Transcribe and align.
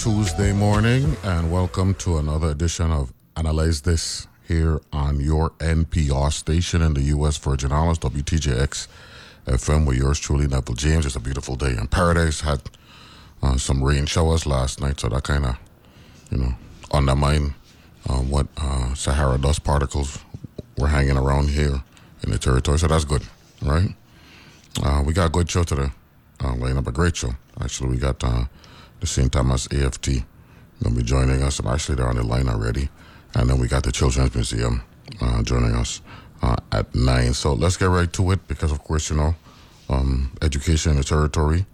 Tuesday 0.00 0.54
morning, 0.54 1.14
and 1.24 1.52
welcome 1.52 1.92
to 1.96 2.16
another 2.16 2.48
edition 2.48 2.90
of 2.90 3.12
Analyze 3.36 3.82
This 3.82 4.26
here 4.48 4.80
on 4.94 5.20
your 5.20 5.50
NPR 5.58 6.32
station 6.32 6.80
in 6.80 6.94
the 6.94 7.02
U.S. 7.02 7.36
Virgin 7.36 7.70
Islands, 7.70 7.98
WTJX 7.98 8.88
FM, 9.44 9.86
with 9.86 9.98
yours 9.98 10.18
truly, 10.18 10.46
Neville 10.46 10.74
James. 10.74 11.04
It's 11.04 11.16
a 11.16 11.20
beautiful 11.20 11.54
day 11.54 11.72
in 11.72 11.86
paradise. 11.86 12.40
Had 12.40 12.62
uh, 13.42 13.58
some 13.58 13.84
rain 13.84 14.06
showers 14.06 14.46
last 14.46 14.80
night, 14.80 14.98
so 15.00 15.10
that 15.10 15.24
kind 15.24 15.44
of, 15.44 15.58
you 16.30 16.38
know, 16.38 16.54
undermined 16.92 17.52
um, 18.08 18.30
what 18.30 18.46
uh, 18.56 18.94
Sahara 18.94 19.36
dust 19.36 19.64
particles 19.64 20.18
were 20.78 20.88
hanging 20.88 21.18
around 21.18 21.50
here 21.50 21.82
in 22.22 22.30
the 22.30 22.38
territory. 22.38 22.78
So 22.78 22.86
that's 22.86 23.04
good, 23.04 23.24
right? 23.60 23.94
Uh, 24.82 25.02
we 25.04 25.12
got 25.12 25.26
a 25.26 25.30
good 25.30 25.50
show 25.50 25.62
today. 25.62 25.90
Uh, 26.42 26.54
laying 26.54 26.78
up 26.78 26.86
a 26.86 26.92
great 26.92 27.16
show. 27.16 27.34
Actually, 27.60 27.90
we 27.90 27.96
got 27.98 28.24
uh, 28.24 28.44
the 29.00 29.06
St. 29.06 29.32
Thomas 29.32 29.66
AFT 29.72 30.24
to 30.82 30.90
be 30.90 31.02
joining 31.02 31.42
us. 31.42 31.64
Actually, 31.64 31.96
they're 31.96 32.08
on 32.08 32.16
the 32.16 32.22
line 32.22 32.48
already. 32.48 32.88
And 33.34 33.48
then 33.48 33.58
we 33.58 33.68
got 33.68 33.84
the 33.84 33.92
Children's 33.92 34.34
Museum 34.34 34.82
uh, 35.20 35.42
joining 35.42 35.74
us 35.74 36.00
uh, 36.42 36.56
at 36.72 36.94
9. 36.94 37.34
So 37.34 37.54
let's 37.54 37.76
get 37.76 37.86
right 37.86 38.12
to 38.14 38.30
it 38.32 38.46
because, 38.48 38.72
of 38.72 38.82
course, 38.82 39.10
you 39.10 39.16
know, 39.16 39.34
um, 39.88 40.32
education 40.42 40.92
in 40.92 40.98
the 40.98 41.04
territory 41.04 41.66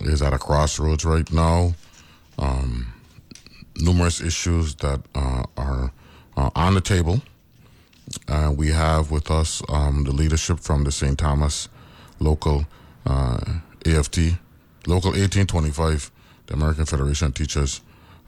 is 0.00 0.22
at 0.22 0.32
a 0.32 0.38
crossroads 0.38 1.04
right 1.04 1.30
now. 1.32 1.74
Um, 2.38 2.92
numerous 3.76 4.20
issues 4.20 4.74
that 4.76 5.00
uh, 5.14 5.44
are 5.56 5.92
uh, 6.36 6.50
on 6.54 6.74
the 6.74 6.80
table. 6.80 7.22
Uh, 8.28 8.52
we 8.54 8.68
have 8.68 9.10
with 9.10 9.30
us 9.30 9.62
um, 9.68 10.04
the 10.04 10.12
leadership 10.12 10.60
from 10.60 10.84
the 10.84 10.92
St. 10.92 11.18
Thomas 11.18 11.68
local 12.18 12.66
uh, 13.06 13.38
AFT, 13.86 14.18
local 14.86 15.10
1825, 15.10 16.11
the 16.46 16.54
American 16.54 16.84
Federation 16.86 17.28
of 17.28 17.34
Teachers 17.34 17.80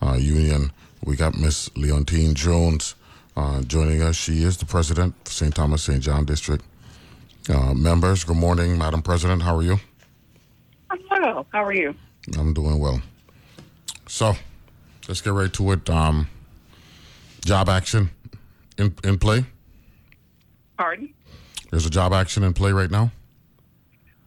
uh, 0.02 0.14
Union. 0.14 0.72
We 1.04 1.16
got 1.16 1.36
Miss 1.36 1.68
Leontyne 1.70 2.34
Jones 2.34 2.94
uh, 3.36 3.62
joining 3.62 4.02
us. 4.02 4.16
She 4.16 4.42
is 4.42 4.56
the 4.56 4.66
president 4.66 5.14
of 5.26 5.32
St. 5.32 5.54
Thomas 5.54 5.82
St. 5.82 6.02
John 6.02 6.24
District. 6.24 6.64
Uh, 7.48 7.74
members, 7.74 8.24
good 8.24 8.36
morning, 8.36 8.78
Madam 8.78 9.02
President. 9.02 9.42
How 9.42 9.56
are 9.56 9.62
you? 9.62 9.78
Hello, 11.10 11.46
how 11.52 11.64
are 11.64 11.74
you? 11.74 11.94
I'm 12.38 12.54
doing 12.54 12.78
well. 12.78 13.02
So, 14.06 14.34
let's 15.08 15.20
get 15.20 15.32
right 15.32 15.52
to 15.52 15.72
it. 15.72 15.90
Um, 15.90 16.28
job 17.44 17.68
action 17.68 18.10
in, 18.78 18.94
in 19.04 19.18
play. 19.18 19.44
Pardon? 20.78 21.12
There's 21.70 21.86
a 21.86 21.90
job 21.90 22.12
action 22.12 22.44
in 22.44 22.54
play 22.54 22.72
right 22.72 22.90
now. 22.90 23.10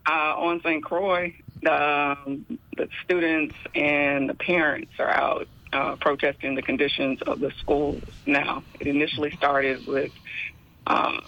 Uh, 0.05 0.35
on 0.38 0.61
St. 0.61 0.83
Croix, 0.83 1.33
the, 1.61 2.39
the 2.75 2.89
students 3.03 3.55
and 3.75 4.30
the 4.30 4.33
parents 4.33 4.91
are 5.00 5.09
out 5.09 5.47
uh, 5.73 5.95
protesting 5.97 6.55
the 6.55 6.61
conditions 6.61 7.22
of 7.23 7.39
the 7.39 7.52
schools 7.59 8.02
now. 8.25 8.64
It 8.80 8.88
initially 8.88 9.31
started 9.31 9.86
with 9.86 10.11
um, 10.86 11.22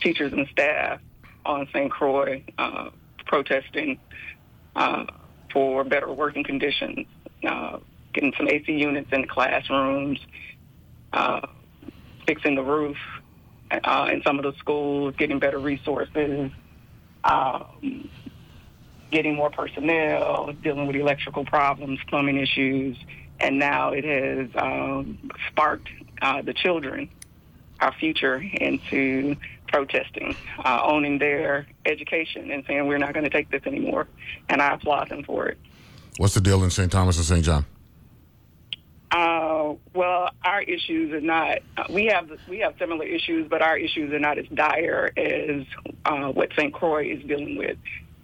teachers 0.00 0.32
and 0.32 0.46
staff 0.48 1.00
on 1.44 1.66
St. 1.72 1.90
Croix 1.90 2.42
uh, 2.58 2.90
protesting 3.26 3.98
uh, 4.76 5.06
for 5.52 5.84
better 5.84 6.12
working 6.12 6.44
conditions, 6.44 7.06
uh, 7.46 7.78
getting 8.12 8.32
some 8.36 8.48
AC 8.48 8.72
units 8.72 9.08
in 9.12 9.22
the 9.22 9.26
classrooms, 9.26 10.18
uh, 11.12 11.40
fixing 12.26 12.54
the 12.54 12.62
roof 12.62 12.96
uh, 13.70 14.08
in 14.12 14.22
some 14.22 14.38
of 14.38 14.44
the 14.44 14.52
schools, 14.58 15.14
getting 15.16 15.38
better 15.38 15.58
resources, 15.58 16.50
um, 17.24 18.08
getting 19.10 19.34
more 19.36 19.50
personnel, 19.50 20.52
dealing 20.62 20.86
with 20.86 20.96
electrical 20.96 21.44
problems, 21.44 21.98
plumbing 22.08 22.38
issues, 22.38 22.96
and 23.40 23.58
now 23.58 23.92
it 23.92 24.04
has 24.04 24.48
um, 24.56 25.30
sparked 25.48 25.88
uh, 26.22 26.42
the 26.42 26.52
children, 26.52 27.08
our 27.80 27.92
future, 27.94 28.36
into 28.36 29.36
protesting, 29.68 30.36
uh, 30.64 30.80
owning 30.82 31.18
their 31.18 31.66
education, 31.86 32.50
and 32.50 32.64
saying 32.66 32.86
we're 32.86 32.98
not 32.98 33.14
going 33.14 33.24
to 33.24 33.30
take 33.30 33.50
this 33.50 33.62
anymore. 33.66 34.06
And 34.48 34.60
I 34.60 34.74
applaud 34.74 35.08
them 35.08 35.24
for 35.24 35.48
it. 35.48 35.58
What's 36.18 36.34
the 36.34 36.40
deal 36.40 36.62
in 36.64 36.70
St. 36.70 36.90
Thomas 36.90 37.16
and 37.16 37.24
St. 37.24 37.44
John? 37.44 37.64
Uh, 39.10 39.74
well, 39.92 40.30
our 40.44 40.62
issues 40.62 41.12
are 41.12 41.20
not. 41.20 41.58
Uh, 41.76 41.84
we 41.90 42.06
have 42.06 42.30
we 42.48 42.58
have 42.60 42.74
similar 42.78 43.04
issues, 43.04 43.48
but 43.48 43.60
our 43.60 43.76
issues 43.76 44.12
are 44.12 44.20
not 44.20 44.38
as 44.38 44.46
dire 44.54 45.10
as 45.16 45.64
uh, 46.04 46.28
what 46.28 46.50
St. 46.56 46.72
Croix 46.72 47.10
is 47.10 47.24
dealing 47.24 47.56
with. 47.56 47.76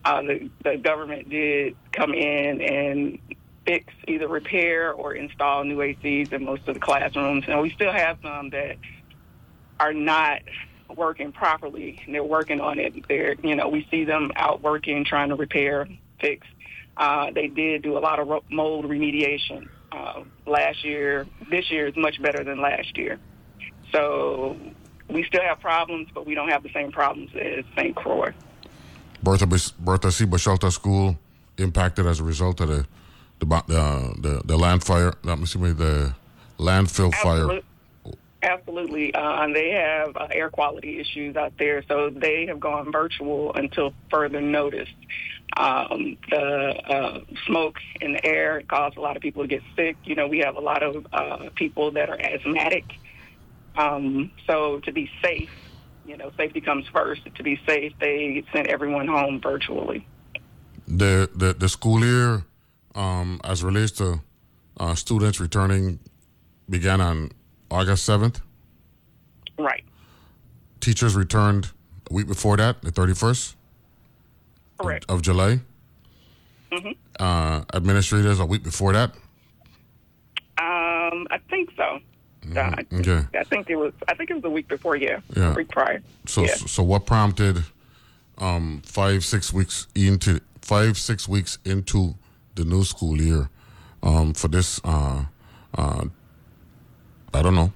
Uh, 0.07 0.23
the 0.23 0.51
the 0.63 0.77
government 0.77 1.29
did 1.29 1.75
come 1.91 2.15
in 2.15 2.61
and 2.61 3.19
fix 3.67 3.93
either 4.07 4.29
repair 4.29 4.93
or 4.93 5.15
install 5.15 5.65
new 5.65 5.79
ACs 5.79 6.33
in 6.33 6.45
most 6.45 6.69
of 6.69 6.75
the 6.75 6.81
classrooms, 6.81 7.45
and 7.49 7.61
we 7.61 7.71
still 7.71 7.91
have 7.91 8.17
some 8.23 8.51
that 8.51 8.77
are 9.81 9.93
not 9.93 10.43
working 10.95 11.33
properly. 11.33 12.01
They're 12.09 12.23
working 12.23 12.61
on 12.61 12.79
it. 12.79 13.09
They're 13.09 13.35
you 13.43 13.57
know 13.57 13.69
we 13.69 13.85
see 13.91 14.05
them 14.05 14.31
out 14.37 14.63
working, 14.63 15.05
trying 15.05 15.31
to 15.31 15.35
repair, 15.35 15.89
fix. 16.21 16.47
Uh, 16.97 17.33
they 17.33 17.49
did 17.49 17.83
do 17.83 17.99
a 17.99 18.01
lot 18.01 18.21
of 18.21 18.29
mold 18.49 18.85
remediation 18.85 19.69
uh, 19.91 20.23
last 20.47 20.85
year. 20.85 21.27
This 21.51 21.69
year 21.69 21.89
is 21.89 21.97
much 21.97 22.23
better 22.23 22.45
than 22.45 22.61
last 22.61 22.97
year. 22.97 23.19
So 23.91 24.57
we 25.11 25.25
still 25.25 25.43
have 25.43 25.59
problems, 25.59 26.11
but 26.15 26.27
we 26.27 26.37
don't 26.37 26.51
have 26.51 26.63
the 26.63 26.73
same 26.73 26.93
problems 26.93 27.31
as 27.35 27.65
St. 27.77 27.97
Croix. 27.97 28.33
Bertha, 29.27 29.73
Bertha 29.81 30.13
C. 30.13 30.25
Boschulte 30.25 30.71
School 30.71 31.19
impacted 31.59 32.07
as 32.07 32.21
a 32.21 32.23
result 32.23 32.61
of 32.61 32.69
the 32.69 32.87
the 33.41 33.47
uh, 33.55 34.13
the, 34.21 34.41
the 34.45 34.57
land 34.57 34.85
fire. 34.85 35.15
Let 35.25 35.41
me 35.41 35.47
see, 35.47 35.59
the 35.59 36.15
landfill 36.59 37.13
fire. 37.13 37.61
Absolutely. 38.41 39.13
Uh, 39.13 39.49
they 39.53 39.71
have 39.71 40.17
uh, 40.17 40.29
air 40.31 40.49
quality 40.49 41.01
issues 41.01 41.35
out 41.35 41.55
there, 41.59 41.83
so 41.89 42.09
they 42.09 42.47
have 42.47 42.61
gone 42.61 42.93
virtual 42.93 43.53
until 43.55 43.93
further 44.13 44.41
notice. 44.41 44.89
Um, 45.57 46.17
the 46.31 46.47
uh, 46.89 47.21
smoke 47.47 47.79
in 48.01 48.13
the 48.13 48.25
air 48.25 48.63
caused 48.69 48.97
a 48.97 49.01
lot 49.01 49.17
of 49.17 49.23
people 49.23 49.43
to 49.43 49.49
get 49.49 49.63
sick. 49.75 49.97
You 50.05 50.15
know, 50.15 50.29
we 50.29 50.39
have 50.39 50.55
a 50.55 50.61
lot 50.61 50.85
of 50.85 51.05
uh, 51.13 51.49
people 51.57 51.91
that 51.93 52.09
are 52.09 52.21
asthmatic. 52.21 52.85
Um, 53.77 54.31
so 54.47 54.79
to 54.81 54.93
be 54.93 55.11
safe, 55.21 55.51
you 56.07 56.17
know, 56.17 56.31
safety 56.37 56.61
comes 56.61 56.87
first. 56.93 57.23
To 57.35 57.43
be 57.43 57.61
safe, 57.67 57.93
they 58.01 58.45
sent 58.53 58.69
everyone 58.69 59.07
home 59.09 59.41
virtually. 59.41 60.07
The 60.87 61.29
the, 61.35 61.53
the 61.53 61.69
school 61.69 62.05
year, 62.05 62.45
um, 62.95 63.41
as 63.45 63.65
relates 63.65 63.93
to 63.93 64.21
uh, 64.79 64.95
students 64.95 65.41
returning, 65.41 65.99
began 66.71 67.01
on 67.01 67.33
August 67.71 68.05
seventh. 68.05 68.41
Right. 69.59 69.85
Teachers 70.81 71.17
returned 71.17 71.73
a 72.11 72.15
week 72.15 72.29
before 72.29 72.57
that, 72.57 72.83
the 72.83 72.93
thirty 72.93 73.15
first. 73.15 73.57
Correct. 74.79 75.07
Of, 75.09 75.17
of 75.17 75.23
July. 75.23 75.61
Mm-hmm. 76.71 76.91
Uh, 77.19 77.65
administrators 77.73 78.39
a 78.39 78.45
week 78.47 78.63
before 78.63 78.93
that. 78.93 79.15
Um, 80.59 81.27
I 81.31 81.39
think 81.49 81.71
so. 81.77 82.01
Mm-hmm. 82.49 83.01
Okay. 83.01 83.27
I 83.39 83.45
think 83.45 83.71
it 83.71 83.77
was. 83.77 83.93
I 84.09 84.15
think 84.15 84.31
it 84.31 84.35
was 84.35 84.43
the 84.43 84.51
week 84.51 84.69
before. 84.69 84.97
Yeah. 84.97 85.21
Yeah. 85.35 85.55
week 85.55 85.69
prior. 85.69 86.03
So, 86.27 86.43
yeah. 86.43 86.55
so 86.55 86.83
what 86.83 87.07
prompted 87.07 87.65
um, 88.39 88.83
five, 88.85 89.25
six 89.25 89.53
weeks 89.53 89.87
into 89.95 90.41
five, 90.61 90.99
six 90.99 91.29
weeks 91.29 91.59
into 91.65 92.15
the 92.55 92.65
new 92.65 92.85
school 92.85 93.21
year 93.21 93.51
um, 94.03 94.35
for 94.35 94.49
this? 94.49 94.81
Uh, 94.85 95.25
uh, 95.75 96.05
I 97.35 97.43
don't 97.43 97.55
know 97.55 97.73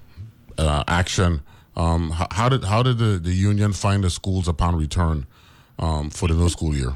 uh, 0.57 0.83
action. 0.87 1.41
Um, 1.75 2.11
how, 2.11 2.27
how, 2.31 2.49
did 2.49 2.63
how 2.63 2.83
did 2.83 2.97
the, 2.97 3.17
the 3.17 3.31
union 3.31 3.73
find 3.73 4.03
the 4.03 4.09
schools 4.09 4.47
upon 4.47 4.75
return 4.75 5.25
um, 5.79 6.09
for 6.09 6.27
the 6.27 6.33
new 6.33 6.49
school 6.49 6.75
year? 6.75 6.95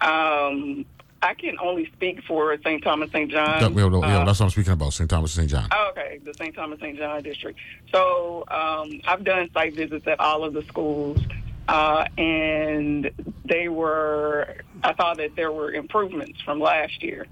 Um, 0.00 0.86
I 1.22 1.34
can 1.34 1.56
only 1.60 1.90
speak 1.92 2.22
for 2.22 2.56
St. 2.58 2.82
Thomas 2.82 3.10
St. 3.10 3.30
John. 3.30 3.60
That, 3.60 3.72
yeah, 3.72 4.18
yeah, 4.18 4.24
that's 4.24 4.38
what 4.38 4.46
I'm 4.46 4.50
speaking 4.50 4.72
about. 4.72 4.92
St. 4.92 5.10
Thomas 5.10 5.32
St. 5.32 5.50
John. 5.50 5.68
Oh, 5.72 5.90
okay, 5.90 6.20
the 6.22 6.32
St. 6.34 6.54
Thomas 6.54 6.78
St. 6.80 6.96
John 6.96 7.22
district. 7.22 7.58
So 7.92 8.44
um, 8.48 9.00
I've 9.06 9.24
done 9.24 9.50
site 9.52 9.74
visits 9.74 10.06
at 10.06 10.20
all 10.20 10.44
of 10.44 10.52
the 10.52 10.62
schools, 10.62 11.18
uh, 11.66 12.04
and 12.16 13.10
they 13.44 13.68
were. 13.68 14.56
I 14.84 14.92
thought 14.92 15.16
that 15.16 15.34
there 15.34 15.50
were 15.50 15.72
improvements 15.72 16.40
from 16.42 16.60
last 16.60 17.02
year. 17.02 17.26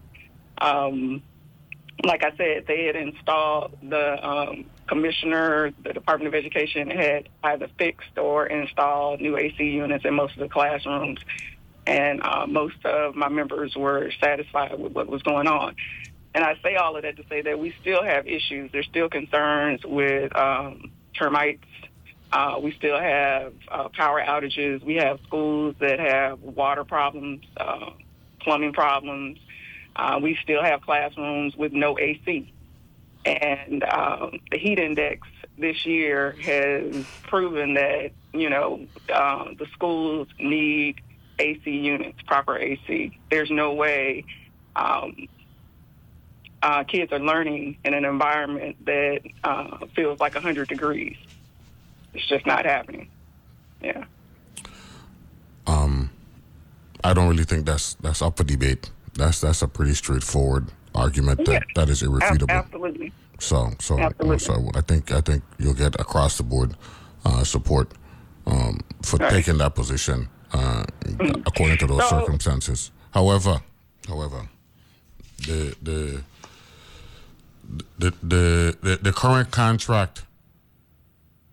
Um, 0.58 1.22
like 2.04 2.24
I 2.24 2.36
said, 2.36 2.66
they 2.66 2.86
had 2.86 2.96
installed 2.96 3.76
the 3.82 4.28
um, 4.28 4.66
commissioner, 4.86 5.72
the 5.82 5.92
Department 5.92 6.28
of 6.28 6.34
Education 6.34 6.90
had 6.90 7.28
either 7.42 7.68
fixed 7.78 8.18
or 8.18 8.46
installed 8.46 9.20
new 9.20 9.36
AC 9.36 9.62
units 9.62 10.04
in 10.04 10.14
most 10.14 10.34
of 10.34 10.40
the 10.40 10.48
classrooms. 10.48 11.18
And 11.86 12.22
uh, 12.22 12.46
most 12.48 12.84
of 12.84 13.14
my 13.14 13.28
members 13.28 13.76
were 13.76 14.10
satisfied 14.20 14.78
with 14.78 14.92
what 14.92 15.08
was 15.08 15.22
going 15.22 15.46
on. 15.46 15.76
And 16.34 16.44
I 16.44 16.58
say 16.62 16.74
all 16.76 16.96
of 16.96 17.02
that 17.02 17.16
to 17.16 17.24
say 17.28 17.42
that 17.42 17.58
we 17.58 17.74
still 17.80 18.02
have 18.02 18.26
issues. 18.26 18.70
There's 18.72 18.86
still 18.86 19.08
concerns 19.08 19.80
with 19.84 20.36
um, 20.36 20.90
termites. 21.18 21.64
Uh, 22.32 22.58
we 22.60 22.72
still 22.72 22.98
have 22.98 23.54
uh, 23.68 23.88
power 23.88 24.20
outages. 24.20 24.82
We 24.82 24.96
have 24.96 25.20
schools 25.26 25.76
that 25.80 25.98
have 25.98 26.40
water 26.42 26.84
problems, 26.84 27.44
uh, 27.56 27.90
plumbing 28.40 28.72
problems. 28.72 29.38
Uh, 29.94 30.18
we 30.22 30.36
still 30.42 30.62
have 30.62 30.82
classrooms 30.82 31.56
with 31.56 31.72
no 31.72 31.98
AC. 31.98 32.52
And 33.24 33.82
um, 33.84 34.40
the 34.50 34.58
heat 34.58 34.78
index 34.78 35.26
this 35.56 35.86
year 35.86 36.32
has 36.42 37.04
proven 37.22 37.74
that, 37.74 38.12
you 38.34 38.50
know, 38.50 38.86
uh, 39.12 39.54
the 39.58 39.66
schools 39.72 40.28
need 40.38 41.00
AC 41.38 41.70
units, 41.70 42.20
proper 42.26 42.56
AC. 42.56 43.18
There's 43.30 43.50
no 43.50 43.74
way 43.74 44.24
um, 44.74 45.28
uh, 46.62 46.84
kids 46.84 47.12
are 47.12 47.18
learning 47.18 47.76
in 47.84 47.94
an 47.94 48.04
environment 48.04 48.76
that 48.86 49.20
uh, 49.44 49.86
feels 49.94 50.18
like 50.20 50.34
100 50.34 50.68
degrees. 50.68 51.16
It's 52.14 52.26
just 52.26 52.46
not 52.46 52.64
happening. 52.64 53.08
Yeah. 53.82 54.04
Um, 55.66 56.10
I 57.04 57.12
don't 57.12 57.28
really 57.28 57.44
think 57.44 57.66
that's 57.66 57.94
that's 57.94 58.22
up 58.22 58.36
for 58.36 58.44
debate. 58.44 58.90
That's 59.14 59.40
that's 59.40 59.62
a 59.62 59.68
pretty 59.68 59.94
straightforward 59.94 60.68
argument 60.94 61.44
that, 61.44 61.52
Yeah. 61.52 61.60
that 61.74 61.88
is 61.90 62.02
irrefutable. 62.02 62.54
Absolutely. 62.54 63.12
So 63.38 63.72
so 63.80 63.98
uh, 63.98 64.02
Absolutely. 64.02 64.38
so 64.38 64.70
I 64.74 64.80
think 64.80 65.12
I 65.12 65.20
think 65.20 65.42
you'll 65.58 65.74
get 65.74 66.00
across 66.00 66.38
the 66.38 66.42
board 66.42 66.74
uh, 67.24 67.44
support 67.44 67.90
um, 68.46 68.80
for 69.02 69.18
Right. 69.18 69.30
Taking 69.30 69.58
that 69.58 69.74
position 69.74 70.28
uh, 70.52 70.84
according 71.46 71.78
to 71.78 71.87
those 71.87 72.08
So- 72.08 72.20
circumstances. 72.20 72.90
However, 73.12 73.62
however, 74.06 74.48
the 75.38 75.75
the 75.82 76.22
the 77.98 78.12
the 78.22 78.76
the, 78.82 78.96
the 79.02 79.12
current 79.12 79.50
contract 79.50 80.25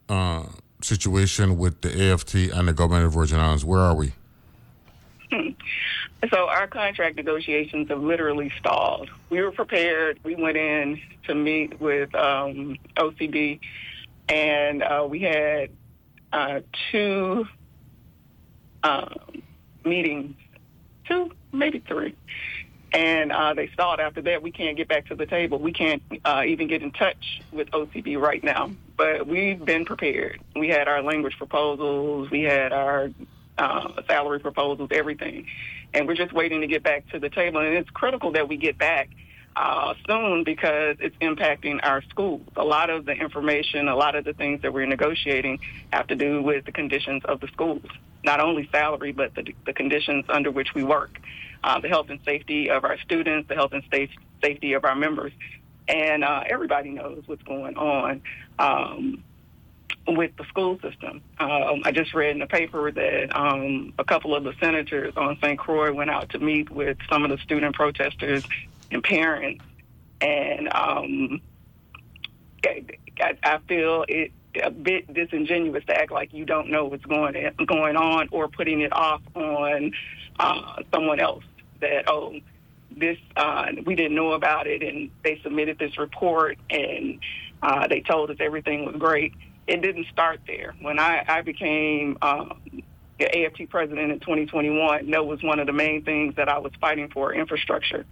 uh, 0.10 0.44
situation 0.81 1.57
with 1.57 1.81
the 1.81 2.12
AFT 2.12 2.36
and 2.36 2.68
the 2.68 2.74
government 2.74 3.06
of 3.06 3.13
Virgin 3.13 3.40
Islands, 3.40 3.63
where 3.66 3.80
are 3.81 3.95
we? 3.95 4.13
So 6.31 6.48
our 6.48 6.68
contract 6.68 7.18
negotiations 7.18 7.90
have 7.90 8.01
literally 8.01 8.50
stalled. 8.57 9.10
We 9.30 9.42
were 9.42 9.51
prepared. 9.51 10.19
We 10.24 10.36
went 10.36 10.56
in 10.56 11.01
to 11.28 11.36
meet 11.36 11.81
with 11.81 12.16
um, 12.16 12.78
OCB, 12.95 13.60
and 14.30 14.84
uh, 14.84 15.06
we 15.10 15.19
had 15.19 15.69
uh, 16.31 16.62
two 16.92 17.45
um, 18.83 19.41
meetings, 19.83 20.35
two, 21.07 21.31
maybe 21.51 21.80
three. 21.80 22.15
And 22.94 23.31
uh, 23.31 23.56
they 23.56 23.68
stalled 23.69 24.00
after 24.00 24.21
that. 24.21 24.44
We 24.44 24.51
can't 24.51 24.77
get 24.77 24.88
back 24.88 25.07
to 25.07 25.15
the 25.15 25.25
table. 25.25 25.57
We 25.57 25.74
can't 25.74 26.03
uh, 26.24 26.44
even 26.45 26.68
get 26.68 26.83
in 26.83 26.91
touch 26.91 27.41
with 27.51 27.71
OCB 27.71 28.21
right 28.21 28.44
now. 28.44 28.71
But 28.95 29.25
we've 29.25 29.63
been 29.63 29.83
prepared. 29.83 30.39
We 30.56 30.69
had 30.69 30.88
our 30.88 31.01
language 31.01 31.35
proposals. 31.38 32.30
We 32.30 32.44
had 32.44 32.71
our 32.71 33.09
uh, 33.57 34.01
salary 34.07 34.39
proposals, 34.39 34.89
everything. 34.91 35.47
And 35.95 36.07
we're 36.07 36.13
just 36.13 36.33
waiting 36.33 36.62
to 36.62 36.68
get 36.68 36.83
back 36.83 37.09
to 37.09 37.19
the 37.19 37.30
table. 37.30 37.62
And 37.62 37.74
it's 37.74 37.89
critical 37.89 38.31
that 38.33 38.47
we 38.47 38.57
get 38.57 38.77
back 38.77 39.09
uh, 39.56 39.94
soon 40.08 40.44
because 40.44 40.98
it's 41.00 41.16
impacting 41.18 41.80
our 41.84 42.02
schools. 42.04 42.42
A 42.56 42.64
lot 42.64 42.90
of 42.90 43.06
the 43.06 43.12
information, 43.12 43.88
a 43.88 43.96
lot 43.96 44.16
of 44.16 44.26
the 44.26 44.34
things 44.34 44.62
that 44.62 44.74
we're 44.74 44.86
negotiating 44.86 45.60
have 45.92 46.08
to 46.08 46.16
do 46.16 46.42
with 46.42 46.66
the 46.66 46.72
conditions 46.72 47.24
of 47.26 47.40
the 47.40 47.48
schools. 47.48 47.86
Not 48.24 48.40
only 48.40 48.70
salary, 48.72 49.12
but 49.12 49.36
the, 49.36 49.54
the 49.66 49.74
conditions 49.74 50.26
under 50.30 50.50
which 50.50 50.74
we 50.74 50.84
work, 50.84 51.20
uh, 51.64 51.80
the 51.80 51.90
health 51.90 52.10
and 52.10 52.20
safety 52.26 52.70
of 52.70 52.84
our 52.84 52.98
students, 53.00 53.50
the 53.50 53.56
health 53.56 53.74
and 53.74 53.84
safe, 53.92 54.10
safety 54.42 54.74
of 54.74 54.86
our 54.86 54.96
members. 54.96 55.34
And 55.88 56.24
uh, 56.24 56.44
everybody 56.48 56.92
knows 56.92 57.24
what's 57.26 57.44
going 57.44 57.78
on. 57.78 58.22
Um, 58.58 59.24
with 60.08 60.36
the 60.38 60.44
school 60.46 60.80
system. 60.82 61.22
Um, 61.40 61.82
I 61.86 61.92
just 61.94 62.14
read 62.14 62.32
in 62.32 62.40
the 62.40 62.48
paper 62.48 62.92
that 62.92 63.36
um, 63.36 63.94
a 63.98 64.04
couple 64.04 64.36
of 64.36 64.44
the 64.44 64.54
senators 64.60 65.14
on 65.16 65.38
St. 65.42 65.58
Croix 65.58 65.94
went 65.94 66.10
out 66.10 66.30
to 66.32 66.40
meet 66.40 66.70
with 66.70 66.98
some 67.10 67.24
of 67.24 67.30
the 67.30 67.38
student 67.38 67.74
protesters 67.74 68.44
and 68.94 69.04
parents, 69.04 69.63
and 70.22 70.69
um, 70.74 71.42
I, 72.66 72.86
I- 73.22 73.36
feel 73.68 74.06
it 74.10 74.31
a 74.63 74.72
bit 74.72 75.13
disingenuous 75.13 75.86
to 75.86 75.95
act 75.95 76.12
like 76.12 76.34
you 76.34 76.45
don't 76.45 76.69
know 76.72 76.86
what's 76.86 77.06
going 77.06 77.36
going 77.68 77.95
on 77.98 78.30
or 78.31 78.50
putting 78.50 78.81
it 78.81 78.94
off 78.94 79.22
on 79.36 79.92
uh, 80.40 80.75
someone 80.94 81.19
else. 81.19 81.44
That 81.81 82.06
oh, 82.10 82.36
this 82.98 83.18
uh, 83.38 83.68
we 83.86 83.95
didn't 83.95 84.16
know 84.16 84.34
about 84.34 84.68
it, 84.68 84.84
and 84.84 85.12
they 85.24 85.40
submitted 85.44 85.80
this 85.80 85.98
report, 85.98 86.57
and 86.69 87.19
uh, 87.63 87.88
they 87.88 88.01
told 88.01 88.31
us 88.31 88.38
everything 88.40 88.86
was 88.86 88.95
great. 88.98 89.34
It 89.68 89.81
didn't 89.81 90.07
start 90.12 90.42
there. 90.48 90.75
When 90.81 91.00
I, 91.00 91.24
I 91.28 91.42
became 91.42 92.18
um, 92.22 92.62
the 93.19 93.45
AFT 93.45 93.69
president 93.69 94.12
in 94.12 94.19
2021, 94.19 95.12
that 95.12 95.25
was 95.25 95.44
one 95.44 95.60
of 95.60 95.68
the 95.68 95.74
main 95.74 96.04
things 96.04 96.36
that 96.38 96.50
I 96.50 96.60
was 96.60 96.74
fighting 96.81 97.10
for: 97.13 97.34
infrastructure. 97.34 98.06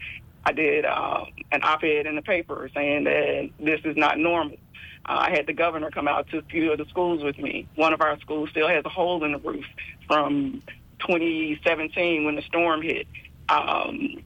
I 0.43 0.53
did 0.53 0.85
um, 0.85 1.27
an 1.51 1.61
op-ed 1.63 2.05
in 2.05 2.15
the 2.15 2.21
paper 2.21 2.69
saying 2.73 3.03
that 3.03 3.49
this 3.59 3.81
is 3.83 3.95
not 3.95 4.17
normal. 4.17 4.57
Uh, 5.05 5.27
I 5.27 5.31
had 5.31 5.47
the 5.47 5.53
governor 5.53 5.91
come 5.91 6.07
out 6.07 6.27
to 6.29 6.39
a 6.39 6.41
few 6.43 6.71
of 6.71 6.77
the 6.77 6.85
schools 6.85 7.23
with 7.23 7.37
me. 7.37 7.67
One 7.75 7.93
of 7.93 8.01
our 8.01 8.19
schools 8.19 8.49
still 8.49 8.67
has 8.67 8.83
a 8.85 8.89
hole 8.89 9.23
in 9.23 9.31
the 9.33 9.39
roof 9.39 9.65
from 10.07 10.61
2017 10.99 12.25
when 12.25 12.35
the 12.35 12.41
storm 12.43 12.81
hit. 12.81 13.07
Um, 13.49 14.23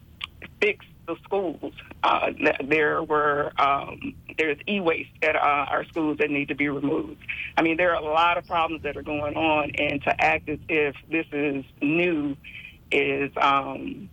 fix 0.60 0.86
the 1.08 1.16
schools. 1.24 1.74
Uh, 2.04 2.32
there 2.64 3.04
were 3.04 3.52
um, 3.58 4.16
there's 4.38 4.58
e-waste 4.68 5.12
at 5.22 5.36
uh, 5.36 5.40
our 5.40 5.86
schools 5.86 6.18
that 6.20 6.30
need 6.30 6.50
to 6.50 6.56
be 6.56 6.70
removed. 6.70 7.22
I 7.58 7.62
mean, 7.62 7.78
there 7.78 7.96
are 7.96 8.02
a 8.02 8.06
lot 8.06 8.38
of 8.38 8.46
problems 8.46 8.84
that 8.84 8.98
are 8.98 9.04
going 9.04 9.36
on, 9.36 9.72
and 9.78 10.02
to 10.04 10.22
act 10.22 10.50
as 10.50 10.60
if 10.68 10.96
this 11.10 11.26
is 11.32 11.64
new 11.82 12.36
is 12.92 13.32
um, 13.38 14.10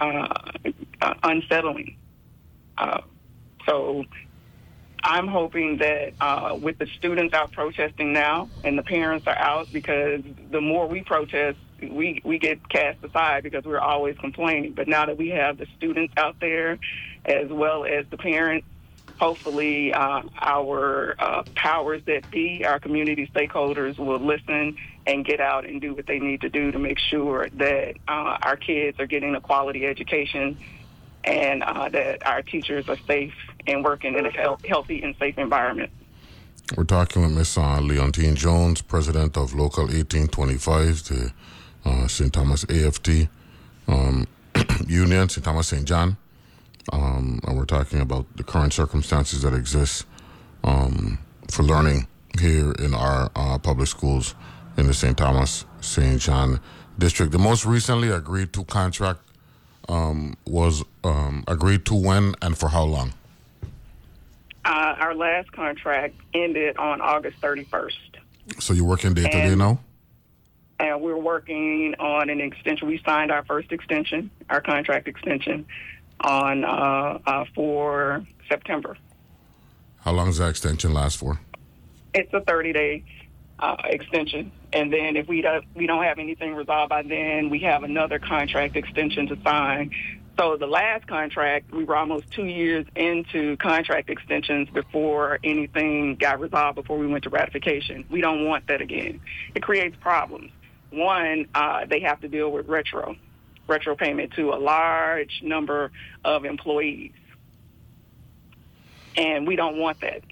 uh, 0.00 0.28
uh, 1.00 1.14
unsettling. 1.22 1.96
Uh, 2.78 3.00
so 3.66 4.04
I'm 5.02 5.28
hoping 5.28 5.78
that 5.78 6.14
uh, 6.20 6.56
with 6.60 6.78
the 6.78 6.86
students 6.98 7.34
out 7.34 7.52
protesting 7.52 8.12
now 8.12 8.48
and 8.64 8.76
the 8.76 8.82
parents 8.82 9.26
are 9.26 9.38
out 9.38 9.72
because 9.72 10.22
the 10.50 10.60
more 10.60 10.86
we 10.88 11.02
protest, 11.02 11.58
we, 11.80 12.20
we 12.24 12.38
get 12.38 12.68
cast 12.68 13.02
aside 13.04 13.42
because 13.42 13.64
we're 13.64 13.78
always 13.78 14.16
complaining. 14.18 14.72
But 14.72 14.88
now 14.88 15.06
that 15.06 15.16
we 15.16 15.28
have 15.30 15.58
the 15.58 15.66
students 15.76 16.12
out 16.16 16.40
there 16.40 16.78
as 17.24 17.48
well 17.48 17.84
as 17.84 18.06
the 18.10 18.16
parents, 18.16 18.66
hopefully 19.18 19.92
uh, 19.92 20.22
our 20.40 21.14
uh, 21.18 21.42
powers 21.54 22.02
that 22.06 22.30
be, 22.30 22.64
our 22.64 22.78
community 22.78 23.30
stakeholders 23.34 23.98
will 23.98 24.18
listen 24.18 24.76
and 25.06 25.24
get 25.24 25.40
out 25.40 25.64
and 25.64 25.80
do 25.80 25.94
what 25.94 26.06
they 26.06 26.18
need 26.18 26.40
to 26.40 26.48
do 26.48 26.70
to 26.70 26.78
make 26.78 26.98
sure 26.98 27.48
that 27.54 27.94
uh, 28.08 28.38
our 28.42 28.56
kids 28.56 28.98
are 29.00 29.06
getting 29.06 29.34
a 29.34 29.40
quality 29.40 29.86
education 29.86 30.56
and 31.24 31.62
uh, 31.62 31.88
that 31.88 32.26
our 32.26 32.42
teachers 32.42 32.88
are 32.88 32.98
safe 33.06 33.34
and 33.66 33.84
working 33.84 34.14
in 34.14 34.26
a 34.26 34.30
health, 34.30 34.64
healthy 34.64 35.02
and 35.02 35.14
safe 35.18 35.38
environment. 35.38 35.90
We're 36.76 36.84
talking 36.84 37.22
with 37.22 37.32
Ms. 37.32 37.58
uh, 37.58 37.78
Leontyne 37.80 38.34
Jones, 38.34 38.82
president 38.82 39.36
of 39.36 39.54
Local 39.54 39.84
1825, 39.84 41.04
the 41.04 41.32
uh, 41.84 42.08
St. 42.08 42.32
Thomas 42.32 42.64
AFT 42.64 43.28
um, 43.86 44.26
Union, 44.86 45.28
St. 45.28 45.44
Thomas 45.44 45.68
St. 45.68 45.84
John. 45.84 46.16
Um, 46.92 47.40
and 47.46 47.56
we're 47.56 47.64
talking 47.64 48.00
about 48.00 48.26
the 48.36 48.44
current 48.44 48.72
circumstances 48.72 49.42
that 49.42 49.54
exist 49.54 50.06
um, 50.64 51.18
for 51.50 51.62
learning 51.62 52.06
here 52.38 52.72
in 52.72 52.94
our 52.94 53.30
uh, 53.34 53.58
public 53.58 53.88
schools 53.88 54.34
in 54.76 54.86
the 54.86 54.94
St. 54.94 55.16
Thomas 55.16 55.64
St. 55.80 56.20
John 56.20 56.60
district. 56.98 57.32
The 57.32 57.38
most 57.38 57.64
recently 57.66 58.10
agreed 58.10 58.52
to 58.54 58.64
contract 58.64 59.20
um, 59.88 60.36
was 60.46 60.84
um, 61.04 61.44
agreed 61.48 61.84
to 61.86 61.94
when 61.94 62.34
and 62.42 62.56
for 62.56 62.68
how 62.68 62.84
long? 62.84 63.14
Uh, 64.64 64.96
our 64.98 65.14
last 65.14 65.52
contract 65.52 66.14
ended 66.34 66.76
on 66.76 67.00
August 67.00 67.40
31st, 67.40 67.92
So 68.58 68.74
you're 68.74 68.84
working 68.84 69.14
day 69.14 69.22
to 69.22 69.28
day 69.30 69.54
now? 69.54 69.78
and 70.78 71.00
we're 71.00 71.16
working 71.16 71.94
on 71.98 72.28
an 72.28 72.40
extension. 72.40 72.86
We 72.88 73.00
signed 73.06 73.30
our 73.30 73.44
first 73.44 73.72
extension, 73.72 74.30
our 74.50 74.60
contract 74.60 75.08
extension, 75.08 75.64
on 76.20 76.64
uh, 76.64 77.18
uh, 77.26 77.44
for 77.54 78.24
September. 78.48 78.96
How 80.00 80.12
long 80.12 80.26
does 80.26 80.38
that 80.38 80.50
extension 80.50 80.94
last 80.94 81.18
for? 81.18 81.40
It's 82.14 82.32
a 82.32 82.40
30 82.40 82.72
day 82.72 83.04
uh, 83.58 83.76
extension, 83.84 84.52
and 84.72 84.92
then 84.92 85.16
if 85.16 85.28
we 85.28 85.42
don't 85.42 85.64
we 85.74 85.86
don't 85.86 86.04
have 86.04 86.18
anything 86.18 86.54
resolved 86.54 86.90
by 86.90 87.02
then, 87.02 87.50
we 87.50 87.60
have 87.60 87.82
another 87.82 88.18
contract 88.18 88.76
extension 88.76 89.26
to 89.28 89.38
sign 89.42 89.90
So 90.38 90.58
the 90.58 90.66
last 90.66 91.06
contract, 91.06 91.72
we 91.72 91.84
were 91.84 91.96
almost 91.96 92.30
two 92.30 92.44
years 92.44 92.84
into 92.94 93.56
contract 93.56 94.10
extensions 94.10 94.68
before 94.68 95.38
anything 95.42 96.16
got 96.16 96.40
resolved, 96.40 96.76
before 96.76 96.98
we 96.98 97.06
went 97.06 97.24
to 97.24 97.30
ratification. 97.30 98.04
We 98.10 98.20
don't 98.20 98.44
want 98.44 98.66
that 98.66 98.82
again. 98.82 99.20
It 99.54 99.62
creates 99.62 99.96
problems. 99.98 100.50
One, 100.90 101.46
uh, 101.54 101.86
they 101.86 102.00
have 102.00 102.20
to 102.20 102.28
deal 102.28 102.50
with 102.52 102.68
retro, 102.68 103.16
retro 103.66 103.96
payment 103.96 104.32
to 104.34 104.52
a 104.52 104.58
large 104.58 105.40
number 105.42 105.90
of 106.24 106.44
employees. 106.44 107.12
And 109.16 109.46
we 109.46 109.56
don't 109.56 109.78
want 109.78 110.00
that. 110.00 110.22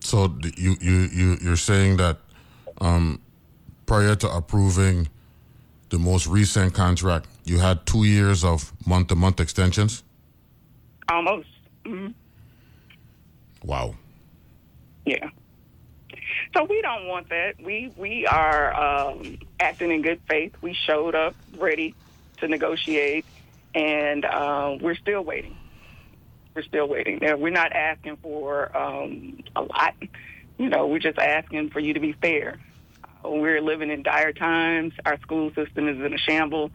So 0.00 0.34
you 0.56 0.76
you 0.80 1.08
you 1.12 1.38
you're 1.40 1.56
saying 1.56 1.96
that 1.96 2.18
um, 2.80 3.20
prior 3.86 4.14
to 4.16 4.28
approving 4.28 5.08
the 5.88 5.98
most 5.98 6.26
recent 6.26 6.74
contract, 6.74 7.26
you 7.44 7.58
had 7.58 7.86
two 7.86 8.04
years 8.04 8.44
of 8.44 8.72
month 8.86 9.08
to 9.08 9.14
month 9.14 9.40
extensions? 9.40 10.02
Almost. 11.08 11.48
Mm-hmm. 11.84 12.08
Wow. 13.64 13.94
Yeah. 15.06 15.30
So 16.56 16.64
we 16.64 16.82
don't 16.82 17.06
want 17.08 17.28
that. 17.30 17.54
We 17.62 17.92
we 17.96 18.26
are 18.26 18.74
um, 18.74 19.38
acting 19.60 19.90
in 19.90 20.02
good 20.02 20.20
faith. 20.28 20.52
We 20.60 20.74
showed 20.74 21.14
up 21.14 21.34
ready 21.58 21.94
to 22.38 22.48
negotiate, 22.48 23.24
and 23.74 24.24
uh, 24.24 24.76
we're 24.80 24.96
still 24.96 25.22
waiting. 25.22 25.56
We're 26.54 26.62
still 26.62 26.88
waiting. 26.88 27.18
Now, 27.20 27.36
we're 27.36 27.50
not 27.50 27.72
asking 27.72 28.16
for 28.18 28.76
um, 28.76 29.42
a 29.56 29.62
lot. 29.62 29.94
You 30.58 30.68
know, 30.68 30.86
we're 30.86 31.00
just 31.00 31.18
asking 31.18 31.70
for 31.70 31.80
you 31.80 31.94
to 31.94 32.00
be 32.00 32.12
fair. 32.12 32.60
Uh, 33.24 33.30
we're 33.30 33.60
living 33.60 33.90
in 33.90 34.02
dire 34.02 34.32
times. 34.32 34.92
Our 35.04 35.18
school 35.20 35.52
system 35.54 35.88
is 35.88 35.98
in 36.04 36.14
a 36.14 36.18
shambles. 36.18 36.70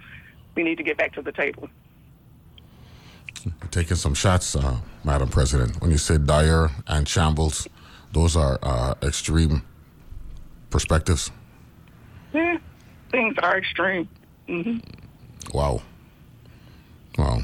We 0.56 0.64
need 0.64 0.78
to 0.78 0.84
get 0.84 0.98
back 0.98 1.14
to 1.14 1.22
the 1.22 1.32
table. 1.32 1.70
taking 3.72 3.96
some 3.96 4.14
shots, 4.14 4.56
uh, 4.56 4.78
Madam 5.04 5.30
President. 5.30 5.82
When 5.82 5.92
you 5.92 5.98
say 5.98 6.18
dire 6.18 6.72
and 6.88 7.08
shambles, 7.08 7.68
those 8.12 8.36
are 8.36 8.60
uh, 8.62 8.96
extreme 9.02 9.62
perspectives. 10.70 11.32
Yeah, 12.34 12.58
things 13.12 13.36
are 13.42 13.58
extreme. 13.58 14.10
Mm-hmm. 14.48 14.80
Wow. 15.54 15.82
Wow. 17.18 17.42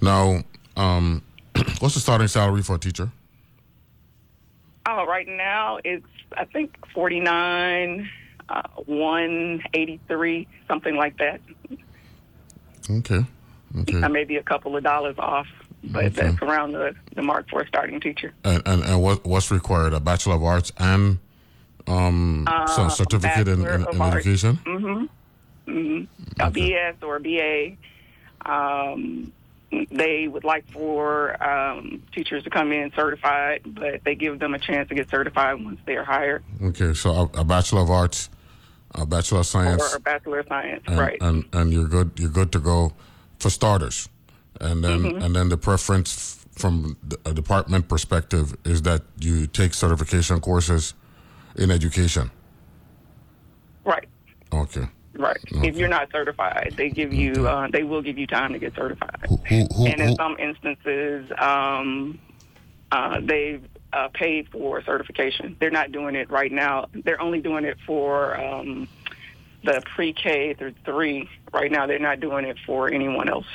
Now, 0.00 0.42
um, 0.76 1.22
what's 1.80 1.94
the 1.94 2.00
starting 2.00 2.28
salary 2.28 2.62
for 2.62 2.76
a 2.76 2.78
teacher? 2.78 3.10
Oh, 4.86 5.06
right 5.06 5.28
now 5.28 5.78
it's 5.84 6.06
I 6.36 6.44
think 6.46 6.76
forty 6.94 7.20
nine, 7.20 8.08
uh, 8.48 8.62
one 8.86 9.62
eighty 9.74 10.00
three, 10.08 10.48
something 10.66 10.96
like 10.96 11.18
that. 11.18 11.40
Okay. 12.88 13.24
Okay. 13.78 14.02
I 14.02 14.08
may 14.08 14.24
be 14.24 14.36
a 14.36 14.42
couple 14.42 14.76
of 14.76 14.82
dollars 14.82 15.14
off, 15.18 15.46
but 15.84 16.06
Okay. 16.06 16.22
that's 16.22 16.42
around 16.42 16.72
the, 16.72 16.94
the 17.14 17.22
mark 17.22 17.48
for 17.50 17.60
a 17.60 17.68
starting 17.68 18.00
teacher. 18.00 18.32
And 18.42 18.62
and, 18.66 18.82
and 18.82 19.02
what 19.02 19.24
what's 19.24 19.50
required? 19.50 19.92
A 19.92 20.00
bachelor 20.00 20.34
of 20.34 20.42
arts 20.42 20.72
and 20.78 21.18
um 21.86 22.46
some 22.68 22.90
certificate 22.90 23.48
in, 23.48 23.62
Bachelor 23.62 23.74
in, 23.74 23.82
of 23.82 24.26
in 24.26 25.08
Education. 25.70 26.08
A 26.40 26.50
BS 26.50 27.02
or 27.02 27.16
a 27.16 27.20
BA. 27.20 27.76
Um, 28.50 29.32
they 29.92 30.26
would 30.26 30.42
like 30.44 30.68
for 30.72 31.40
um, 31.42 32.02
teachers 32.12 32.42
to 32.44 32.50
come 32.50 32.72
in 32.72 32.90
certified, 32.96 33.60
but 33.66 34.02
they 34.04 34.14
give 34.16 34.38
them 34.40 34.54
a 34.54 34.58
chance 34.58 34.88
to 34.88 34.94
get 34.96 35.08
certified 35.10 35.62
once 35.64 35.78
they're 35.86 36.04
hired, 36.04 36.42
Okay, 36.62 36.92
so 36.94 37.10
a, 37.10 37.22
a 37.40 37.44
bachelor 37.44 37.82
of 37.82 37.90
arts, 37.90 38.30
a 38.96 39.06
bachelor 39.06 39.40
of 39.40 39.46
science, 39.46 39.80
or 39.92 39.96
a 39.96 40.00
bachelor 40.00 40.40
of 40.40 40.48
science. 40.48 40.82
and, 40.88 40.98
right. 40.98 41.18
and 41.20 41.44
and 41.52 41.72
you're 41.72 41.86
good. 41.86 42.10
You're 42.16 42.30
good 42.30 42.50
to 42.52 42.58
go 42.58 42.92
for 43.38 43.48
starters, 43.50 44.08
and 44.60 44.82
then 44.82 45.00
Mm-hmm. 45.02 45.22
and 45.22 45.36
then 45.36 45.48
the 45.50 45.56
preference 45.56 46.16
f- 46.16 46.60
from 46.60 46.96
a 47.24 47.32
department 47.32 47.88
perspective 47.88 48.56
is 48.64 48.82
that 48.82 49.02
you 49.20 49.46
take 49.46 49.72
certification 49.74 50.40
courses 50.40 50.94
in 51.54 51.70
education. 51.70 52.30
right. 53.84 54.08
Okay. 54.52 54.88
Right. 55.20 55.36
If 55.50 55.76
you're 55.76 55.88
not 55.88 56.10
certified, 56.10 56.72
they 56.78 56.88
give 56.88 57.12
you 57.12 57.46
uh, 57.46 57.68
they 57.70 57.82
will 57.82 58.00
give 58.00 58.16
you 58.16 58.26
time 58.26 58.54
to 58.54 58.58
get 58.58 58.74
certified. 58.74 59.18
Who 59.28 59.36
who 59.36 59.66
who, 59.74 59.86
and 59.86 60.00
in 60.00 60.16
some 60.16 60.38
instances, 60.38 61.30
um, 61.38 62.18
uh, 62.90 63.20
they've 63.22 63.62
uh, 63.92 64.08
paid 64.14 64.48
for 64.48 64.82
certification. 64.82 65.56
They're 65.60 65.70
not 65.70 65.92
doing 65.92 66.14
it 66.14 66.30
right 66.30 66.50
now. 66.50 66.86
They're 67.04 67.20
only 67.20 67.40
doing 67.40 67.66
it 67.66 67.76
for 67.86 68.40
um, 68.40 68.88
the 69.62 69.82
pre-K 69.94 70.54
through 70.54 70.74
three. 70.86 71.28
Right 71.52 71.70
now, 71.70 71.86
they're 71.86 71.98
not 71.98 72.20
doing 72.20 72.46
it 72.46 72.56
for 72.64 72.90
anyone 72.90 73.28
else. 73.28 73.46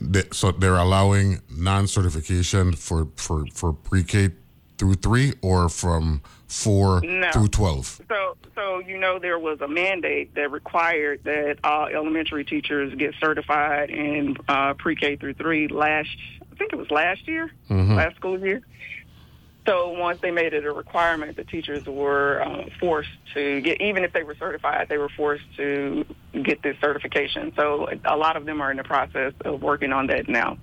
they, 0.00 0.22
so 0.32 0.50
they're 0.52 0.76
allowing 0.76 1.40
non-certification 1.50 2.72
for 2.72 3.08
for 3.16 3.44
for 3.52 3.72
pre-K 3.74 4.30
through 4.78 4.94
three 4.94 5.34
or 5.42 5.68
from 5.68 6.22
four 6.48 7.00
No. 7.02 7.30
through 7.32 7.48
twelve. 7.48 8.00
So, 8.08 8.36
so 8.54 8.78
you 8.78 8.98
know, 8.98 9.18
there 9.18 9.38
was 9.38 9.60
a 9.60 9.68
mandate 9.68 10.34
that 10.34 10.50
required 10.50 11.24
that 11.24 11.58
all 11.64 11.86
elementary 11.86 12.44
teachers 12.44 12.94
get 12.94 13.14
certified 13.20 13.90
in 13.90 14.36
uh, 14.48 14.74
pre-K 14.74 15.16
through 15.16 15.34
three 15.34 15.68
last. 15.68 16.08
I 16.52 16.56
think 16.56 16.72
it 16.72 16.76
was 16.76 16.90
last 16.90 17.26
year, 17.26 17.50
last 17.68 18.16
school 18.16 18.38
year. 18.38 18.62
So 19.66 19.92
once 19.92 20.20
they 20.20 20.30
made 20.30 20.52
it 20.52 20.66
a 20.66 20.72
requirement, 20.72 21.36
the 21.36 21.44
teachers 21.44 21.86
were 21.86 22.42
uh, 22.42 22.66
forced 22.78 23.08
to 23.32 23.62
get, 23.62 23.80
even 23.80 24.04
if 24.04 24.12
they 24.12 24.22
were 24.22 24.34
certified, 24.34 24.90
they 24.90 24.98
were 24.98 25.08
forced 25.08 25.44
to 25.56 26.04
get 26.42 26.62
this 26.62 26.76
certification. 26.82 27.50
So 27.56 27.88
a 28.04 28.16
lot 28.16 28.36
of 28.36 28.44
them 28.44 28.60
are 28.60 28.70
in 28.70 28.76
the 28.76 28.84
process 28.84 29.32
of 29.42 29.62
working 29.62 29.90
on 29.90 30.08
that 30.08 30.28
now. 30.28 30.58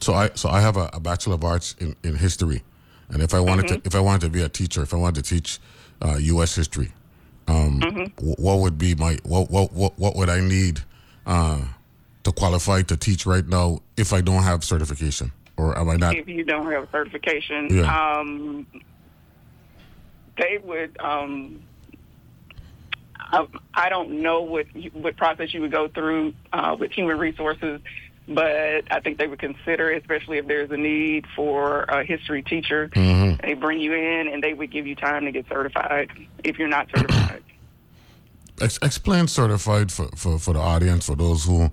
So 0.00 0.12
I 0.12 0.30
so 0.34 0.48
I 0.48 0.60
have 0.60 0.76
a, 0.76 0.90
a 0.92 1.00
bachelor 1.00 1.36
of 1.36 1.44
arts 1.44 1.76
in, 1.78 1.94
in 2.02 2.16
history, 2.16 2.64
and 3.10 3.22
if 3.22 3.34
I 3.34 3.40
wanted 3.40 3.68
to 3.68 3.80
if 3.84 3.94
I 3.94 4.00
wanted 4.00 4.22
to 4.22 4.30
be 4.30 4.42
a 4.42 4.48
teacher, 4.48 4.82
if 4.82 4.92
I 4.92 4.96
wanted 4.96 5.24
to 5.24 5.34
teach 5.34 5.58
uh, 6.02 6.16
U.S. 6.16 6.54
history, 6.54 6.92
um, 7.48 7.80
wh- 8.18 8.38
what 8.38 8.58
would 8.58 8.78
be 8.78 8.94
my 8.94 9.18
what 9.22 9.50
what 9.50 9.72
what, 9.72 9.98
what 9.98 10.16
would 10.16 10.28
I 10.28 10.40
need 10.40 10.80
uh, 11.26 11.62
to 12.24 12.32
qualify 12.32 12.82
to 12.82 12.96
teach 12.96 13.26
right 13.26 13.46
now 13.46 13.80
if 13.96 14.12
I 14.12 14.20
don't 14.20 14.42
have 14.42 14.64
certification 14.64 15.32
or 15.56 15.78
am 15.78 15.88
I 15.88 15.96
not? 15.96 16.16
if 16.16 16.28
you 16.28 16.44
don't 16.44 16.70
have 16.70 16.84
a 16.84 16.90
certification. 16.90 17.68
Yeah. 17.70 18.18
Um, 18.18 18.66
they 20.38 20.58
would. 20.62 20.96
Um, 21.00 21.62
I, 23.18 23.46
I 23.74 23.88
don't 23.88 24.22
know 24.22 24.42
what 24.42 24.66
what 24.92 25.16
process 25.16 25.54
you 25.54 25.60
would 25.62 25.72
go 25.72 25.88
through 25.88 26.34
uh, 26.52 26.76
with 26.78 26.92
human 26.92 27.18
resources, 27.18 27.80
but 28.28 28.84
I 28.90 29.00
think 29.00 29.18
they 29.18 29.26
would 29.26 29.38
consider, 29.38 29.90
especially 29.92 30.38
if 30.38 30.46
there's 30.46 30.70
a 30.70 30.76
need 30.76 31.26
for 31.36 31.82
a 31.84 32.04
history 32.04 32.42
teacher. 32.42 32.88
They 32.94 33.54
bring 33.58 33.80
you 33.80 33.92
in 33.94 34.28
and 34.28 34.42
they 34.42 34.52
would 34.54 34.70
give 34.72 34.86
you 34.86 34.94
time 34.96 35.24
to 35.26 35.32
get 35.32 35.46
certified 35.48 36.10
if 36.44 36.58
you're 36.58 36.68
not 36.68 36.88
certified. 36.94 37.42
Ex- 38.60 38.78
explain 38.82 39.28
certified 39.28 39.92
for, 39.92 40.08
for, 40.16 40.38
for 40.38 40.54
the 40.54 40.60
audience, 40.60 41.06
for 41.06 41.14
those 41.14 41.44
who 41.44 41.70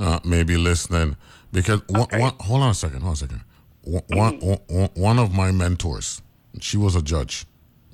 uh, 0.00 0.18
may 0.24 0.42
be 0.42 0.56
listening. 0.56 1.16
Because 1.52 1.80
one, 1.88 2.02
Okay. 2.02 2.18
one, 2.18 2.32
hold 2.40 2.62
on 2.62 2.70
a 2.70 2.74
second, 2.74 3.02
hold 3.02 3.10
on 3.10 3.12
a 3.12 3.16
second. 3.16 3.40
One, 3.82 4.02
one, 4.40 4.58
one- 4.68 4.90
one 4.94 5.18
of 5.20 5.32
my 5.32 5.52
mentors, 5.52 6.20
she 6.60 6.76
was 6.76 6.96
a 6.96 7.02
judge 7.02 7.46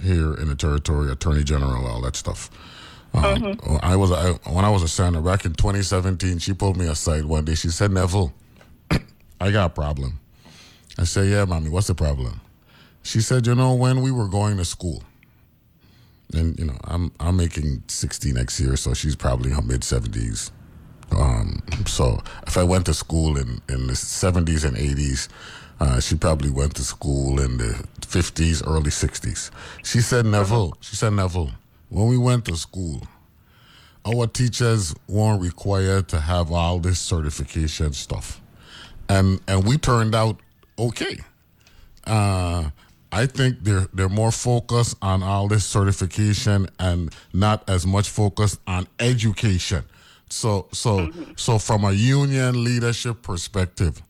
here 0.03 0.33
in 0.35 0.49
the 0.49 0.55
territory, 0.55 1.13
attorney 1.13 1.45
general, 1.45 1.87
all 1.87 2.01
that 2.01 2.17
stuff. 2.17 2.49
Um, 3.13 3.59
I 3.83 3.97
was 3.97 4.13
I, 4.13 4.33
when 4.51 4.65
I 4.65 4.71
was 4.71 4.83
a 4.83 4.89
senator 4.89 5.23
back 5.23 5.45
in 5.45 5.55
2017. 5.55 6.39
She 6.39 6.53
pulled 6.53 6.77
me 6.77 6.87
aside 6.87 7.25
one 7.25 7.45
day. 7.45 7.55
She 7.55 7.69
said, 7.69 7.91
"Neville, 7.91 8.33
I 9.41 9.51
got 9.51 9.67
a 9.67 9.75
problem." 9.75 10.21
I 10.99 11.05
said, 11.05 11.29
"Yeah, 11.29 11.45
mommy, 11.45 11.71
what's 11.71 11.89
the 11.89 11.95
problem?" 11.95 12.41
She 13.03 13.21
said, 13.21 13.47
"You 13.47 13.55
know, 13.55 13.75
when 13.75 14.03
we 14.03 14.11
were 14.11 14.29
going 14.29 14.59
to 14.59 14.65
school, 14.65 15.03
and 16.35 16.59
you 16.59 16.65
know 16.65 16.77
i'm 16.85 17.11
i'm 17.21 17.37
making 17.37 17.83
60 17.89 18.33
next 18.33 18.61
year 18.61 18.77
so 18.77 18.95
she's 18.95 19.17
probably 19.17 19.51
in 19.51 19.57
her 19.57 19.63
mid 19.63 19.83
70s 19.83 20.51
um 21.13 21.63
so 21.87 22.19
if 22.47 22.57
i 22.57 22.63
went 22.63 22.87
to 22.87 22.95
school 22.95 23.37
in 23.37 23.61
in 23.69 23.87
the 23.87 23.95
70s 23.95 24.65
and 24.65 24.77
80s 24.77 25.29
uh, 25.81 25.99
she 25.99 26.15
probably 26.15 26.51
went 26.51 26.75
to 26.77 26.83
school 26.85 27.41
in 27.41 27.57
the 27.57 27.87
50s 28.01 28.67
early 28.67 28.91
60s 28.91 29.51
she 29.83 30.01
said 30.01 30.27
neville 30.27 30.77
she 30.81 30.97
said 30.97 31.13
neville 31.13 31.51
when 31.91 32.07
we 32.07 32.17
went 32.17 32.45
to 32.47 32.57
school 32.57 33.03
our 34.07 34.27
teachers 34.27 34.95
weren't 35.09 35.43
required 35.43 36.09
to 36.09 36.21
have 36.21 36.51
all 36.51 36.79
this 36.79 36.99
certification 36.99 37.93
stuff. 37.93 38.41
And 39.09 39.41
and 39.47 39.67
we 39.67 39.77
turned 39.79 40.15
out 40.15 40.41
okay. 40.79 41.19
Uh, 42.07 42.71
I 43.13 43.27
think 43.27 43.63
they're 43.63 43.89
they're 43.93 44.09
more 44.09 44.33
focused 44.33 44.97
on 45.03 45.23
all 45.23 45.49
this 45.49 45.65
certification 45.65 46.69
and 46.79 47.15
not 47.33 47.69
as 47.69 47.87
much 47.87 48.09
focused 48.09 48.61
on 48.67 48.87
education. 48.99 49.85
So 50.31 50.69
so 50.73 51.11
so 51.37 51.59
from 51.59 51.85
a 51.85 51.93
union 51.93 52.65
leadership 52.65 53.23
perspective, 53.23 54.01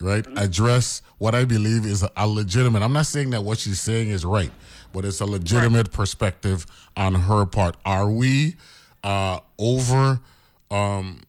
right? 0.00 0.26
Address 0.36 1.02
what 1.18 1.34
I 1.34 1.44
believe 1.44 1.86
is 1.86 2.04
a 2.16 2.26
legitimate. 2.26 2.82
I'm 2.82 2.92
not 2.92 3.06
saying 3.06 3.30
that 3.30 3.42
what 3.44 3.58
she's 3.58 3.80
saying 3.80 4.10
is 4.10 4.24
right, 4.24 4.50
but 4.92 5.04
it's 5.04 5.20
a 5.20 5.26
legitimate 5.26 5.92
perspective 5.92 6.66
on 6.96 7.14
her 7.14 7.46
part. 7.46 7.76
Are 7.84 8.10
we 8.10 8.56
uh, 9.02 9.40
over 9.58 10.20
um, 10.70 11.22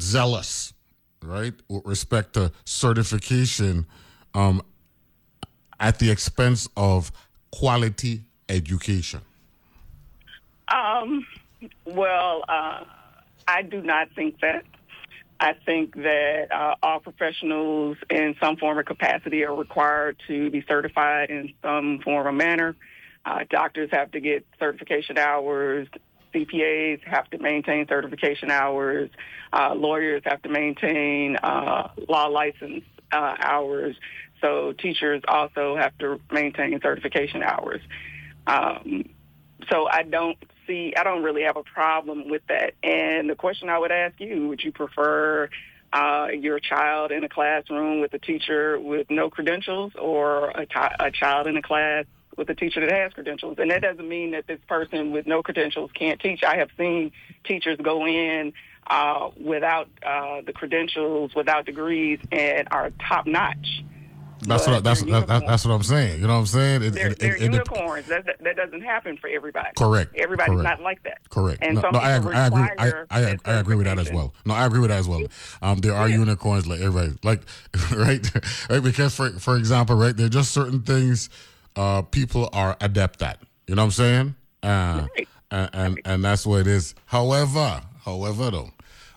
zealous 0.00 0.72
right, 1.22 1.54
with 1.68 1.84
respect 1.84 2.34
to 2.34 2.52
certification 2.64 3.86
um, 4.34 4.62
at 5.78 5.98
the 5.98 6.10
expense 6.10 6.68
of 6.76 7.12
quality 7.50 8.22
education? 8.48 9.20
Um, 10.68 11.26
well, 11.84 12.44
uh, 12.48 12.84
I 13.48 13.62
do 13.62 13.82
not 13.82 14.08
think 14.14 14.40
that. 14.40 14.64
I 15.40 15.54
think 15.64 15.94
that 15.94 16.48
uh, 16.52 16.74
all 16.82 17.00
professionals 17.00 17.96
in 18.10 18.36
some 18.40 18.58
form 18.58 18.78
or 18.78 18.82
capacity 18.82 19.42
are 19.44 19.54
required 19.54 20.20
to 20.28 20.50
be 20.50 20.62
certified 20.68 21.30
in 21.30 21.54
some 21.62 22.00
form 22.04 22.26
or 22.26 22.32
manner. 22.32 22.76
Uh, 23.24 23.40
doctors 23.48 23.88
have 23.90 24.10
to 24.12 24.20
get 24.20 24.46
certification 24.58 25.16
hours. 25.16 25.88
CPAs 26.34 27.02
have 27.04 27.28
to 27.30 27.38
maintain 27.38 27.88
certification 27.88 28.50
hours. 28.50 29.08
Uh, 29.50 29.74
lawyers 29.74 30.22
have 30.26 30.42
to 30.42 30.50
maintain 30.50 31.36
uh, 31.36 31.88
law 32.06 32.26
license 32.26 32.84
uh, 33.10 33.34
hours. 33.40 33.96
So 34.42 34.72
teachers 34.72 35.22
also 35.26 35.74
have 35.76 35.96
to 35.98 36.20
maintain 36.30 36.78
certification 36.82 37.42
hours. 37.42 37.80
Um, 38.46 39.08
so 39.70 39.88
I 39.90 40.02
don't 40.02 40.36
see, 40.66 40.94
I 40.96 41.04
don't 41.04 41.22
really 41.22 41.42
have 41.42 41.56
a 41.56 41.62
problem 41.62 42.28
with 42.28 42.42
that. 42.48 42.74
And 42.82 43.28
the 43.28 43.34
question 43.34 43.68
I 43.68 43.78
would 43.78 43.92
ask 43.92 44.18
you, 44.18 44.48
would 44.48 44.62
you 44.62 44.72
prefer 44.72 45.48
uh, 45.92 46.28
your 46.32 46.60
child 46.60 47.10
in 47.10 47.24
a 47.24 47.28
classroom 47.28 48.00
with 48.00 48.14
a 48.14 48.18
teacher 48.18 48.78
with 48.78 49.10
no 49.10 49.30
credentials 49.30 49.92
or 49.98 50.50
a, 50.50 50.66
t- 50.66 50.96
a 51.00 51.10
child 51.10 51.46
in 51.46 51.56
a 51.56 51.62
class 51.62 52.04
with 52.36 52.48
a 52.48 52.54
teacher 52.54 52.80
that 52.80 52.92
has 52.92 53.12
credentials? 53.12 53.56
And 53.58 53.70
that 53.70 53.82
doesn't 53.82 54.08
mean 54.08 54.30
that 54.32 54.46
this 54.46 54.60
person 54.68 55.10
with 55.10 55.26
no 55.26 55.42
credentials 55.42 55.90
can't 55.92 56.20
teach. 56.20 56.42
I 56.44 56.56
have 56.56 56.70
seen 56.78 57.12
teachers 57.44 57.78
go 57.82 58.06
in 58.06 58.52
uh, 58.86 59.30
without 59.40 59.88
uh, 60.04 60.42
the 60.46 60.52
credentials, 60.52 61.34
without 61.34 61.66
degrees, 61.66 62.18
and 62.32 62.68
are 62.70 62.92
top 63.08 63.26
notch. 63.26 63.84
That's 64.42 64.66
what 64.66 64.82
that's 64.82 65.02
that, 65.02 65.26
that's 65.46 65.64
what 65.64 65.72
I'm 65.74 65.82
saying. 65.82 66.20
You 66.20 66.26
know 66.26 66.34
what 66.34 66.40
I'm 66.40 66.46
saying? 66.46 66.82
It, 66.82 66.90
they're, 66.90 67.08
it, 67.10 67.18
they're 67.18 67.36
it, 67.36 67.42
unicorns. 67.42 68.06
That, 68.06 68.24
that 68.40 68.56
doesn't 68.56 68.80
happen 68.82 69.16
for 69.16 69.28
everybody. 69.28 69.68
Correct. 69.76 70.14
Everybody's 70.16 70.54
correct. 70.54 70.64
not 70.64 70.80
like 70.82 71.02
that. 71.02 71.18
Correct. 71.28 71.62
And 71.62 71.74
no, 71.74 71.80
some 71.82 71.92
no 71.92 71.98
I, 72.00 72.18
people 72.18 72.34
I 72.34 72.46
agree. 72.46 72.62
I, 72.78 73.04
I, 73.10 73.20
I, 73.22 73.36
I 73.44 73.52
agree 73.60 73.76
with 73.76 73.86
that 73.86 73.98
as 73.98 74.10
well. 74.10 74.32
No, 74.46 74.54
I 74.54 74.66
agree 74.66 74.80
with 74.80 74.90
that 74.90 74.98
as 74.98 75.08
well. 75.08 75.22
Um, 75.62 75.78
there 75.78 75.94
are 75.94 76.08
Yeah. 76.08 76.18
unicorns 76.18 76.66
like 76.66 76.80
everybody, 76.80 77.18
like 77.22 77.42
right, 77.94 78.26
right. 78.70 78.82
Because 78.82 79.14
for 79.14 79.30
for 79.38 79.56
example, 79.56 79.96
right, 79.96 80.16
there 80.16 80.26
are 80.26 80.30
just 80.30 80.52
certain 80.52 80.80
things 80.82 81.28
uh, 81.76 82.02
people 82.02 82.48
are 82.52 82.76
adept 82.80 83.22
at. 83.22 83.38
You 83.66 83.74
know 83.74 83.82
what 83.82 83.86
I'm 83.86 83.90
saying? 83.92 84.34
Uh, 84.62 85.06
Right. 85.16 85.28
and, 85.50 85.70
and 85.74 86.00
and 86.04 86.24
that's 86.24 86.46
what 86.46 86.60
it 86.62 86.66
is. 86.66 86.94
However, 87.06 87.82
however 88.04 88.50
though, 88.50 88.70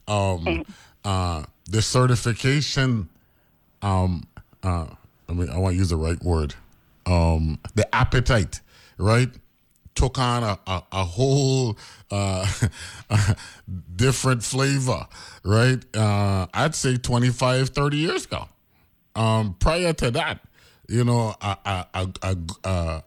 um, 0.07 0.63
uh, 1.05 1.43
the 1.69 1.81
certification, 1.81 3.09
um, 3.81 4.23
uh, 4.63 4.87
I 5.29 5.33
mean, 5.33 5.49
I 5.49 5.57
want 5.57 5.73
to 5.73 5.77
use 5.77 5.89
the 5.89 5.95
right 5.95 6.21
word, 6.23 6.55
um, 7.05 7.59
the 7.75 7.93
appetite, 7.93 8.61
right, 8.97 9.29
took 9.95 10.17
on 10.17 10.43
a 10.43 10.59
a, 10.67 10.83
a 10.91 11.03
whole 11.03 11.77
uh, 12.11 12.47
different 13.95 14.43
flavor, 14.43 15.07
right? 15.43 15.83
Uh, 15.95 16.47
I'd 16.53 16.75
say 16.75 16.97
25, 16.97 17.69
30 17.69 17.97
years 17.97 18.25
ago. 18.25 18.47
Um, 19.15 19.55
prior 19.59 19.93
to 19.93 20.11
that, 20.11 20.39
you 20.87 21.03
know, 21.03 21.35
a 21.41 21.57
a 21.65 21.87
a, 21.93 22.37
a, 22.63 23.03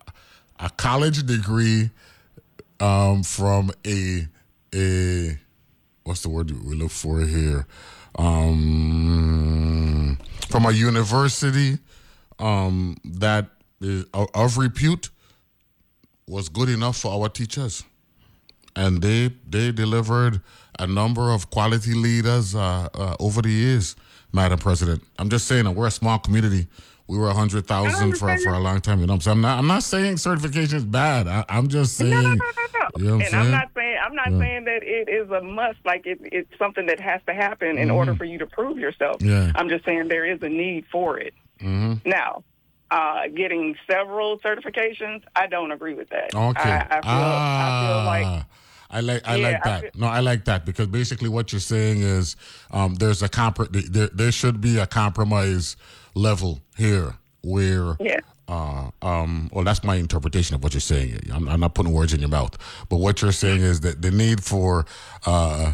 a, 0.61 0.71
college 0.71 1.27
degree 1.27 1.91
um, 2.81 3.23
from 3.23 3.73
a 3.87 4.27
a 4.75 5.39
what's 6.05 6.23
the 6.23 6.29
word 6.29 6.51
we 6.65 6.77
look 6.77 6.93
for 6.93 7.21
here? 7.21 7.67
Um, 8.17 10.19
from 10.49 10.65
a 10.65 10.71
university 10.71 11.79
um, 12.39 12.97
that 13.05 13.47
is 13.81 14.05
of 14.13 14.57
repute 14.59 15.11
was 16.29 16.49
good 16.49 16.69
enough 16.69 16.97
for 16.99 17.13
our 17.13 17.29
teachers, 17.29 17.85
and 18.75 19.01
they 19.03 19.31
they 19.49 19.73
delivered 19.73 20.41
a 20.79 20.87
number 20.87 21.33
of 21.33 21.51
quality 21.51 21.95
leaders 21.95 22.55
uh, 22.55 22.89
uh, 22.95 23.17
over 23.21 23.43
the 23.43 23.51
years, 23.51 23.97
Madam 24.33 24.59
President. 24.59 25.03
I'm 25.19 25.29
just 25.31 25.47
saying 25.47 25.65
that 25.65 25.73
we're 25.73 25.87
a 25.87 25.91
small 25.91 26.19
community. 26.19 26.67
We 27.09 27.17
were 27.19 27.29
a 27.29 27.35
hundred 27.35 27.67
thousand 27.67 28.19
for 28.19 28.37
for 28.39 28.53
a 28.53 28.59
long 28.59 28.81
time. 28.81 28.99
You 29.01 29.07
know, 29.07 29.13
what 29.13 29.17
I'm 29.17 29.21
saying 29.23 29.37
I'm 29.37 29.41
not 29.43 29.59
I'm 29.59 29.67
not 29.69 29.83
saying 29.85 30.17
certification 30.17 30.77
is 30.79 30.85
bad. 30.85 31.29
I, 31.29 31.45
I'm 31.49 31.69
just 31.69 31.97
saying. 31.97 32.11
No, 32.11 32.21
no, 32.21 32.31
no, 32.31 32.35
no, 32.35 32.79
no. 32.81 32.89
You 32.99 33.19
know 33.19 33.25
and 33.25 33.35
I'm 33.35 33.51
not 33.53 33.69
saying 33.77 33.97
I'm 34.05 34.15
not 34.15 34.33
Yeah. 34.33 34.39
saying 34.39 34.65
that 34.65 34.83
it 34.83 35.09
is 35.09 35.31
a 35.31 35.41
must. 35.43 35.79
Like 35.85 36.05
it, 36.07 36.19
it's 36.25 36.51
something 36.59 36.87
that 36.87 36.99
has 36.99 37.21
to 37.29 37.35
happen 37.35 37.79
in 37.79 37.91
order 37.91 38.17
for 38.17 38.25
you 38.25 38.39
to 38.39 38.47
prove 38.47 38.79
yourself. 38.79 39.21
Mm-hmm. 39.21 39.31
Yeah. 39.31 39.53
I'm 39.55 39.69
just 39.69 39.85
saying 39.85 40.09
there 40.09 40.25
is 40.25 40.41
a 40.43 40.49
need 40.49 40.85
for 40.91 41.17
it. 41.19 41.33
Mm-hmm. 41.61 42.09
Now, 42.09 42.45
uh, 42.91 43.29
getting 43.35 43.75
several 43.91 44.39
certifications, 44.39 45.23
I 45.35 45.47
don't 45.47 45.73
agree 45.73 45.95
with 45.95 46.09
that. 46.11 46.35
Okay. 46.35 46.71
I, 46.71 46.87
I 46.91 47.01
feel 47.03 47.11
I 47.11 47.87
feel 47.87 48.05
like 48.05 48.27
Ah, 48.27 48.47
I 48.91 49.01
like 49.01 49.23
I 49.29 49.37
Yeah, 49.37 49.49
like 49.49 49.65
that. 49.65 49.81
feel- 49.83 49.91
no, 49.97 50.07
I 50.07 50.21
like 50.21 50.45
that 50.45 50.65
because 50.65 50.87
basically 50.87 51.29
what 51.29 51.53
you're 51.53 51.61
saying 51.61 52.03
is 52.03 52.37
um, 52.71 52.95
there's 52.95 53.23
a 53.23 53.29
compr- 53.29 53.71
there 53.93 54.09
there 54.09 54.33
should 54.33 54.61
be 54.61 54.79
a 54.79 54.87
compromise 54.87 55.77
level 56.15 56.61
here 56.77 57.15
where 57.43 57.97
Yeah. 58.01 58.21
uh, 58.49 58.91
um, 59.03 59.51
well 59.53 59.65
that's 59.65 59.83
my 59.83 59.97
interpretation 59.97 60.55
of 60.55 60.63
what 60.63 60.73
you're 60.75 60.81
saying. 60.81 61.19
I'm, 61.33 61.49
I'm 61.49 61.61
not 61.61 61.75
putting 61.75 61.93
words 61.93 62.13
in 62.15 62.21
your 62.21 62.29
mouth, 62.31 62.57
but 62.89 62.99
what 62.99 63.21
you're 63.23 63.33
saying 63.33 63.63
is 63.63 63.81
that 63.81 64.03
the 64.03 64.11
need 64.13 64.45
for 64.45 64.87
uh, 65.27 65.73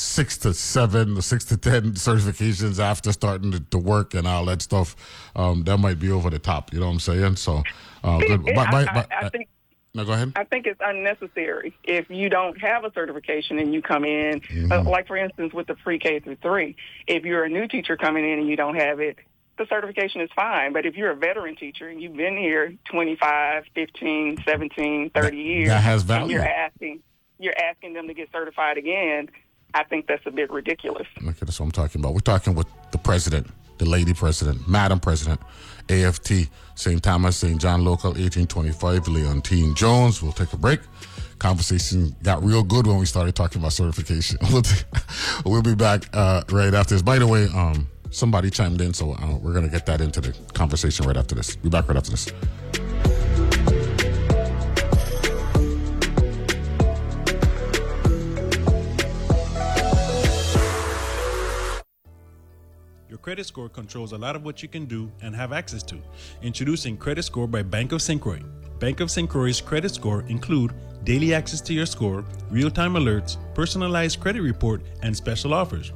six 0.00 0.38
to 0.38 0.54
seven, 0.54 1.20
six 1.22 1.44
to 1.46 1.56
ten 1.56 1.92
certifications 1.94 2.78
after 2.78 3.12
starting 3.12 3.52
to, 3.52 3.60
to 3.60 3.78
work 3.78 4.14
and 4.14 4.26
all 4.26 4.44
that 4.46 4.62
stuff, 4.62 4.96
um, 5.36 5.64
that 5.64 5.78
might 5.78 5.98
be 5.98 6.10
over 6.10 6.30
the 6.30 6.38
top. 6.38 6.72
You 6.72 6.80
know 6.80 6.86
what 6.86 6.92
I'm 6.92 7.00
saying? 7.00 7.36
So, 7.36 7.62
uh, 8.04 8.18
good. 8.18 8.46
it- 8.48 8.54
But, 8.54 8.68
I, 8.74 8.84
but, 8.84 9.12
I- 9.12 9.26
I 9.26 9.28
think 9.28 9.48
no, 9.94 10.04
go 10.04 10.12
ahead. 10.12 10.32
I 10.36 10.44
think 10.44 10.66
it's 10.66 10.80
unnecessary 10.84 11.74
if 11.82 12.08
you 12.10 12.28
don't 12.28 12.60
have 12.60 12.84
a 12.84 12.92
certification 12.92 13.58
and 13.58 13.72
you 13.72 13.80
come 13.82 14.04
in, 14.04 14.40
Mm-hmm. 14.40 14.70
uh, 14.70 14.82
like 14.84 15.06
for 15.06 15.16
instance 15.16 15.52
with 15.54 15.66
the 15.66 15.74
pre-K 15.74 16.20
through 16.20 16.36
three. 16.36 16.76
If 17.06 17.24
you're 17.24 17.44
a 17.44 17.48
new 17.48 17.66
teacher 17.66 17.96
coming 17.96 18.24
in 18.30 18.38
and 18.38 18.48
you 18.48 18.54
don't 18.54 18.76
have 18.76 19.00
it, 19.00 19.16
the 19.56 19.66
certification 19.68 20.20
is 20.20 20.30
fine. 20.36 20.72
But 20.72 20.86
if 20.86 20.94
you're 20.94 21.10
a 21.10 21.16
veteran 21.16 21.56
teacher 21.56 21.88
and 21.88 22.00
you've 22.00 22.14
been 22.16 22.36
here 22.36 22.74
25, 22.92 23.64
15, 23.74 24.36
17, 24.46 25.10
30 25.10 25.30
That- 25.30 25.34
years, 25.36 25.68
that 25.70 25.80
has 25.82 26.02
and 26.02 26.08
value. 26.08 26.34
you're 26.36 26.44
asking, 26.46 27.00
you're 27.40 27.58
asking 27.58 27.94
them 27.94 28.06
to 28.08 28.14
get 28.14 28.28
certified 28.30 28.76
again. 28.76 29.30
I 29.74 29.84
think 29.84 30.06
that's 30.06 30.26
a 30.26 30.30
bit 30.30 30.50
ridiculous. 30.50 31.06
Okay, 31.18 31.32
that's 31.40 31.60
what 31.60 31.66
I'm 31.66 31.72
talking 31.72 32.00
about. 32.00 32.14
We're 32.14 32.20
talking 32.20 32.54
with 32.54 32.66
the 32.90 32.98
president, 32.98 33.46
the 33.78 33.88
lady 33.88 34.14
president, 34.14 34.66
Madam 34.68 34.98
President, 34.98 35.40
AFT, 35.88 36.48
St. 36.74 37.02
Thomas, 37.02 37.36
St. 37.36 37.60
John 37.60 37.84
Local, 37.84 38.10
1825, 38.10 39.04
Leontyne 39.04 39.74
Jones. 39.74 40.22
We'll 40.22 40.32
take 40.32 40.52
a 40.52 40.56
break. 40.56 40.80
Conversation 41.38 42.16
got 42.22 42.42
real 42.42 42.62
good 42.62 42.86
when 42.86 42.98
we 42.98 43.06
started 43.06 43.34
talking 43.34 43.60
about 43.60 43.72
certification. 43.72 44.38
We'll, 45.44 45.62
be 45.62 45.74
back 45.74 46.04
uh, 46.12 46.42
right 46.50 46.74
after 46.74 46.94
this. 46.94 47.02
By 47.02 47.18
the 47.18 47.26
way, 47.26 47.46
um, 47.54 47.88
somebody 48.10 48.50
chimed 48.50 48.80
in, 48.80 48.92
so 48.92 49.12
uh, 49.12 49.36
we're 49.36 49.52
going 49.52 49.64
to 49.64 49.70
get 49.70 49.86
that 49.86 50.00
into 50.00 50.20
the 50.20 50.32
conversation 50.52 51.06
right 51.06 51.16
after 51.16 51.34
this. 51.34 51.56
Be 51.56 51.68
back 51.68 51.88
right 51.88 51.96
after 51.96 52.10
this. 52.10 52.32
Credit 63.28 63.44
score 63.44 63.68
controls 63.68 64.12
a 64.12 64.16
lot 64.16 64.34
of 64.34 64.42
what 64.42 64.62
you 64.62 64.68
can 64.70 64.86
do 64.86 65.12
and 65.20 65.36
have 65.36 65.52
access 65.52 65.82
to. 65.82 66.00
Introducing 66.40 66.96
Credit 66.96 67.22
Score 67.22 67.46
by 67.46 67.62
Bank 67.62 67.92
of 67.92 68.00
St. 68.00 68.18
Croix. 68.18 68.40
Bank 68.78 69.00
of 69.00 69.10
St. 69.10 69.28
Croix's 69.28 69.60
credit 69.60 69.94
score 69.94 70.24
include 70.28 70.72
daily 71.04 71.34
access 71.34 71.60
to 71.60 71.74
your 71.74 71.84
score, 71.84 72.24
real-time 72.50 72.94
alerts, 72.94 73.36
personalized 73.54 74.18
credit 74.18 74.40
report, 74.40 74.80
and 75.02 75.14
special 75.14 75.52
offers. 75.52 75.92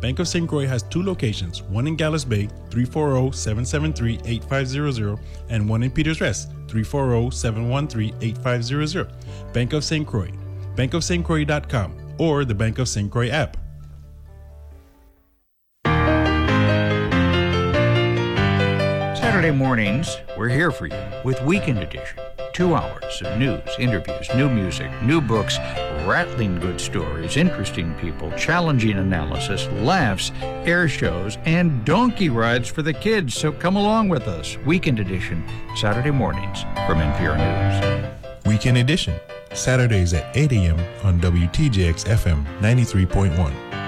Bank 0.00 0.20
of 0.20 0.28
St. 0.28 0.48
Croix 0.48 0.68
has 0.68 0.84
two 0.84 1.02
locations, 1.02 1.60
one 1.60 1.88
in 1.88 1.96
Gallows 1.96 2.24
Bay, 2.24 2.48
340-773-8500, 2.70 5.18
and 5.48 5.68
one 5.68 5.82
in 5.82 5.90
Peters 5.90 6.20
Rest, 6.20 6.52
340-713-8500. 6.68 9.52
Bank 9.52 9.72
of 9.72 9.82
St. 9.82 10.06
Croix. 10.06 10.30
bankofstcroix.com 10.76 12.14
or 12.18 12.44
the 12.44 12.54
Bank 12.54 12.78
of 12.78 12.88
St. 12.88 13.10
Croix 13.10 13.30
app. 13.30 13.56
Mornings, 19.50 20.16
we're 20.36 20.48
here 20.48 20.70
for 20.70 20.86
you 20.86 21.02
with 21.24 21.40
Weekend 21.42 21.78
Edition. 21.78 22.18
Two 22.52 22.74
hours 22.74 23.22
of 23.22 23.38
news, 23.38 23.62
interviews, 23.78 24.28
new 24.34 24.48
music, 24.48 24.90
new 25.02 25.20
books, 25.20 25.58
rattling 26.06 26.58
good 26.58 26.80
stories, 26.80 27.36
interesting 27.36 27.94
people, 27.96 28.30
challenging 28.32 28.98
analysis, 28.98 29.66
laughs, 29.82 30.32
air 30.42 30.88
shows, 30.88 31.38
and 31.44 31.84
donkey 31.84 32.28
rides 32.28 32.68
for 32.68 32.82
the 32.82 32.92
kids. 32.92 33.34
So 33.34 33.52
come 33.52 33.76
along 33.76 34.08
with 34.08 34.26
us. 34.26 34.56
Weekend 34.66 34.98
Edition, 34.98 35.46
Saturday 35.76 36.10
mornings 36.10 36.62
from 36.86 36.98
NPR 36.98 37.36
News. 37.36 38.46
Weekend 38.46 38.78
Edition, 38.78 39.14
Saturdays 39.52 40.12
at 40.14 40.36
8 40.36 40.52
a.m. 40.52 40.78
on 41.04 41.20
WTJX 41.20 42.06
FM 42.06 42.44
93.1. 42.60 43.85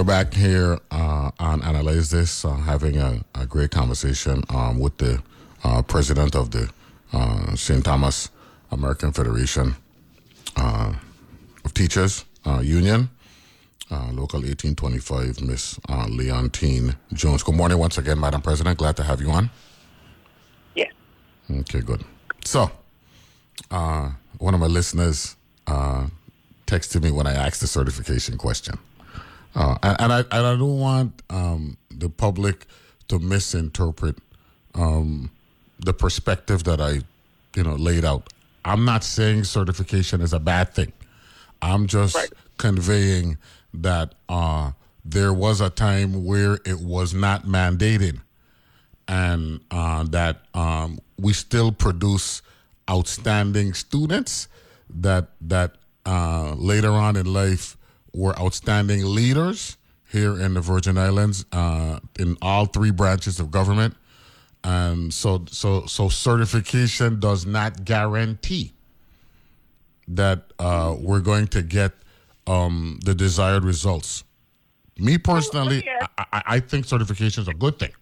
We're 0.00 0.04
back 0.04 0.32
here 0.32 0.78
uh, 0.90 1.30
on 1.38 1.62
Analyze 1.62 2.08
This, 2.08 2.42
uh, 2.46 2.54
having 2.54 2.96
a, 2.96 3.22
a, 3.34 3.44
great 3.44 3.70
conversation 3.70 4.42
um, 4.48 4.78
with 4.78 4.96
the 4.96 5.22
uh, 5.62 5.82
president 5.82 6.34
of 6.34 6.52
the 6.52 6.70
uh, 7.12 7.54
St. 7.54 7.84
Thomas 7.84 8.30
American 8.70 9.12
Federation 9.12 9.76
uh, 10.56 10.94
of 11.66 11.74
Teachers 11.74 12.24
uh, 12.46 12.60
Union, 12.60 13.10
Local 13.90 14.40
1825, 14.40 15.42
Miss 15.42 15.78
Leontyne 15.80 16.96
Jones. 17.12 17.42
Good 17.42 17.56
morning 17.56 17.76
once 17.76 17.98
again, 17.98 18.18
Madam 18.18 18.40
President. 18.40 18.78
Glad 18.78 18.96
to 18.96 19.02
have 19.02 19.20
you 19.20 19.30
on. 19.30 19.50
Yes. 20.74 20.94
Okay, 21.50 21.82
good. 21.82 22.02
So, 22.46 22.70
one 23.68 24.54
of 24.54 24.60
my 24.60 24.66
listeners 24.66 25.36
texted 26.66 27.02
me 27.02 27.10
when 27.10 27.26
I 27.26 27.34
asked 27.34 27.60
the 27.60 27.66
certification 27.66 28.38
question. 28.38 28.78
Uh, 29.54 29.76
and, 29.82 29.96
and, 30.00 30.12
I 30.12 30.18
and 30.20 30.46
I 30.46 30.56
don't 30.56 30.78
want 30.78 31.22
um, 31.30 31.76
the 31.90 32.08
public 32.08 32.66
to 33.08 33.18
misinterpret 33.18 34.16
um, 34.74 35.30
the 35.78 35.92
perspective 35.92 36.64
that 36.64 36.80
I, 36.80 37.00
you 37.56 37.64
know, 37.64 37.74
laid 37.74 38.04
out. 38.04 38.32
I'm 38.64 38.84
not 38.84 39.02
saying 39.02 39.44
certification 39.44 40.20
is 40.20 40.32
a 40.32 40.40
bad 40.40 40.74
thing. 40.74 40.92
I'm 41.62 41.86
just 41.86 42.14
right. 42.14 42.32
conveying 42.58 43.38
that 43.74 44.14
uh, 44.28 44.72
there 45.04 45.32
was 45.32 45.60
a 45.60 45.70
time 45.70 46.24
where 46.24 46.58
it 46.64 46.80
was 46.80 47.14
not 47.14 47.44
mandated, 47.44 48.20
and 49.08 49.60
uh, 49.70 50.04
that 50.04 50.42
um, 50.54 51.00
we 51.18 51.32
still 51.32 51.72
produce 51.72 52.42
outstanding 52.88 53.74
students 53.74 54.48
that 54.88 55.28
that 55.40 55.76
uh, 56.06 56.54
later 56.56 56.90
on 56.90 57.16
in 57.16 57.32
life 57.32 57.76
were 58.14 58.38
outstanding 58.38 59.04
leaders 59.04 59.76
here 60.10 60.40
in 60.40 60.54
the 60.54 60.60
Virgin 60.60 60.98
Islands 60.98 61.44
uh, 61.52 62.00
in 62.18 62.36
all 62.42 62.66
three 62.66 62.90
branches 62.90 63.38
of 63.40 63.50
government. 63.50 63.94
And 64.62 65.12
so, 65.12 65.44
so, 65.48 65.86
so 65.86 66.08
certification 66.08 67.20
does 67.20 67.46
not 67.46 67.84
guarantee 67.84 68.74
that 70.08 70.52
uh, 70.58 70.96
we're 70.98 71.20
going 71.20 71.46
to 71.48 71.62
get 71.62 71.92
um, 72.46 72.98
the 73.04 73.14
desired 73.14 73.64
results. 73.64 74.24
Me 74.98 75.16
personally, 75.16 75.88
I, 76.18 76.42
I, 76.46 76.60
think 76.60 76.84
certification 76.84 77.42
is 77.42 77.48
a 77.48 77.54
good 77.54 77.78
thing, 77.78 77.92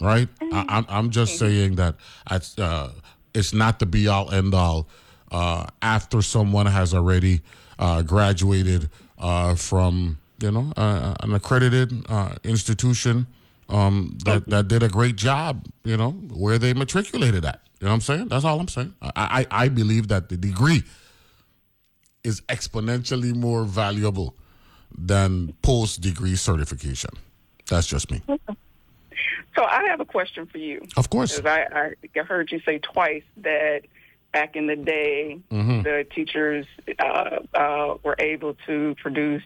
right? 0.00 0.28
I, 0.52 0.84
am 0.88 1.10
just 1.10 1.38
saying 1.38 1.76
that 1.76 1.94
uh, 2.26 2.88
it's 3.34 3.52
not 3.52 3.78
the 3.78 3.86
be 3.86 4.08
all 4.08 4.30
end 4.32 4.54
all 4.54 4.88
uh, 5.30 5.66
after 5.82 6.22
someone 6.22 6.66
has 6.66 6.94
already 6.94 7.42
uh, 7.78 8.02
graduated 8.02 8.90
uh, 9.18 9.54
from 9.54 10.18
you 10.40 10.50
know 10.50 10.72
uh, 10.76 11.14
an 11.20 11.34
accredited 11.34 11.92
uh, 12.08 12.34
institution 12.44 13.26
um, 13.68 14.18
that 14.24 14.48
that 14.48 14.68
did 14.68 14.82
a 14.82 14.88
great 14.88 15.16
job. 15.16 15.66
You 15.84 15.96
know 15.96 16.12
where 16.12 16.58
they 16.58 16.74
matriculated 16.74 17.44
at. 17.44 17.60
You 17.80 17.86
know 17.86 17.90
what 17.90 17.94
I'm 17.94 18.00
saying? 18.00 18.28
That's 18.28 18.44
all 18.44 18.60
I'm 18.60 18.68
saying. 18.68 18.94
I 19.02 19.12
I, 19.16 19.64
I 19.64 19.68
believe 19.68 20.08
that 20.08 20.28
the 20.28 20.36
degree 20.36 20.82
is 22.24 22.40
exponentially 22.42 23.34
more 23.34 23.64
valuable 23.64 24.34
than 24.96 25.54
post 25.62 26.00
degree 26.00 26.36
certification. 26.36 27.10
That's 27.68 27.86
just 27.86 28.10
me. 28.10 28.22
So 29.56 29.64
I 29.64 29.84
have 29.88 30.00
a 30.00 30.04
question 30.04 30.46
for 30.46 30.58
you. 30.58 30.86
Of 30.96 31.10
course. 31.10 31.40
I, 31.44 31.92
I 32.14 32.22
heard 32.22 32.52
you 32.52 32.60
say 32.60 32.78
twice 32.78 33.24
that 33.38 33.82
back 34.38 34.54
in 34.54 34.66
the 34.68 34.76
day, 34.76 35.40
mm-hmm. 35.50 35.82
the 35.82 36.06
teachers 36.16 36.64
uh, 37.00 37.38
uh, 37.54 37.96
were 38.04 38.18
able 38.32 38.52
to 38.68 38.76
produce 39.02 39.42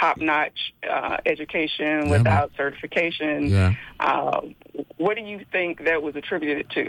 top-notch 0.00 0.58
uh, 0.96 1.16
education 1.26 1.94
yeah, 1.96 2.14
without 2.14 2.48
certification. 2.56 3.38
Yeah. 3.48 3.74
Uh, 4.00 4.40
what 4.96 5.14
do 5.18 5.22
you 5.32 5.40
think 5.52 5.84
that 5.88 5.98
was 6.06 6.14
attributed 6.16 6.66
to? 6.76 6.84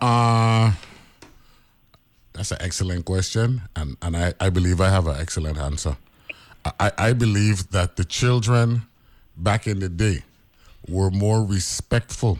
Uh, 0.00 0.72
that's 2.32 2.52
an 2.52 2.58
excellent 2.60 3.04
question, 3.04 3.48
and, 3.74 3.96
and 4.04 4.16
I, 4.16 4.34
I 4.46 4.50
believe 4.50 4.80
I 4.80 4.90
have 4.90 5.06
an 5.08 5.18
excellent 5.24 5.58
answer. 5.58 5.96
I, 6.86 6.92
I 7.08 7.12
believe 7.12 7.70
that 7.70 7.96
the 7.96 8.04
children 8.04 8.68
back 9.36 9.66
in 9.66 9.80
the 9.80 9.88
day 9.88 10.18
were 10.88 11.10
more 11.10 11.40
respectful 11.56 12.38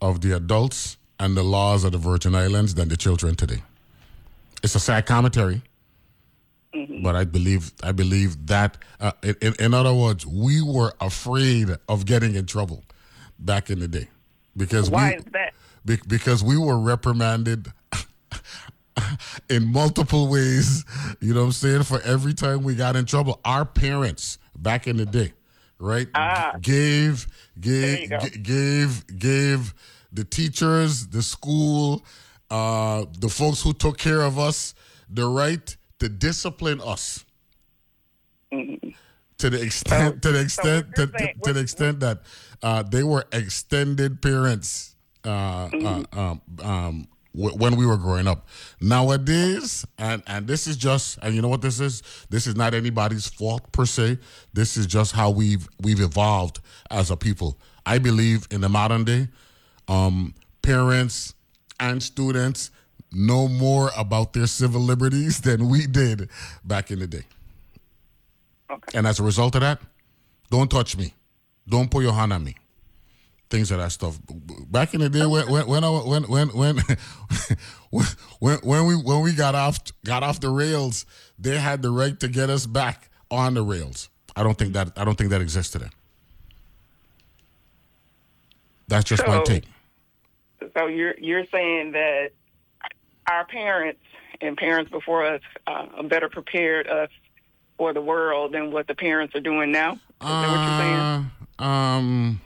of 0.00 0.20
the 0.20 0.30
adults 0.36 0.96
and 1.22 1.36
the 1.36 1.42
laws 1.44 1.84
of 1.84 1.92
the 1.92 1.98
Virgin 1.98 2.34
Islands 2.34 2.74
than 2.74 2.88
the 2.88 2.96
children 2.96 3.36
today. 3.36 3.62
It's 4.64 4.74
a 4.74 4.80
sad 4.80 5.06
commentary, 5.06 5.62
mm-hmm. 6.74 7.02
but 7.02 7.14
I 7.14 7.24
believe 7.24 7.72
I 7.82 7.92
believe 7.92 8.48
that. 8.48 8.76
Uh, 9.00 9.12
in, 9.22 9.54
in 9.60 9.72
other 9.74 9.94
words, 9.94 10.26
we 10.26 10.60
were 10.60 10.92
afraid 11.00 11.70
of 11.88 12.06
getting 12.06 12.34
in 12.34 12.46
trouble 12.46 12.82
back 13.38 13.70
in 13.70 13.78
the 13.78 13.86
day 13.86 14.08
because 14.56 14.90
why 14.90 15.10
we, 15.10 15.16
is 15.16 15.24
that? 15.32 15.54
Be, 15.84 15.98
because 16.08 16.42
we 16.42 16.58
were 16.58 16.78
reprimanded 16.78 17.72
in 19.48 19.72
multiple 19.72 20.28
ways. 20.28 20.84
You 21.20 21.34
know 21.34 21.40
what 21.40 21.46
I'm 21.46 21.52
saying? 21.52 21.82
For 21.84 22.00
every 22.02 22.34
time 22.34 22.64
we 22.64 22.74
got 22.74 22.96
in 22.96 23.04
trouble, 23.04 23.40
our 23.44 23.64
parents 23.64 24.38
back 24.56 24.88
in 24.88 24.96
the 24.96 25.06
day, 25.06 25.34
right? 25.78 26.08
Ah. 26.16 26.56
Gave 26.60 27.28
gave 27.60 28.10
g- 28.10 28.38
gave 28.38 29.18
gave 29.18 29.72
the 30.12 30.24
teachers, 30.24 31.06
the 31.08 31.22
school, 31.22 32.04
uh, 32.50 33.06
the 33.18 33.28
folks 33.28 33.62
who 33.62 33.72
took 33.72 33.98
care 33.98 34.22
of 34.22 34.38
us, 34.38 34.74
the 35.08 35.26
right 35.26 35.76
to 35.98 36.08
discipline 36.08 36.80
us. 36.80 37.24
Mm-hmm. 38.52 38.90
To 39.38 39.50
the 39.50 39.62
extent, 39.62 40.22
so, 40.22 40.30
to 40.30 40.36
the 40.36 40.40
extent, 40.40 40.86
so 40.94 41.06
to, 41.06 41.12
to, 41.12 41.32
to, 41.44 41.52
the 41.52 41.60
extent 41.60 42.00
that 42.00 42.20
uh, 42.62 42.82
they 42.82 43.02
were 43.02 43.24
extended 43.32 44.22
parents 44.22 44.94
uh, 45.24 45.68
mm-hmm. 45.68 46.18
uh, 46.18 46.20
um, 46.20 46.42
um, 46.62 47.08
w- 47.34 47.56
when 47.56 47.76
we 47.76 47.86
were 47.86 47.96
growing 47.96 48.28
up. 48.28 48.46
Nowadays, 48.80 49.86
and 49.98 50.22
and 50.26 50.46
this 50.46 50.66
is 50.66 50.76
just, 50.76 51.18
and 51.22 51.34
you 51.34 51.42
know 51.42 51.48
what 51.48 51.62
this 51.62 51.80
is? 51.80 52.02
This 52.30 52.46
is 52.46 52.56
not 52.56 52.74
anybody's 52.74 53.26
fault 53.26 53.72
per 53.72 53.86
se. 53.86 54.18
This 54.52 54.76
is 54.76 54.86
just 54.86 55.12
how 55.12 55.30
we've 55.30 55.68
we've 55.80 56.00
evolved 56.00 56.60
as 56.90 57.10
a 57.10 57.16
people. 57.16 57.58
I 57.84 57.98
believe 57.98 58.46
in 58.50 58.60
the 58.60 58.68
modern 58.68 59.04
day, 59.04 59.28
um, 59.88 60.34
parents 60.62 61.34
and 61.80 62.02
students 62.02 62.70
know 63.12 63.48
more 63.48 63.90
about 63.96 64.32
their 64.32 64.46
civil 64.46 64.80
liberties 64.80 65.40
than 65.40 65.68
we 65.68 65.86
did 65.86 66.28
back 66.64 66.90
in 66.90 66.98
the 66.98 67.06
day. 67.06 67.24
Okay. 68.70 68.98
And 68.98 69.06
as 69.06 69.20
a 69.20 69.22
result 69.22 69.54
of 69.54 69.60
that, 69.60 69.80
don't 70.50 70.70
touch 70.70 70.96
me. 70.96 71.14
Don't 71.68 71.90
put 71.90 72.02
your 72.02 72.12
hand 72.12 72.32
on 72.32 72.44
me. 72.44 72.56
Things 73.50 73.70
of 73.70 73.78
that 73.78 73.92
stuff. 73.92 74.18
Back 74.70 74.94
in 74.94 75.00
the 75.00 75.10
day, 75.10 75.26
when 75.26 75.46
when 75.50 75.66
when 75.66 75.82
when 75.82 76.22
when 76.24 76.48
when, 76.48 76.76
when, 78.40 78.58
when 78.58 78.86
we 78.86 78.94
when 78.94 79.20
we 79.20 79.32
got 79.32 79.54
off 79.54 79.78
got 80.04 80.22
off 80.22 80.40
the 80.40 80.48
rails, 80.48 81.04
they 81.38 81.58
had 81.58 81.82
the 81.82 81.90
right 81.90 82.18
to 82.20 82.28
get 82.28 82.48
us 82.48 82.64
back 82.64 83.10
on 83.30 83.52
the 83.54 83.62
rails. 83.62 84.08
I 84.34 84.42
don't 84.42 84.56
think 84.56 84.72
that 84.72 84.92
I 84.96 85.04
don't 85.04 85.18
think 85.18 85.30
that 85.30 85.42
exists 85.42 85.70
today. 85.70 85.90
That's 88.88 89.04
just 89.04 89.26
my 89.26 89.42
take. 89.42 89.64
So 90.74 90.86
you're 90.86 91.14
you're 91.18 91.44
saying 91.52 91.92
that 91.92 92.30
our 93.30 93.46
parents 93.46 94.00
and 94.40 94.56
parents 94.56 94.90
before 94.90 95.24
us 95.26 95.40
uh, 95.66 96.02
better 96.04 96.28
prepared 96.28 96.86
us 96.88 97.10
for 97.76 97.92
the 97.92 98.00
world 98.00 98.52
than 98.52 98.72
what 98.72 98.86
the 98.86 98.94
parents 98.94 99.34
are 99.34 99.40
doing 99.40 99.72
now. 99.72 99.92
Is 99.92 100.00
that 100.20 100.48
what 100.48 100.68
you're 100.68 100.78
saying? 100.78 101.30
Uh, 101.58 101.62
um, 101.62 102.40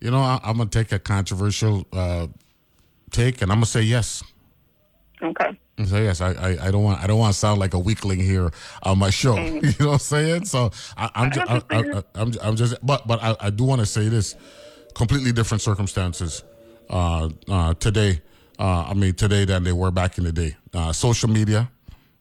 you 0.00 0.10
know, 0.10 0.20
I, 0.20 0.40
I'm 0.42 0.56
gonna 0.56 0.70
take 0.70 0.92
a 0.92 0.98
controversial 0.98 1.86
uh, 1.92 2.26
take, 3.10 3.42
and 3.42 3.50
I'm 3.50 3.56
gonna 3.58 3.66
say 3.66 3.82
yes. 3.82 4.22
Okay. 5.22 5.58
I'm 5.78 5.86
yes. 5.86 6.20
I, 6.20 6.32
I, 6.32 6.68
I 6.68 6.70
don't 6.70 6.84
want 6.84 7.02
I 7.02 7.06
don't 7.06 7.18
want 7.18 7.32
to 7.32 7.38
sound 7.38 7.58
like 7.58 7.74
a 7.74 7.78
weakling 7.78 8.20
here 8.20 8.50
on 8.82 8.98
my 8.98 9.10
show. 9.10 9.36
you 9.38 9.60
know 9.80 9.86
what 9.86 9.92
I'm 9.92 9.98
saying? 9.98 10.44
So 10.44 10.70
I, 10.96 11.10
I'm 11.14 11.30
just 11.32 11.50
I, 11.50 11.62
I, 11.70 11.78
I, 11.78 12.02
I'm 12.14 12.32
I'm 12.42 12.56
just 12.56 12.84
but 12.84 13.06
but 13.06 13.22
I, 13.22 13.36
I 13.40 13.50
do 13.50 13.64
want 13.64 13.80
to 13.80 13.86
say 13.86 14.08
this. 14.08 14.36
Completely 14.94 15.32
different 15.32 15.62
circumstances 15.62 16.42
uh, 16.42 16.44
uh, 16.44 16.51
today. 17.78 18.20
Uh, 18.58 18.84
I 18.88 18.94
mean 18.94 19.14
today 19.14 19.44
than 19.44 19.64
they 19.64 19.72
were 19.72 19.90
back 19.90 20.18
in 20.18 20.24
the 20.24 20.32
day. 20.32 20.56
Uh, 20.72 20.92
social 20.92 21.28
media. 21.28 21.70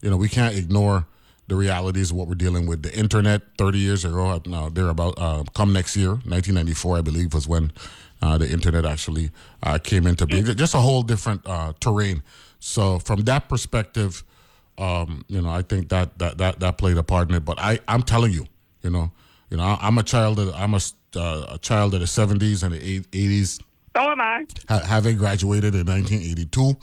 You 0.02 0.10
know 0.10 0.18
we 0.18 0.30
can't 0.30 0.56
ignore 0.56 1.06
the 1.52 1.58
realities 1.58 2.12
of 2.12 2.18
what 2.18 2.30
we're 2.30 2.36
dealing 2.36 2.66
with. 2.66 2.82
The 2.82 2.98
internet 2.98 3.42
30 3.58 3.78
years 3.78 4.06
ago, 4.06 4.42
now 4.46 4.70
they're 4.70 4.88
about 4.88 5.16
uh, 5.18 5.44
come 5.54 5.74
next 5.74 5.98
year, 5.98 6.12
1994, 6.12 6.98
I 6.98 7.02
believe, 7.02 7.34
was 7.34 7.46
when 7.46 7.74
uh, 8.22 8.38
the 8.38 8.50
internet 8.50 8.86
actually 8.86 9.32
uh, 9.62 9.78
came 9.78 10.08
into 10.08 10.26
being. 10.26 10.46
Just 10.46 10.76
a 10.76 10.78
whole 10.78 11.04
different 11.04 11.42
uh, 11.46 11.74
terrain. 11.82 12.24
So 12.60 13.00
from 13.00 13.24
that 13.24 13.50
perspective, 13.50 14.24
um, 14.78 15.26
you 15.28 15.42
know, 15.42 15.50
I 15.50 15.62
think 15.62 15.90
that, 15.90 16.18
that 16.20 16.38
that 16.38 16.62
that 16.62 16.78
played 16.78 16.98
a 16.98 17.04
part 17.04 17.30
in 17.30 17.36
it. 17.36 17.44
But 17.44 17.60
I, 17.60 17.80
I'm 17.86 18.04
telling 18.04 18.32
you, 18.32 18.46
you 18.82 18.90
know, 18.90 19.12
you 19.50 19.58
know, 19.58 19.64
I, 19.64 19.78
I'm 19.82 19.98
a 19.98 20.04
child. 20.04 20.40
Of, 20.40 20.54
I'm 20.56 20.74
a, 20.74 20.80
uh, 21.18 21.56
a 21.56 21.58
child 21.58 21.94
of 21.94 22.00
the 22.00 22.06
70s 22.06 22.64
and 22.64 22.74
the 22.74 23.02
80s 23.02 23.60
So 23.96 24.02
am 24.10 24.22
I. 24.22 24.46
ha- 24.70 24.80
having 24.86 25.18
graduated 25.18 25.76
in 25.76 25.86
1982. 25.86 26.78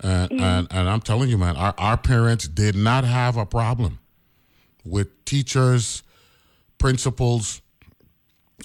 And, 0.00 0.32
and, 0.32 0.68
and 0.70 0.88
I'm 0.88 1.00
telling 1.00 1.28
you, 1.28 1.36
man, 1.38 1.56
our, 1.56 1.74
our 1.76 1.96
parents 1.96 2.46
did 2.46 2.76
not 2.76 3.04
have 3.04 3.36
a 3.36 3.44
problem 3.44 3.98
with 4.84 5.24
teachers, 5.24 6.02
principals, 6.78 7.60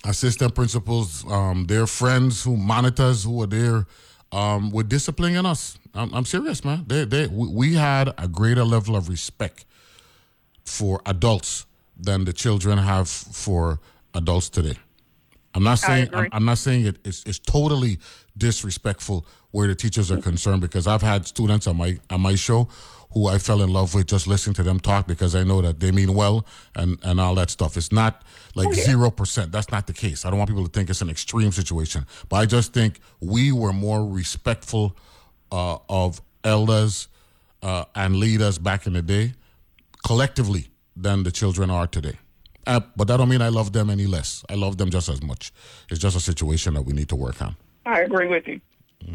assistant 0.06 0.54
principals, 0.56 1.26
um, 1.32 1.66
their 1.66 1.88
friends 1.88 2.44
who 2.44 2.56
monitors 2.56 3.24
who 3.24 3.38
were 3.38 3.48
there 3.48 3.86
um, 4.32 4.70
with 4.70 4.90
disciplining 4.90 5.46
us. 5.46 5.78
I'm, 5.94 6.14
I'm 6.14 6.26
serious, 6.26 6.64
man. 6.64 6.86
They, 6.88 7.06
they, 7.06 7.28
we, 7.28 7.48
we 7.48 7.74
had 7.76 8.14
a 8.18 8.28
greater 8.28 8.64
level 8.64 8.96
of 8.96 9.10
respect 9.10 9.66
for 10.66 11.02
adults 11.06 11.66
than 12.00 12.26
the 12.26 12.34
children 12.34 12.78
have 12.78 13.10
for 13.10 13.80
adults 14.14 14.50
today. 14.50 14.78
I'm 15.56 15.64
not 15.64 15.80
saying 15.80 16.10
I'm. 16.14 16.30
I'm 16.32 16.46
not 16.46 16.58
saying 16.58 16.86
it, 16.86 16.98
it's 17.06 17.24
it's 17.26 17.40
totally 17.40 18.00
disrespectful 18.38 19.26
where 19.52 19.68
the 19.68 19.76
teachers 19.76 20.12
are 20.12 20.18
concerned 20.18 20.62
because 20.62 20.88
I've 20.88 21.02
had 21.02 21.28
students 21.28 21.68
on 21.68 21.78
my 21.78 22.00
on 22.10 22.22
my 22.22 22.36
show 22.36 22.68
who 23.14 23.28
I 23.28 23.38
fell 23.38 23.62
in 23.62 23.72
love 23.72 23.94
with 23.94 24.08
just 24.08 24.26
listening 24.26 24.56
to 24.56 24.64
them 24.64 24.80
talk 24.80 25.06
because 25.06 25.36
I 25.36 25.44
know 25.44 25.62
that 25.62 25.80
they 25.80 25.92
mean 25.92 26.16
well 26.16 26.46
and 26.76 26.98
and 27.04 27.20
all 27.20 27.36
that 27.36 27.50
stuff. 27.52 27.78
It's 27.78 27.92
not 27.92 28.24
like 28.56 28.74
zero 28.74 29.12
percent. 29.12 29.52
That's 29.52 29.72
not 29.72 29.86
the 29.86 29.94
case. 29.94 30.26
I 30.26 30.30
don't 30.30 30.40
want 30.40 30.50
people 30.50 30.66
to 30.66 30.72
think 30.72 30.90
it's 30.90 31.02
an 31.02 31.10
extreme 31.10 31.52
situation, 31.52 32.06
but 32.30 32.38
I 32.38 32.46
just 32.46 32.74
think 32.74 33.00
we 33.20 33.52
were 33.52 33.74
more 33.74 34.06
respectful 34.06 34.98
uh, 35.52 35.78
of 35.88 36.22
elders 36.44 37.08
uh, 37.62 37.86
and 37.94 38.16
leaders 38.16 38.58
back 38.58 38.88
in 38.88 38.94
the 38.94 39.02
day 39.04 39.34
collectively 40.06 40.68
than 40.96 41.24
the 41.24 41.32
children 41.32 41.70
are 41.70 41.88
today. 41.88 42.18
Uh, 42.66 42.80
but 42.96 43.08
that 43.08 43.18
don't 43.18 43.30
mean 43.30 43.42
I 43.42 43.50
love 43.50 43.74
them 43.74 43.90
any 43.90 44.06
less. 44.08 44.44
I 44.50 44.56
love 44.56 44.78
them 44.78 44.90
just 44.90 45.10
as 45.10 45.22
much. 45.22 45.52
It's 45.90 46.00
just 46.00 46.16
a 46.16 46.20
situation 46.20 46.74
that 46.76 46.84
we 46.84 46.94
need 46.94 47.10
to 47.10 47.16
work 47.16 47.42
on. 47.42 47.56
I 47.86 48.02
agree 48.02 48.28
with 48.28 48.48
you. 48.48 48.62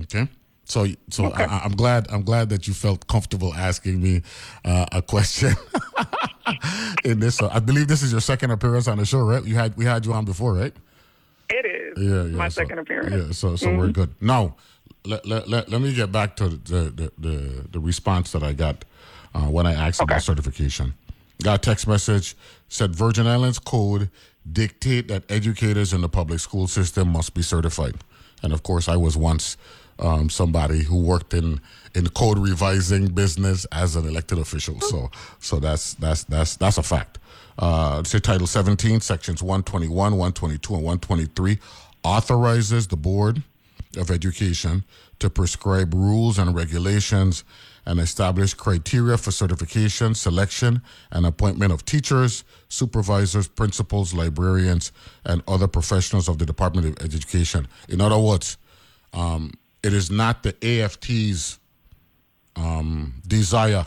Okay. 0.03 0.29
So, 0.65 0.87
so 1.09 1.33
I, 1.33 1.63
I'm 1.65 1.73
glad. 1.73 2.09
I'm 2.11 2.23
glad 2.23 2.51
that 2.51 2.69
you 2.69 2.75
felt 2.75 3.07
comfortable 3.07 3.55
asking 3.55 4.03
me 4.03 4.21
uh, 4.67 4.85
a 4.93 5.01
question 5.01 5.55
in 7.05 7.21
this. 7.21 7.41
I 7.41 7.59
believe 7.61 7.89
this 7.89 8.03
is 8.03 8.13
your 8.13 8.21
second 8.21 8.51
appearance 8.51 8.87
on 8.89 8.99
the 8.99 9.07
show, 9.07 9.21
right? 9.21 9.43
You 9.45 9.55
had 9.55 9.77
we 9.77 9.85
had 9.87 10.05
you 10.05 10.13
on 10.13 10.25
before, 10.27 10.53
right? 10.55 10.75
It 11.51 11.65
is 11.65 12.03
Yeah, 12.07 12.25
yeah. 12.25 12.37
my 12.37 12.49
so- 12.49 12.61
second 12.63 12.79
appearance. 12.81 13.15
Yeah, 13.27 13.33
so 13.33 13.57
so 13.57 13.75
we're 13.75 13.89
good. 13.93 14.15
Now, 14.21 14.57
let, 15.07 15.25
let, 15.27 15.49
let, 15.49 15.71
let 15.71 15.81
me 15.81 15.95
get 15.95 16.13
back 16.13 16.37
to 16.37 16.49
the 16.49 16.91
the, 16.91 17.13
the, 17.19 17.67
the 17.71 17.81
response 17.81 18.33
that 18.33 18.43
I 18.43 18.53
got 18.53 18.85
uh, 19.35 19.47
when 19.47 19.67
I 19.67 19.73
asked 19.73 20.03
about 20.03 20.23
certification. 20.23 20.93
Got 21.43 21.55
a 21.55 21.59
text 21.59 21.87
message 21.87 22.37
said 22.69 22.95
Virgin 22.95 23.27
Islands 23.27 23.59
code 23.59 24.11
dictate 24.51 25.09
that 25.09 25.31
educators 25.31 25.93
in 25.93 26.01
the 26.01 26.09
public 26.09 26.41
school 26.41 26.67
system 26.67 27.09
must 27.09 27.35
be 27.35 27.43
certified, 27.43 27.95
and 28.43 28.53
of 28.53 28.63
course, 28.63 28.89
I 28.89 28.97
was 28.97 29.17
once 29.17 29.57
um, 29.99 30.31
somebody 30.31 30.83
who 30.83 31.01
worked 31.01 31.35
in 31.35 31.61
in 31.95 32.09
code 32.09 32.39
revising 32.39 33.09
business 33.09 33.67
as 33.73 33.97
an 33.97 34.07
elected 34.07 34.39
official. 34.39 34.81
So 34.81 35.11
so 35.39 35.61
that's 35.61 35.95
that's 35.95 36.25
that's 36.25 36.57
that's 36.57 36.79
a 36.79 36.83
fact. 36.83 37.19
Uh, 37.59 38.05
say 38.05 38.21
Title 38.21 38.47
17, 38.47 39.01
Sections 39.01 39.43
121, 39.43 39.91
122, 40.13 40.75
and 40.75 40.85
123 40.85 41.59
authorizes 42.05 42.87
the 42.87 42.97
Board 42.97 43.43
of 43.97 44.11
Education 44.13 44.85
to 45.19 45.29
prescribe 45.29 45.93
rules 45.93 46.39
and 46.39 46.55
regulations 46.55 47.43
and 47.87 47.99
establish 48.01 48.55
criteria 48.55 49.17
for 49.17 49.31
certification, 49.31 50.15
selection, 50.15 50.83
and 51.11 51.27
appointment 51.27 51.73
of 51.73 51.85
teachers, 51.85 52.45
supervisors, 52.69 53.49
principals, 53.49 54.13
librarians, 54.15 54.93
and 55.25 55.43
other 55.49 55.67
professionals 55.67 56.29
of 56.29 56.39
the 56.39 56.47
Department 56.47 56.87
of 56.87 57.05
Education. 57.05 57.67
In 57.89 58.01
other 58.01 58.19
words, 58.19 58.57
um, 59.13 59.53
it 59.83 59.93
is 59.93 60.11
not 60.11 60.43
the 60.43 60.53
AFT's 60.55 61.59
um, 62.57 63.15
desire 63.27 63.87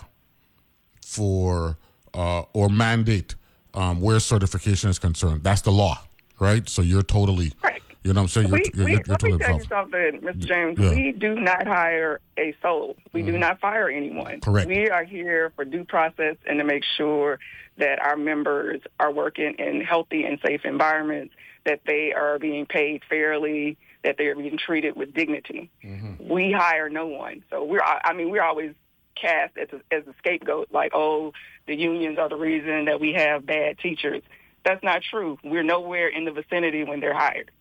for 1.06 1.78
uh, 2.14 2.44
or 2.54 2.70
mandate 2.70 3.36
um, 3.74 4.02
where 4.02 4.20
certification 4.20 4.90
is 4.90 5.00
concerned. 5.00 5.44
That's 5.44 5.62
the 5.62 5.72
law, 5.72 6.00
right? 6.40 6.68
So 6.68 6.82
you're 6.82 7.04
totally, 7.04 7.54
Right. 7.64 7.82
You 8.04 8.14
know 8.14 8.22
what 8.22 8.24
I'm 8.24 8.28
saying? 8.30 8.48
You're, 8.48 8.58
We, 8.58 8.72
you're, 8.74 8.86
we, 8.86 8.92
you're, 8.92 9.02
let 9.08 9.24
me 9.24 9.38
tell 9.38 9.58
you 9.58 9.64
something, 9.70 10.22
Mr. 10.22 10.38
James. 10.38 10.80
Yeah. 10.80 10.90
We 10.90 11.12
do 11.12 11.36
not 11.36 11.68
hire 11.68 12.20
a 12.38 12.56
soul. 12.62 12.96
We 13.14 13.22
do 13.22 13.32
mm-hmm. 13.32 13.40
not 13.42 13.60
fire 13.60 13.90
anyone. 13.90 14.42
Correct. 14.42 14.68
We 14.68 14.90
are 14.90 15.04
here 15.04 15.52
for 15.56 15.66
due 15.66 15.84
process 15.84 16.38
and 16.48 16.58
to 16.60 16.64
make 16.66 16.84
sure 16.98 17.40
that 17.78 18.00
our 18.00 18.18
members 18.18 18.82
are 19.00 19.12
working 19.12 19.56
in 19.60 19.82
healthy 19.82 20.24
and 20.24 20.40
safe 20.46 20.62
environments, 20.66 21.34
that 21.66 21.82
they 21.86 22.12
are 22.14 22.40
being 22.40 22.66
paid 22.66 23.04
fairly, 23.08 23.78
that 24.04 24.16
they 24.18 24.26
are 24.26 24.36
being 24.36 24.58
treated 24.58 24.96
with 24.96 25.14
dignity. 25.14 25.70
Mm-hmm. 25.84 26.28
We 26.28 26.52
hire 26.52 26.90
no 26.90 27.08
one. 27.08 27.44
So 27.52 27.64
we're, 27.64 27.84
I 27.84 28.02
I 28.06 28.14
mean, 28.14 28.32
we're 28.32 28.44
always 28.44 28.74
cast 29.16 29.58
as 29.58 29.68
a, 29.72 29.96
as 29.96 30.08
a 30.08 30.14
scapegoat, 30.18 30.70
like, 30.72 30.92
oh, 30.96 31.34
the 31.68 31.76
unions 31.76 32.18
are 32.18 32.30
the 32.30 32.36
reason 32.36 32.86
that 32.86 33.00
we 33.00 33.14
have 33.14 33.46
bad 33.46 33.78
teachers. 33.78 34.24
That's 34.66 34.84
not 34.84 35.02
true. 35.04 35.38
We're 35.44 35.64
nowhere 35.64 36.08
in 36.08 36.26
the 36.26 36.32
vicinity 36.32 36.84
when 36.84 37.00
they're 37.00 37.18
hired. 37.18 37.52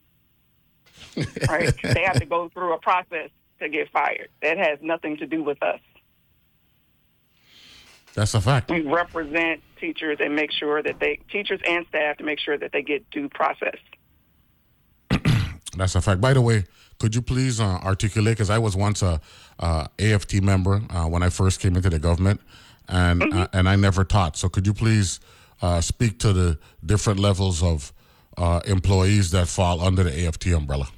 right? 1.49 1.73
they 1.83 2.03
have 2.03 2.21
to 2.21 2.27
go 2.27 2.49
through 2.51 2.75
a 2.75 2.79
process 2.79 3.31
to 3.61 3.69
get 3.69 3.91
fired. 3.91 4.29
That 4.43 4.59
has 4.59 4.79
nothing 4.83 5.17
to 5.19 5.27
do 5.27 5.43
with 5.43 5.63
us. 5.63 5.81
That's 8.15 8.35
a 8.35 8.41
fact. 8.41 8.71
We 8.71 8.81
represent 8.81 9.63
teachers 9.79 10.19
and 10.21 10.35
make 10.35 10.51
sure 10.53 10.83
that 10.83 10.99
they, 10.99 11.21
teachers 11.31 11.61
and 11.67 11.87
staff, 11.89 12.17
to 12.19 12.25
make 12.25 12.41
sure 12.41 12.59
that 12.59 12.73
they 12.73 12.83
get 12.83 13.09
due 13.11 13.29
process. 13.29 13.77
That's 15.77 15.95
a 15.95 16.01
fact. 16.01 16.21
By 16.21 16.33
the 16.33 16.41
way, 16.41 16.65
could 16.99 17.15
you 17.15 17.23
please 17.23 17.61
uh, 17.61 17.79
articulate? 17.83 18.37
Because 18.37 18.51
I 18.51 18.59
was 18.59 18.77
once 18.77 19.03
a 19.03 19.21
uh, 19.59 19.87
AFT 19.99 20.43
member 20.43 20.83
uh, 20.91 21.07
when 21.07 21.23
I 21.23 21.31
first 21.31 21.61
came 21.61 21.77
into 21.77 21.89
the 21.89 21.99
government, 21.99 22.41
and 22.89 23.23
uh, 23.33 23.49
and 23.53 23.69
I 23.69 23.77
never 23.77 24.05
taught. 24.05 24.37
So 24.37 24.49
could 24.49 24.67
you 24.67 24.75
please 24.75 25.21
uh, 25.63 25.81
speak 25.81 26.19
to 26.21 26.33
the 26.33 26.59
different 26.85 27.21
levels 27.21 27.63
of 27.63 27.93
uh, 28.41 28.61
employees 28.67 29.31
that 29.31 29.47
fall 29.47 29.81
under 29.81 30.03
the 30.03 30.27
AFT 30.27 30.49
umbrella? 30.49 30.89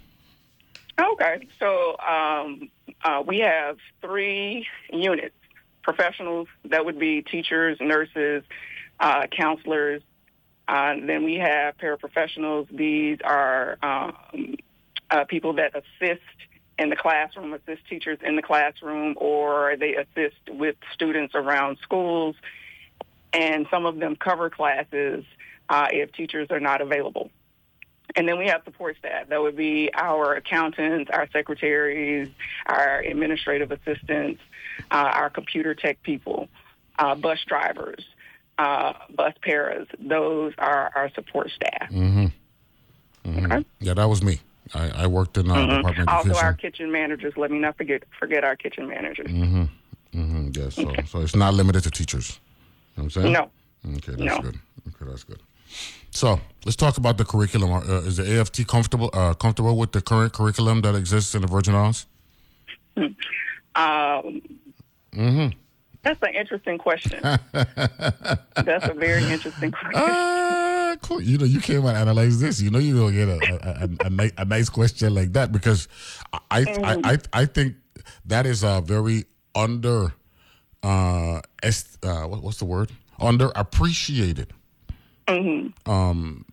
Okay, 0.99 1.47
so 1.59 1.97
um, 1.99 2.71
uh, 3.05 3.23
we 3.27 3.41
have 3.41 3.77
three 4.01 4.67
units 4.93 5.35
professionals, 5.83 6.49
that 6.65 6.85
would 6.85 6.99
be 6.99 7.23
teachers, 7.23 7.79
nurses, 7.81 8.45
uh, 9.01 9.27
counselors. 9.37 10.03
Uh, 10.69 10.95
then 11.05 11.25
we 11.25 11.35
have 11.35 11.77
paraprofessionals. 11.77 12.69
These 12.75 13.19
are 13.25 13.79
um, 13.83 14.57
uh, 15.11 15.25
people 15.25 15.55
that 15.55 15.75
assist 15.75 16.23
in 16.79 16.89
the 16.89 16.97
classroom, 16.97 17.53
assist 17.53 17.87
teachers 17.89 18.19
in 18.25 18.37
the 18.37 18.43
classroom, 18.43 19.15
or 19.17 19.77
they 19.79 19.97
assist 19.97 20.39
with 20.49 20.77
students 20.95 21.35
around 21.35 21.79
schools. 21.83 22.37
And 23.33 23.67
some 23.71 23.87
of 23.87 23.99
them 23.99 24.17
cover 24.17 24.51
classes 24.51 25.25
uh, 25.73 25.89
if 26.01 26.07
teachers 26.13 26.49
are 26.51 26.61
not 26.61 26.79
available. 26.81 27.27
And 28.17 28.29
then 28.29 28.37
we 28.39 28.47
have 28.53 28.61
support 28.65 28.95
staff. 28.99 29.29
That 29.31 29.41
would 29.45 29.57
be 29.57 29.91
our 29.95 30.35
accountants, 30.35 31.11
our 31.17 31.27
secretaries, 31.33 32.29
our 32.67 33.01
administrative 33.13 33.71
assistants, 33.77 34.41
uh, 34.91 35.11
our 35.21 35.31
computer 35.31 35.73
tech 35.75 35.97
people, 36.03 36.49
uh, 36.99 37.15
bus 37.15 37.41
drivers. 37.53 38.05
uh, 38.59 38.93
bus 39.15 39.35
paras. 39.43 39.89
Those 39.99 40.53
are 40.59 40.93
our 40.95 41.11
support 41.15 41.51
staff. 41.51 41.91
Mm-hmm. 41.91 42.27
Okay. 43.45 43.65
Yeah, 43.81 43.95
that 43.95 44.09
was 44.09 44.23
me. 44.23 44.41
I, 44.75 45.05
I 45.05 45.07
worked 45.07 45.37
in 45.39 45.51
uh, 45.51 45.55
mm-hmm. 45.55 45.77
Department 45.77 46.09
of 46.09 46.15
Also, 46.15 46.29
Education. 46.31 46.47
our 46.47 46.55
kitchen 46.55 46.93
managers. 46.93 47.33
Let 47.37 47.51
me 47.51 47.59
not 47.59 47.77
forget 47.77 48.03
forget 48.19 48.45
our 48.45 48.57
kitchen 48.57 48.89
managers. 48.89 49.27
Mm-hmm. 49.29 49.63
Mm-hmm. 50.21 50.49
Yes. 50.55 50.75
So, 50.77 50.89
okay. 50.91 51.05
so 51.07 51.21
it's 51.21 51.37
not 51.37 51.55
limited 51.55 51.83
to 51.85 51.91
teachers. 51.91 52.41
You 52.97 53.03
know 53.03 53.05
what 53.05 53.17
I'm 53.17 53.23
saying? 53.23 53.33
No. 53.33 53.51
Okay, 53.97 54.13
that's 54.13 54.21
no. 54.21 54.39
good. 54.39 54.57
Okay, 54.89 55.11
that's 55.11 55.25
good. 55.25 55.41
So 56.11 56.41
let's 56.65 56.77
talk 56.77 56.99
about 56.99 57.19
the 57.19 57.25
curriculum. 57.25 57.73
Uh, 57.73 58.03
is 58.03 58.19
the 58.19 58.41
AFT 58.41 58.67
comfortable 58.67 59.11
uh, 59.13 59.35
comfortable 59.35 59.77
with 59.77 59.93
the 59.93 60.03
current 60.03 60.33
curriculum 60.33 60.83
that 60.83 60.95
exists 60.95 61.35
in 61.35 61.43
the 61.43 61.49
Virgin 61.49 61.75
Islands? 61.75 62.07
Um, 63.75 64.43
mm-hmm. 65.15 65.49
That's 66.03 66.21
an 66.21 66.35
interesting 66.35 66.77
question. 66.77 67.21
that's 67.53 68.89
a 68.89 68.95
very 68.95 69.25
interesting 69.25 69.71
question. 69.71 70.03
Uh, 70.03 70.97
cool. 71.01 71.23
You 71.23 71.39
know, 71.39 71.47
you 71.47 71.61
came 71.61 71.87
and 71.87 71.97
analyze 71.97 72.41
this. 72.41 72.61
You 72.61 72.71
know, 72.71 72.79
you're 72.79 72.99
gonna 72.99 73.17
get 73.17 73.29
a 73.29 73.39
a, 73.41 73.85
a, 73.85 74.25
a, 74.27 74.31
a 74.43 74.45
nice 74.45 74.69
question 74.69 75.15
like 75.15 75.33
that 75.33 75.53
because 75.53 75.89
I 76.33 76.61
I, 76.61 76.65
mm. 76.65 77.01
I 77.33 77.43
I 77.43 77.47
think 77.47 77.77
that 78.27 78.45
is 78.47 78.63
a 78.63 78.83
very 78.85 79.25
under 79.55 80.13
uh, 80.83 81.41
est, 81.63 82.05
uh 82.05 82.25
what, 82.25 82.43
what's 82.43 82.59
the 82.59 82.65
word 82.65 82.91
underappreciated 83.19 84.49
mm-hmm. 85.27 85.91
um 85.91 86.45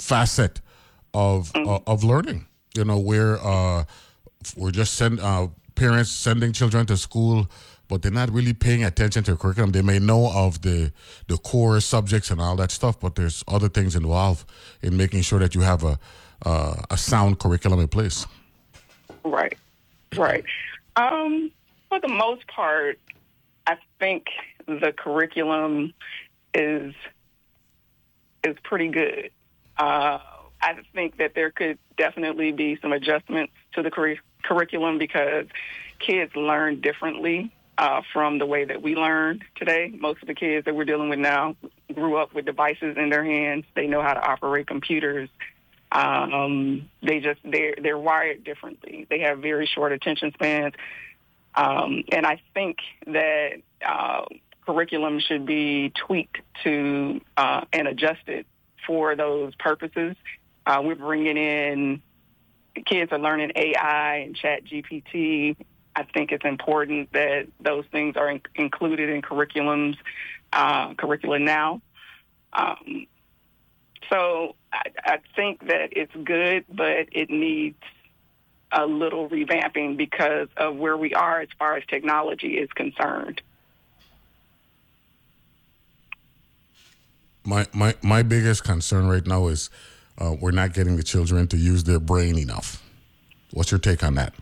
facet 0.00 0.60
of 1.12 1.52
mm-hmm. 1.52 1.68
uh, 1.68 1.92
of 1.92 2.04
learning. 2.04 2.46
You 2.76 2.84
know, 2.84 2.98
where 2.98 3.38
uh 3.44 3.84
we're 4.56 4.72
just 4.72 4.94
send 4.94 5.20
uh 5.20 5.48
parents 5.74 6.10
sending 6.10 6.52
children 6.52 6.86
to 6.86 6.96
school 6.96 7.48
but 7.88 8.02
they're 8.02 8.10
not 8.10 8.30
really 8.30 8.52
paying 8.52 8.84
attention 8.84 9.22
to 9.24 9.32
the 9.32 9.36
curriculum. 9.36 9.72
They 9.72 9.82
may 9.82 9.98
know 9.98 10.30
of 10.32 10.62
the 10.62 10.92
the 11.28 11.36
core 11.36 11.80
subjects 11.80 12.30
and 12.30 12.40
all 12.40 12.56
that 12.56 12.70
stuff, 12.70 12.98
but 12.98 13.14
there's 13.14 13.44
other 13.48 13.68
things 13.68 13.94
involved 13.94 14.48
in 14.82 14.96
making 14.96 15.22
sure 15.22 15.38
that 15.38 15.54
you 15.54 15.60
have 15.60 15.84
a 15.84 15.98
uh, 16.44 16.82
a 16.90 16.96
sound 16.96 17.38
curriculum 17.38 17.80
in 17.80 17.88
place. 17.88 18.26
Right, 19.24 19.56
right. 20.16 20.44
Um, 20.96 21.50
for 21.88 22.00
the 22.00 22.08
most 22.08 22.46
part, 22.46 22.98
I 23.66 23.76
think 23.98 24.26
the 24.66 24.92
curriculum 24.96 25.92
is 26.54 26.94
is 28.44 28.56
pretty 28.62 28.88
good. 28.88 29.30
Uh, 29.76 30.18
I 30.60 30.76
think 30.94 31.18
that 31.18 31.34
there 31.34 31.50
could 31.50 31.78
definitely 31.96 32.52
be 32.52 32.78
some 32.80 32.92
adjustments 32.92 33.52
to 33.74 33.82
the 33.82 33.90
cur- 33.90 34.18
curriculum 34.42 34.98
because 34.98 35.46
kids 35.98 36.34
learn 36.36 36.80
differently 36.80 37.52
uh, 37.76 38.02
from 38.12 38.38
the 38.38 38.46
way 38.46 38.64
that 38.64 38.82
we 38.82 38.94
learn 38.94 39.42
today. 39.56 39.92
Most 39.98 40.22
of 40.22 40.28
the 40.28 40.34
kids 40.34 40.64
that 40.64 40.74
we're 40.74 40.84
dealing 40.84 41.08
with 41.08 41.18
now 41.18 41.56
grew 41.92 42.16
up 42.16 42.34
with 42.34 42.44
devices 42.44 42.96
in 42.96 43.10
their 43.10 43.24
hands. 43.24 43.64
They 43.74 43.86
know 43.86 44.02
how 44.02 44.14
to 44.14 44.20
operate 44.20 44.66
computers. 44.66 45.28
Um, 45.92 46.88
they 47.02 47.20
just 47.20 47.40
they're 47.44 47.74
they're 47.80 47.98
wired 47.98 48.42
differently. 48.42 49.06
They 49.08 49.20
have 49.20 49.38
very 49.38 49.66
short 49.66 49.92
attention 49.92 50.32
spans, 50.34 50.74
um, 51.54 52.02
and 52.10 52.26
I 52.26 52.40
think 52.52 52.78
that 53.06 53.60
uh, 53.86 54.24
curriculum 54.66 55.20
should 55.20 55.46
be 55.46 55.90
tweaked 55.90 56.38
to 56.64 57.20
uh, 57.36 57.64
and 57.72 57.88
adjusted 57.88 58.46
for 58.86 59.16
those 59.16 59.54
purposes. 59.56 60.16
Uh, 60.66 60.80
we're 60.84 60.94
bringing 60.94 61.36
in 61.36 62.02
kids 62.86 63.12
are 63.12 63.18
learning 63.18 63.52
AI 63.54 64.16
and 64.16 64.34
Chat 64.34 64.64
GPT 64.64 65.56
I 65.96 66.02
think 66.02 66.32
it's 66.32 66.44
important 66.44 67.12
that 67.12 67.46
those 67.60 67.84
things 67.92 68.16
are 68.16 68.30
in- 68.30 68.40
included 68.54 69.10
in 69.10 69.22
curriculums, 69.22 69.96
uh, 70.52 70.94
curricula 70.94 71.38
now. 71.38 71.80
Um, 72.52 73.06
so 74.10 74.56
I, 74.72 74.82
I 75.04 75.18
think 75.36 75.66
that 75.68 75.90
it's 75.92 76.12
good, 76.24 76.64
but 76.68 77.08
it 77.12 77.30
needs 77.30 77.78
a 78.72 78.86
little 78.86 79.28
revamping 79.28 79.96
because 79.96 80.48
of 80.56 80.76
where 80.76 80.96
we 80.96 81.14
are 81.14 81.40
as 81.40 81.48
far 81.58 81.76
as 81.76 81.84
technology 81.86 82.58
is 82.58 82.68
concerned. 82.72 83.40
My 87.44 87.66
my 87.72 87.94
my 88.02 88.22
biggest 88.22 88.64
concern 88.64 89.06
right 89.06 89.26
now 89.26 89.48
is 89.48 89.70
uh, 90.18 90.34
we're 90.40 90.50
not 90.50 90.72
getting 90.72 90.96
the 90.96 91.02
children 91.02 91.46
to 91.48 91.56
use 91.56 91.84
their 91.84 92.00
brain 92.00 92.38
enough. 92.38 92.82
What's 93.52 93.70
your 93.70 93.80
take 93.80 94.02
on 94.02 94.14
that? 94.14 94.34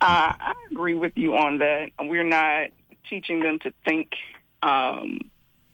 Uh, 0.00 0.32
I 0.38 0.54
agree 0.70 0.94
with 0.94 1.12
you 1.16 1.36
on 1.36 1.58
that. 1.58 1.90
We're 2.00 2.24
not 2.24 2.68
teaching 3.08 3.40
them 3.40 3.58
to 3.60 3.72
think 3.84 4.12
um, 4.62 5.18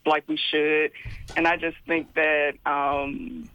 like 0.05 0.24
we 0.26 0.37
should, 0.50 0.92
and 1.37 1.46
I 1.46 1.57
just 1.57 1.76
think 1.87 2.14
that 2.14 2.55
um, 2.64 3.48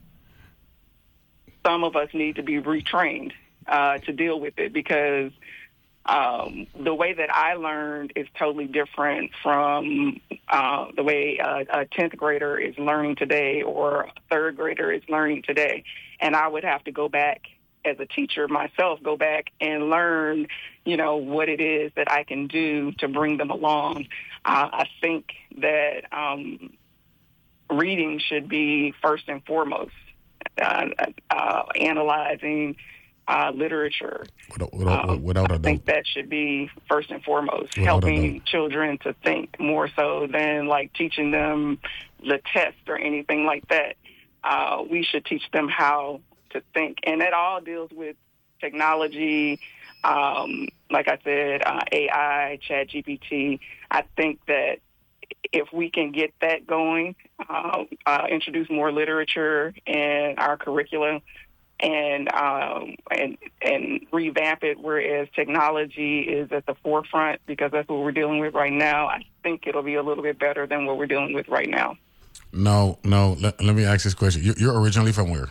some 1.66 1.84
of 1.84 1.96
us 1.96 2.10
need 2.14 2.36
to 2.36 2.44
be 2.44 2.62
retrained 2.62 3.32
uh, 3.68 3.98
to 4.00 4.14
deal 4.14 4.40
with 4.40 4.54
it 4.58 4.72
because 4.72 5.32
um, 6.06 6.68
the 6.78 6.94
way 6.94 7.14
that 7.14 7.34
I 7.34 7.54
learned 7.54 8.14
is 8.16 8.28
totally 8.38 8.66
different 8.66 9.32
from 9.44 10.20
uh, 10.50 10.88
the 10.96 11.04
way 11.04 11.38
a 11.38 11.86
tenth 11.86 12.16
grader 12.18 12.58
is 12.58 12.78
learning 12.78 13.18
today 13.18 13.62
or 13.62 14.02
a 14.04 14.12
third 14.30 14.58
grader 14.58 14.92
is 14.92 15.04
learning 15.08 15.44
today, 15.44 15.84
and 16.20 16.36
I 16.36 16.48
would 16.48 16.64
have 16.64 16.84
to 16.86 16.92
go 16.92 17.08
back 17.08 17.42
as 17.84 18.00
a 18.00 18.06
teacher 18.06 18.48
myself 18.48 19.00
go 19.02 19.18
back 19.18 19.52
and 19.60 19.90
learn, 19.90 20.48
you 20.86 20.98
know, 20.98 21.18
what 21.18 21.50
it 21.50 21.60
is 21.60 21.92
that 21.96 22.12
I 22.12 22.24
can 22.24 22.48
do 22.48 22.92
to 23.00 23.08
bring 23.08 23.38
them 23.38 23.50
along. 23.50 24.08
Uh, 24.46 24.70
I 24.72 24.88
think 25.02 25.32
that 25.58 26.04
um, 26.12 26.74
reading 27.70 28.20
should 28.20 28.48
be 28.50 28.94
first 29.02 29.24
and 29.28 29.44
foremost. 29.46 29.92
Uh, 30.60 30.88
uh, 31.30 31.64
analyzing 31.80 32.76
uh, 33.32 33.52
literature. 33.56 34.26
Without, 34.52 34.74
without, 34.74 35.10
um, 35.10 35.24
without 35.24 35.52
I 35.52 35.58
think 35.58 35.86
that 35.86 36.06
should 36.06 36.30
be 36.30 36.70
first 36.90 37.12
and 37.12 37.24
foremost, 37.24 37.76
helping 37.78 38.42
children 38.42 38.98
to 39.00 39.14
think 39.24 39.58
more 39.58 39.90
so 39.96 40.28
than 40.30 40.68
like 40.68 40.92
teaching 40.94 41.32
them 41.32 41.80
the 42.20 42.42
test 42.54 42.78
or 42.88 42.98
anything 42.98 43.46
like 43.46 43.66
that. 43.70 43.96
Uh, 44.44 44.84
we 44.90 45.04
should 45.04 45.24
teach 45.24 45.44
them 45.54 45.70
how 45.70 46.20
to 46.50 46.62
think. 46.74 46.98
And 47.04 47.22
it 47.22 47.32
all 47.34 47.62
deals 47.62 47.92
with 47.94 48.18
technology, 48.60 49.60
um, 50.04 50.68
like 50.90 51.08
I 51.08 51.18
said, 51.24 51.62
uh, 51.66 51.80
AI, 51.90 52.60
Chat 52.68 52.90
GPT. 52.90 53.60
I 53.90 54.04
think 54.18 54.42
that 54.48 54.80
if 55.54 55.72
we 55.72 55.90
can 55.90 56.12
get 56.12 56.34
that 56.42 56.68
going, 56.68 57.16
uh, 57.48 57.86
uh, 58.06 58.26
introduce 58.30 58.70
more 58.70 58.92
literature 58.92 59.74
in 59.86 60.36
our 60.38 60.58
curriculum, 60.58 61.22
and 61.82 62.32
um, 62.34 62.96
and 63.12 63.38
and 63.62 64.06
revamp 64.12 64.64
it. 64.64 64.80
Whereas 64.80 65.28
technology 65.36 66.22
is 66.22 66.52
at 66.52 66.66
the 66.66 66.76
forefront 66.84 67.42
because 67.46 67.72
that's 67.72 67.88
what 67.90 68.00
we're 68.00 68.12
dealing 68.12 68.40
with 68.40 68.54
right 68.54 68.74
now. 68.74 69.08
I 69.08 69.24
think 69.44 69.68
it'll 69.68 69.84
be 69.84 69.96
a 69.96 70.04
little 70.04 70.24
bit 70.24 70.40
better 70.40 70.68
than 70.68 70.86
what 70.86 70.98
we're 70.98 71.08
dealing 71.08 71.34
with 71.34 71.48
right 71.48 71.70
now. 71.70 71.98
No, 72.54 73.00
no. 73.04 73.38
Let, 73.40 73.64
let 73.64 73.76
me 73.76 73.86
ask 73.86 74.04
this 74.04 74.14
question. 74.14 74.54
You're 74.58 74.80
originally 74.80 75.12
from 75.12 75.30
where? 75.30 75.48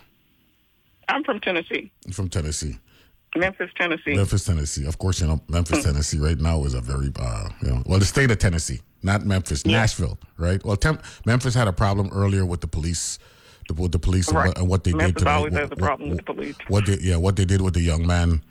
I'm 1.09 1.25
from 1.25 1.41
Tennessee. 1.41 1.91
From 2.13 2.29
Tennessee. 2.29 2.79
Memphis, 3.37 3.71
Tennessee. 3.77 4.15
Memphis, 4.15 4.45
Tennessee. 4.45 4.87
Of 4.87 4.99
course, 4.99 5.21
you 5.21 5.27
know 5.27 5.41
Memphis, 5.49 5.81
mm. 5.81 5.85
Tennessee. 5.85 6.19
Right 6.19 6.39
now 6.39 6.65
is 6.65 6.75
a 6.75 6.81
very, 6.81 7.13
uh, 7.19 7.49
you 7.63 7.69
know, 7.69 7.83
well, 7.87 7.99
the 7.99 8.05
state 8.05 8.31
of 8.31 8.39
Tennessee, 8.39 8.81
not 9.03 9.25
Memphis, 9.25 9.63
yeah. 9.65 9.79
Nashville, 9.79 10.19
right? 10.37 10.65
Well, 10.65 10.77
Tem- 10.77 10.99
Memphis 11.25 11.55
had 11.55 11.69
a 11.69 11.73
problem 11.73 12.11
earlier 12.13 12.45
with 12.45 12.61
the 12.61 12.67
police, 12.67 13.19
the, 13.75 13.83
with 13.83 13.93
the 13.93 13.99
police 13.99 14.33
right. 14.33 14.57
and, 14.57 14.69
what, 14.69 14.85
they 14.85 14.93
Memphis 14.93 15.23
did 15.23 15.25
to 15.25 15.31
always 15.31 15.53
the, 15.53 15.61
has 15.61 15.71
a 15.71 15.77
problem 15.77 16.11
with 16.11 16.19
the 16.19 16.25
police. 16.25 16.57
What 16.69 16.87
they, 16.87 16.99
yeah, 17.01 17.17
what 17.17 17.37
they 17.37 17.45
did 17.45 17.61
with 17.61 17.75
the 17.75 17.81
young 17.81 18.07
man, 18.07 18.43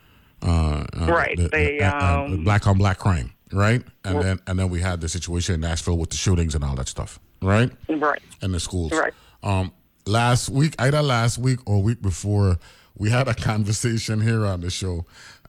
uh, 0.42 0.86
uh, 1.00 1.06
right? 1.06 1.38
The, 1.38 1.50
they 1.50 1.80
uh, 1.80 2.28
black 2.44 2.68
on 2.68 2.78
black 2.78 2.98
crime, 3.00 3.32
right? 3.52 3.84
And 4.04 4.15
well, 4.15 4.24
then 4.24 4.40
and 4.48 4.60
then 4.60 4.70
we 4.70 4.82
had 4.82 5.02
the 5.02 5.10
situation 5.10 5.56
in 5.56 5.62
Nashville 5.62 5.98
with 5.98 6.10
the 6.10 6.17
shootings 6.17 6.56
and 6.56 6.63
all 6.63 6.76
that 6.76 6.88
stuff, 6.88 7.20
right? 7.42 7.72
Right. 7.90 8.22
And 8.42 8.54
the 8.54 8.60
schools, 8.60 8.92
right? 8.92 9.13
Um, 9.44 9.72
last 10.06 10.50
week, 10.50 10.76
either 10.80 11.02
last 11.02 11.38
week 11.38 11.60
or 11.65 11.82
week 11.82 12.02
before 12.02 12.58
we 12.96 13.10
had 13.10 13.28
a 13.28 13.34
conversation 13.50 14.22
here 14.22 14.46
on 14.46 14.62
the 14.62 14.70
show, 14.70 15.06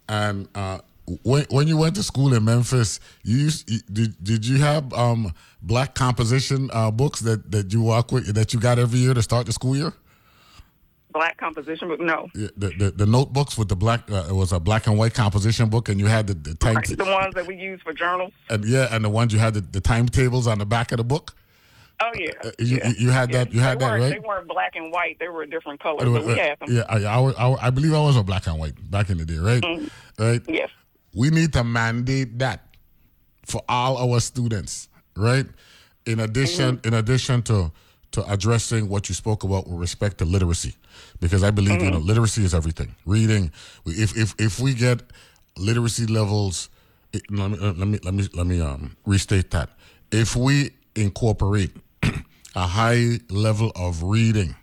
and 0.09 0.49
uh, 0.55 0.81
when 1.23 1.45
when 1.51 1.69
you 1.69 1.77
went 1.77 1.95
to 1.97 2.03
school 2.03 2.35
in 2.35 2.45
Memphis, 2.45 3.01
you 3.23 3.39
used, 3.39 3.93
did 3.93 4.23
did 4.23 4.47
you 4.47 4.59
have 4.59 4.93
um, 4.93 5.33
black 5.63 5.95
composition 5.95 6.71
uh, 6.73 6.91
books 6.91 7.21
that 7.21 7.51
that 7.51 7.73
you 7.73 7.83
walk 7.83 8.13
with 8.13 8.35
that 8.35 8.53
you 8.53 8.61
got 8.61 8.79
every 8.79 8.99
year 8.99 9.15
to 9.15 9.23
start 9.23 9.47
the 9.47 9.53
school 9.53 9.77
year? 9.77 9.93
Black 11.13 11.37
composition 11.39 11.89
book? 11.89 12.01
No. 12.01 12.29
Yeah, 12.37 12.49
the, 12.57 12.69
the, 12.69 12.91
the 12.93 13.07
notebooks 13.07 13.59
with 13.59 13.69
the 13.69 13.75
black 13.75 14.09
uh, 14.11 14.27
it 14.29 14.33
was 14.33 14.53
a 14.53 14.61
black 14.61 14.87
and 14.87 14.97
white 14.97 15.15
composition 15.15 15.69
book, 15.69 15.89
and 15.89 15.99
you 15.99 16.07
had 16.07 16.27
the 16.27 16.35
the 16.35 16.55
time 16.55 16.77
right, 16.77 16.87
the 16.87 17.05
ones 17.05 17.35
that 17.35 17.47
we 17.47 17.57
use 17.57 17.81
for 17.83 17.93
journals. 17.93 18.33
And 18.49 18.65
yeah, 18.65 18.89
and 18.91 19.05
the 19.05 19.11
ones 19.11 19.33
you 19.33 19.41
had 19.41 19.55
the, 19.55 19.61
the 19.61 19.81
timetables 19.81 20.47
on 20.47 20.59
the 20.59 20.67
back 20.67 20.93
of 20.93 20.99
the 20.99 21.05
book. 21.05 21.35
Oh 22.03 22.11
yeah. 22.15 22.31
Uh, 22.43 22.51
you, 22.59 22.79
yeah. 22.79 22.93
you 22.99 23.11
had 23.11 23.33
that. 23.33 23.53
You 23.53 23.61
had 23.61 23.79
they 23.79 23.85
that, 23.85 23.93
right? 23.93 24.11
They 24.11 24.19
weren't 24.21 24.49
black 24.49 24.75
and 24.77 24.93
white. 24.93 25.19
They 25.19 25.29
were 25.29 25.43
a 25.43 25.51
different 25.51 25.81
color, 25.81 26.05
but 26.11 26.25
we 26.25 26.35
had 26.35 26.59
them. 26.59 26.69
Yeah, 26.71 26.85
I, 26.89 27.05
I, 27.05 27.67
I, 27.67 27.71
believe 27.71 27.93
I 27.93 28.01
was 28.01 28.17
a 28.17 28.23
black 28.23 28.47
and 28.47 28.59
white 28.59 28.91
back 28.91 29.11
in 29.11 29.19
the 29.19 29.25
day, 29.25 29.37
right? 29.37 29.63
Mm-hmm. 29.63 30.23
Right. 30.23 30.43
Yes. 30.49 30.71
We 31.15 31.31
need 31.31 31.53
to 31.55 31.65
mandate 31.65 32.39
that 32.39 32.67
for 33.47 33.63
all 33.69 33.97
our 33.99 34.21
students, 34.21 34.89
right? 35.17 35.47
in 36.07 36.19
addition, 36.21 36.79
Mm-hmm. 36.79 36.89
in 36.89 36.95
addition 36.95 37.43
to 37.43 37.71
to 38.13 38.25
addressing 38.33 38.89
what 38.89 39.09
you 39.09 39.15
spoke 39.15 39.45
about 39.45 39.69
with 39.69 39.79
respect 39.79 40.19
to 40.19 40.25
literacy, 40.25 40.75
because 41.21 41.45
I 41.45 41.51
believe 41.53 41.83
you 41.83 41.91
know 41.91 41.99
Mm-hmm. 41.99 42.07
literacy 42.09 42.43
is 42.45 42.55
everything. 42.55 42.95
Reading, 43.07 43.53
if 43.87 44.17
if 44.17 44.35
if 44.39 44.59
we 44.61 44.75
get 44.75 45.03
literacy 45.57 46.07
levels, 46.07 46.71
it, 47.13 47.23
let 47.31 47.51
me 47.51 47.57
let 47.59 47.77
me 47.89 47.99
let 48.03 48.15
me 48.15 48.29
let 48.35 48.47
me 48.47 48.61
um 48.61 48.97
restate 49.07 49.51
that. 49.51 49.71
If 50.11 50.35
we 50.35 50.71
incorporate 50.97 51.71
a 52.57 52.67
high 52.67 53.21
level 53.31 53.71
of 53.77 54.03
reading, 54.03 54.57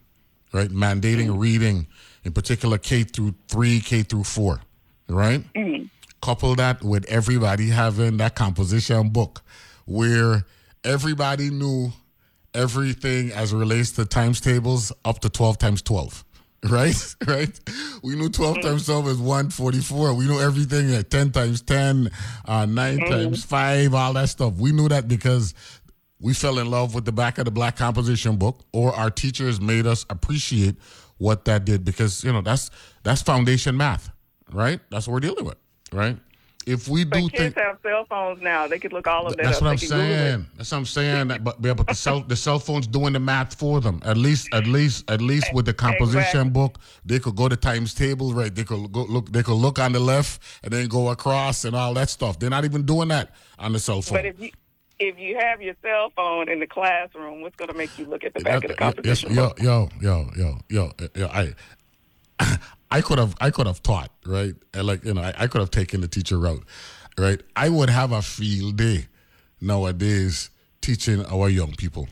right, 0.53 0.69
mandating 0.69 1.37
reading, 1.39 1.87
in 2.25 2.31
particular 2.33 2.77
K 2.77 3.03
through 3.03 3.35
three, 3.47 3.79
K 3.79 4.01
through 4.03 4.23
four, 4.25 4.59
right. 5.07 5.43
Couple 6.21 6.55
that 6.55 6.83
with 6.83 7.05
everybody 7.05 7.69
having 7.69 8.17
that 8.17 8.35
composition 8.35 9.09
book, 9.09 9.43
where 9.85 10.45
everybody 10.83 11.49
knew 11.49 11.91
everything 12.53 13.31
as 13.31 13.53
it 13.53 13.57
relates 13.57 13.91
to 13.91 14.05
times 14.05 14.41
tables 14.41 14.91
up 15.05 15.19
to 15.19 15.29
12 15.29 15.57
times 15.57 15.81
12 15.83 16.23
right? 16.69 17.15
Right? 17.27 17.59
We 18.03 18.15
knew 18.15 18.29
12 18.29 18.61
times 18.61 18.85
12 18.85 19.07
is 19.09 19.17
144 19.17 20.13
we 20.15 20.25
knew 20.25 20.39
everything 20.39 20.93
at 20.95 21.11
10 21.11 21.31
times 21.31 21.61
10 21.61 22.09
uh, 22.45 22.65
9 22.65 22.99
times 22.99 23.43
5 23.45 23.93
all 23.93 24.13
that 24.13 24.29
stuff. 24.29 24.55
We 24.55 24.71
knew 24.71 24.89
that 24.89 25.07
because 25.07 25.53
we 26.19 26.33
fell 26.33 26.57
in 26.57 26.71
love 26.71 26.95
with 26.95 27.05
the 27.05 27.11
back 27.11 27.37
of 27.37 27.45
the 27.45 27.51
black 27.51 27.75
composition 27.75 28.37
book 28.37 28.65
or 28.73 28.93
our 28.95 29.11
teachers 29.11 29.61
made 29.61 29.85
us 29.85 30.05
appreciate 30.09 30.77
what 31.19 31.45
that 31.45 31.63
did 31.65 31.85
because 31.85 32.23
you 32.23 32.31
know 32.33 32.41
that's 32.41 32.71
that's 33.03 33.21
foundation 33.21 33.77
math 33.77 34.09
right? 34.51 34.79
That's 34.89 35.07
what 35.07 35.13
we're 35.13 35.19
dealing 35.19 35.45
with 35.45 35.57
right 35.93 36.17
if 36.65 36.89
we 36.89 37.05
But 37.05 37.15
do 37.15 37.29
kids 37.29 37.55
think 37.55 37.55
have 37.55 37.77
cell 37.81 38.05
phones 38.09 38.41
now. 38.41 38.67
They 38.67 38.77
could 38.77 38.91
look 38.91 39.07
all 39.07 39.25
of 39.25 39.37
that 39.37 39.43
that's 39.43 39.57
up. 39.57 39.63
what 39.63 39.69
I'm 39.71 39.77
can 39.77 39.87
Google 39.87 40.03
it. 40.03 40.07
saying. 40.09 40.47
That's 40.57 40.71
what 40.73 40.77
I'm 40.79 40.85
saying. 40.85 41.27
That, 41.29 41.41
but, 41.43 41.61
but 41.61 41.87
the 41.87 41.93
cell 41.95 42.19
the 42.19 42.35
cell 42.35 42.59
phone's 42.59 42.87
doing 42.87 43.13
the 43.13 43.21
math 43.21 43.55
for 43.55 43.79
them. 43.79 44.01
At 44.03 44.17
least 44.17 44.53
at 44.53 44.67
least 44.67 45.09
at 45.09 45.21
least 45.21 45.53
with 45.53 45.65
the 45.65 45.73
composition 45.73 46.17
Exactly. 46.19 46.49
book, 46.49 46.77
they 47.05 47.19
could 47.19 47.37
go 47.37 47.47
to 47.47 47.55
times 47.55 47.93
table, 47.93 48.33
right? 48.33 48.53
They 48.53 48.65
could 48.65 48.91
go 48.91 49.03
look. 49.03 49.31
They 49.31 49.43
could 49.43 49.53
look 49.55 49.79
on 49.79 49.93
the 49.93 49.99
left 50.01 50.41
and 50.61 50.73
then 50.73 50.87
go 50.89 51.07
across 51.09 51.63
and 51.63 51.73
all 51.73 51.93
that 51.93 52.09
stuff. 52.09 52.37
They're 52.37 52.49
not 52.49 52.65
even 52.65 52.83
doing 52.85 53.07
that 53.07 53.31
on 53.57 53.71
the 53.71 53.79
cell 53.79 54.01
phone. 54.01 54.17
But 54.17 54.25
if 54.25 54.37
you 54.39 54.51
if 54.99 55.17
you 55.17 55.37
have 55.39 55.61
your 55.61 55.75
cell 55.81 56.11
phone 56.17 56.49
in 56.49 56.59
the 56.59 56.67
classroom, 56.67 57.41
what's 57.43 57.55
going 57.55 57.69
to 57.69 57.77
make 57.77 57.97
you 57.97 58.05
look 58.07 58.25
at 58.25 58.33
the 58.33 58.41
back 58.41 58.55
of 58.55 58.61
the 58.63 58.67
That- 58.77 59.05
yes, 59.05 59.21
composition 59.23 59.35
yo, 59.35 59.53
yo, 59.57 59.89
yo, 60.01 60.29
yo, 60.35 60.59
yo, 60.69 60.91
yo, 61.15 61.27
I, 61.27 61.53
I 62.89 63.01
could 63.01 63.17
have, 63.19 63.35
I 63.41 63.51
could 63.51 63.67
have 63.67 63.83
taught, 63.83 64.11
right? 64.25 64.55
And 64.73 64.87
like, 64.87 65.03
you 65.03 65.13
know, 65.13 65.21
I, 65.21 65.33
I 65.37 65.47
could 65.47 65.59
have 65.61 65.71
taken 65.71 66.01
the 66.01 66.07
teacher 66.07 66.37
route, 66.39 66.63
right? 67.17 67.41
I 67.55 67.69
would 67.69 67.89
have 67.89 68.11
a 68.11 68.21
field 68.21 68.77
day 68.77 69.07
nowadays 69.59 70.49
teaching 70.81 71.25
our 71.25 71.49
young 71.49 71.73
people 71.73 72.07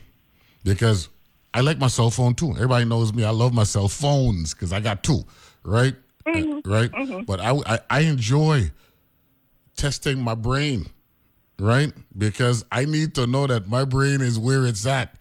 because 0.64 1.08
I 1.54 1.60
like 1.60 1.78
my 1.78 1.86
cell 1.86 2.10
phone 2.10 2.34
too. 2.34 2.50
Everybody 2.50 2.84
knows 2.84 3.14
me. 3.14 3.24
I 3.24 3.30
love 3.30 3.54
my 3.54 3.64
cell 3.64 3.88
phones 3.88 4.52
because 4.52 4.72
I 4.72 4.80
got 4.80 5.02
two, 5.02 5.24
right? 5.64 5.94
Uh, 6.26 6.60
right? 6.64 6.90
But 7.26 7.40
I, 7.40 7.52
I, 7.66 7.78
I 7.88 8.00
enjoy 8.00 8.70
testing 9.76 10.20
my 10.20 10.34
brain 10.34 10.86
right? 11.58 11.92
Because 12.16 12.64
I 12.70 12.84
need 12.84 13.14
to 13.14 13.26
know 13.26 13.46
that 13.46 13.66
my 13.68 13.84
brain 13.84 14.20
is 14.20 14.38
where 14.38 14.66
it's 14.66 14.86
at, 14.86 15.16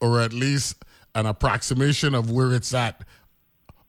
or 0.00 0.20
at 0.20 0.32
least 0.32 0.84
an 1.14 1.26
approximation 1.26 2.14
of 2.14 2.30
where 2.30 2.52
it's 2.52 2.72
at 2.74 3.02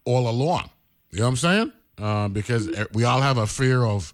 all 0.06 0.28
along. 0.28 0.70
You 1.12 1.20
know 1.20 1.26
what 1.26 1.30
I'm 1.30 1.36
saying? 1.36 1.72
Uh, 1.98 2.28
because 2.30 2.70
we 2.94 3.04
all 3.04 3.22
have 3.22 3.38
a 3.38 3.48
fear 3.48 3.84
of 3.84 4.14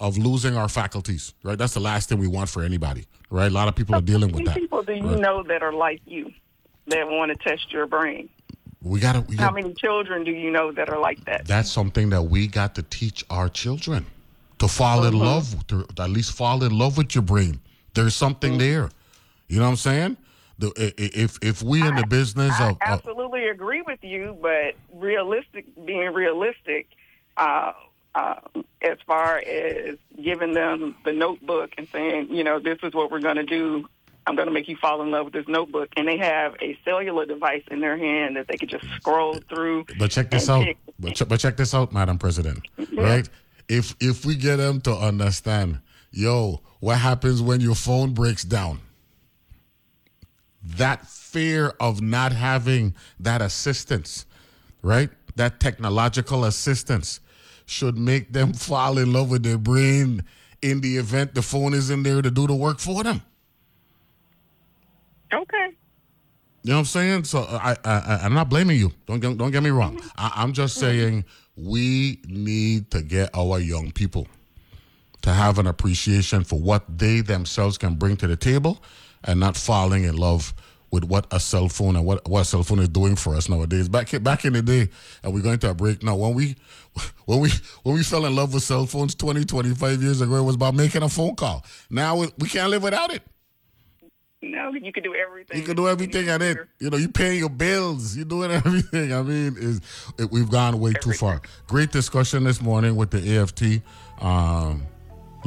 of 0.00 0.16
losing 0.16 0.56
our 0.56 0.68
faculties, 0.68 1.34
right? 1.42 1.58
That's 1.58 1.74
the 1.74 1.80
last 1.80 2.08
thing 2.08 2.18
we 2.18 2.28
want 2.28 2.48
for 2.48 2.62
anybody, 2.62 3.06
right? 3.30 3.50
A 3.50 3.54
lot 3.54 3.66
of 3.66 3.74
people 3.74 3.96
are 3.96 4.00
dealing 4.00 4.30
with. 4.30 4.40
How 4.40 4.44
many 4.44 4.46
that. 4.46 4.54
people 4.54 4.82
do 4.82 4.92
you 4.92 5.08
right? 5.08 5.18
know 5.18 5.42
that 5.42 5.62
are 5.62 5.72
like 5.72 6.00
you 6.06 6.32
that 6.86 7.08
want 7.08 7.32
to 7.32 7.48
test 7.48 7.72
your 7.72 7.86
brain? 7.86 8.28
We 8.80 9.00
gotta. 9.00 9.20
We 9.22 9.36
How 9.36 9.50
many 9.50 9.74
children 9.74 10.24
do 10.24 10.30
you 10.30 10.50
know 10.50 10.72
that 10.72 10.88
are 10.88 11.00
like 11.00 11.24
that? 11.24 11.46
that's 11.46 11.70
something 11.70 12.10
that 12.10 12.22
we 12.22 12.46
got 12.46 12.74
to 12.76 12.82
teach 12.82 13.24
our 13.28 13.48
children 13.48 14.06
to 14.58 14.68
fall 14.68 15.04
in 15.04 15.18
love, 15.18 15.66
to, 15.68 15.86
at 15.98 16.10
least 16.10 16.32
fall 16.32 16.62
in 16.64 16.76
love 16.76 16.96
with 16.96 17.14
your 17.14 17.22
brain. 17.22 17.60
There's 17.94 18.14
something 18.14 18.58
there. 18.58 18.90
You 19.48 19.58
know 19.58 19.64
what 19.64 19.70
I'm 19.70 19.76
saying? 19.76 20.16
The, 20.58 20.68
i- 20.76 21.02
i- 21.02 21.10
if 21.14 21.38
if 21.42 21.62
we 21.62 21.86
in 21.86 21.94
the 21.94 22.06
business 22.06 22.52
I 22.58 22.64
of, 22.70 22.70
of 22.72 22.78
absolutely 22.80 23.46
agree 23.48 23.82
with 23.82 24.02
you, 24.02 24.36
but 24.42 24.74
realistic, 24.92 25.66
being 25.84 26.12
realistic, 26.12 26.88
uh, 27.36 27.72
uh, 28.14 28.34
as 28.82 28.98
far 29.06 29.38
as 29.38 29.96
giving 30.22 30.54
them 30.54 30.96
the 31.04 31.12
notebook 31.12 31.70
and 31.78 31.86
saying, 31.92 32.28
you 32.34 32.42
know, 32.42 32.58
this 32.58 32.78
is 32.82 32.92
what 32.94 33.10
we're 33.10 33.20
going 33.20 33.36
to 33.36 33.44
do. 33.44 33.88
I'm 34.26 34.34
going 34.36 34.48
to 34.48 34.52
make 34.52 34.68
you 34.68 34.76
fall 34.76 35.00
in 35.00 35.10
love 35.10 35.26
with 35.26 35.32
this 35.34 35.48
notebook, 35.48 35.88
and 35.96 36.06
they 36.06 36.18
have 36.18 36.54
a 36.60 36.76
cellular 36.84 37.24
device 37.24 37.62
in 37.70 37.80
their 37.80 37.96
hand 37.96 38.36
that 38.36 38.46
they 38.48 38.56
could 38.58 38.68
just 38.68 38.84
scroll 38.96 39.38
through. 39.48 39.86
But 39.98 40.10
check 40.10 40.30
this 40.30 40.50
out. 40.50 40.66
But, 40.98 41.14
ch- 41.14 41.26
but 41.28 41.38
check 41.40 41.56
this 41.56 41.72
out, 41.72 41.92
Madam 41.94 42.18
President. 42.18 42.66
Right? 42.94 43.26
If 43.68 43.94
if 44.00 44.26
we 44.26 44.34
get 44.34 44.56
them 44.56 44.80
to 44.82 44.92
understand, 44.94 45.80
yo, 46.10 46.60
what 46.80 46.98
happens 46.98 47.40
when 47.40 47.60
your 47.60 47.74
phone 47.76 48.12
breaks 48.12 48.42
down? 48.44 48.80
That 50.62 51.06
fear 51.06 51.74
of 51.80 52.00
not 52.00 52.32
having 52.32 52.94
that 53.20 53.40
assistance, 53.42 54.26
right? 54.82 55.10
That 55.36 55.60
technological 55.60 56.44
assistance 56.44 57.20
should 57.66 57.96
make 57.96 58.32
them 58.32 58.52
fall 58.54 58.98
in 58.98 59.12
love 59.12 59.30
with 59.30 59.42
their 59.42 59.58
brain 59.58 60.24
in 60.62 60.80
the 60.80 60.96
event 60.96 61.34
the 61.34 61.42
phone 61.42 61.74
is 61.74 61.90
in 61.90 62.02
there 62.02 62.20
to 62.22 62.30
do 62.30 62.46
the 62.46 62.54
work 62.54 62.80
for 62.80 63.04
them. 63.04 63.22
Okay. 65.32 65.68
You 66.62 66.70
know 66.70 66.76
what 66.76 66.80
I'm 66.80 66.84
saying? 66.86 67.24
So 67.24 67.40
uh, 67.40 67.58
I, 67.62 67.76
I, 67.88 67.98
I 67.98 68.18
I'm 68.24 68.34
not 68.34 68.48
blaming 68.48 68.78
you. 68.78 68.92
Don't 69.06 69.20
get, 69.20 69.38
don't 69.38 69.50
get 69.50 69.62
me 69.62 69.70
wrong. 69.70 69.96
Mm-hmm. 69.96 70.08
I, 70.16 70.32
I'm 70.36 70.52
just 70.52 70.76
saying 70.76 71.24
we 71.56 72.20
need 72.26 72.90
to 72.90 73.02
get 73.02 73.30
our 73.34 73.58
young 73.58 73.92
people 73.92 74.26
to 75.22 75.32
have 75.32 75.58
an 75.58 75.66
appreciation 75.66 76.44
for 76.44 76.58
what 76.58 76.84
they 76.98 77.20
themselves 77.20 77.78
can 77.78 77.94
bring 77.94 78.16
to 78.16 78.26
the 78.26 78.36
table, 78.36 78.82
and 79.24 79.40
not 79.40 79.56
falling 79.56 80.04
in 80.04 80.16
love 80.16 80.54
with 80.90 81.04
what 81.04 81.26
a 81.30 81.38
cell 81.38 81.68
phone 81.68 81.96
and 81.96 82.04
what, 82.04 82.26
what 82.28 82.40
a 82.40 82.44
cell 82.44 82.62
phone 82.62 82.78
is 82.78 82.88
doing 82.88 83.16
for 83.16 83.34
us 83.34 83.48
nowadays. 83.48 83.88
Back 83.88 84.10
back 84.22 84.44
in 84.44 84.54
the 84.54 84.62
day, 84.62 84.88
and 85.22 85.34
we're 85.34 85.42
going 85.42 85.58
to 85.58 85.70
a 85.70 85.74
break 85.74 86.02
now. 86.02 86.16
When 86.16 86.34
we 86.34 86.56
when 87.26 87.40
we 87.40 87.50
when 87.82 87.94
we 87.94 88.02
fell 88.02 88.24
in 88.26 88.34
love 88.34 88.54
with 88.54 88.62
cell 88.62 88.86
phones 88.86 89.14
20, 89.14 89.44
25 89.44 90.02
years 90.02 90.20
ago, 90.20 90.36
it 90.36 90.42
was 90.42 90.54
about 90.54 90.74
making 90.74 91.02
a 91.02 91.08
phone 91.08 91.34
call. 91.34 91.64
Now 91.90 92.16
we, 92.16 92.28
we 92.38 92.48
can't 92.48 92.70
live 92.70 92.82
without 92.82 93.12
it. 93.12 93.22
No, 94.40 94.72
you 94.72 94.92
can 94.92 95.02
do 95.02 95.14
everything. 95.16 95.58
You 95.58 95.64
can 95.64 95.74
do 95.74 95.88
everything 95.88 96.28
at 96.28 96.40
it. 96.40 96.58
You 96.78 96.90
know, 96.90 96.96
you 96.96 97.08
paying 97.08 97.40
your 97.40 97.50
bills. 97.50 98.16
You're 98.16 98.24
doing 98.24 98.50
everything. 98.64 99.12
I 99.12 99.22
mean, 99.22 99.56
is 99.58 99.80
it, 100.16 100.30
we've 100.30 100.48
gone 100.48 100.78
way 100.78 100.92
too 100.92 101.12
far. 101.12 101.42
Great 101.66 101.90
discussion 101.90 102.44
this 102.44 102.62
morning 102.62 102.94
with 102.94 103.10
the 103.10 103.38
AFT. 103.38 103.82
Um, 104.22 104.86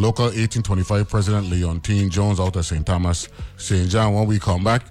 local 0.02 0.26
1825 0.26 1.08
President 1.10 1.48
Leontyne 1.48 2.10
Jones 2.10 2.40
out 2.40 2.56
of 2.56 2.66
St. 2.66 2.86
Thomas, 2.86 3.30
St. 3.58 3.88
John. 3.90 4.14
When 4.14 4.26
we 4.28 4.40
come 4.40 4.64
back, 4.64 4.84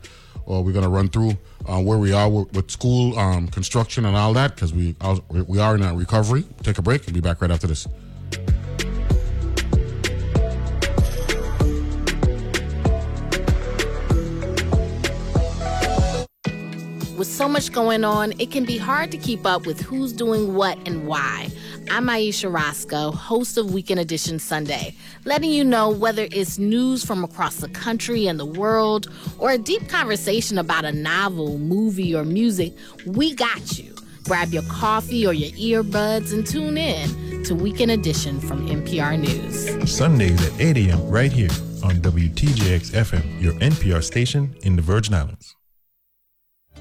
well, 0.47 0.63
we're 0.63 0.73
gonna 0.73 0.89
run 0.89 1.09
through 1.09 1.37
uh, 1.67 1.81
where 1.81 1.99
we 1.99 2.13
are 2.13 2.29
with, 2.29 2.53
with 2.55 2.71
school 2.71 3.19
um, 3.19 3.49
construction 3.49 4.05
and 4.07 4.17
all 4.17 4.33
that 4.35 4.55
because 4.55 4.73
we 4.73 4.95
are- 5.01 5.21
we 5.29 5.59
are 5.59 5.75
in 5.75 5.83
a 5.83 5.95
recovery. 5.95 6.45
Take 6.63 6.79
a 6.79 6.83
break 6.83 7.05
and 7.07 7.15
be 7.15 7.21
back 7.21 7.41
right 7.43 7.51
after 7.51 7.67
this. 7.67 7.87
With 17.17 17.27
so 17.29 17.49
much 17.49 17.71
going 17.73 18.03
on, 18.03 18.33
it 18.41 18.51
can 18.51 18.65
be 18.65 18.79
hard 18.79 19.11
to 19.11 19.19
keep 19.19 19.45
up 19.45 19.67
with 19.67 19.81
who's 19.83 20.13
doing 20.13 20.55
what 20.55 20.79
and 20.89 21.07
why. 21.07 21.51
I'm 21.89 22.09
Ayesha 22.09 22.49
Rascoe, 22.49 23.11
host 23.11 23.57
of 23.57 23.73
Weekend 23.73 24.01
Edition 24.01 24.39
Sunday, 24.39 24.95
letting 25.25 25.51
you 25.51 25.65
know 25.65 25.89
whether 25.89 26.29
it's 26.31 26.59
news 26.59 27.05
from 27.05 27.25
across 27.25 27.57
the 27.57 27.69
country 27.69 28.27
and 28.27 28.39
the 28.39 28.45
world 28.45 29.11
or 29.39 29.51
a 29.51 29.59
deep 29.59 29.89
conversation 29.89 30.59
about 30.59 30.85
a 30.85 30.93
novel, 30.93 31.59
movie, 31.59 32.15
or 32.15 32.25
music, 32.25 32.75
we 33.07 33.35
got 33.35 33.79
you. 33.79 33.95
Grab 34.25 34.53
your 34.53 34.63
coffee 34.65 35.27
or 35.27 35.33
your 35.33 35.83
earbuds 35.83 36.33
and 36.33 36.47
tune 36.47 36.77
in 36.77 37.43
to 37.45 37.55
Weekend 37.55 37.91
Edition 37.91 38.41
from 38.41 38.69
NPR 38.69 39.19
News. 39.19 39.91
Sundays 39.91 40.47
at 40.47 40.61
8 40.61 40.77
a.m. 40.77 41.09
right 41.09 41.33
here 41.33 41.51
on 41.83 41.97
WTJX 41.97 42.91
FM, 42.91 43.41
your 43.41 43.55
NPR 43.55 44.03
station 44.03 44.55
in 44.63 44.77
the 44.77 44.83
Virgin 44.83 45.15
Islands. 45.15 45.57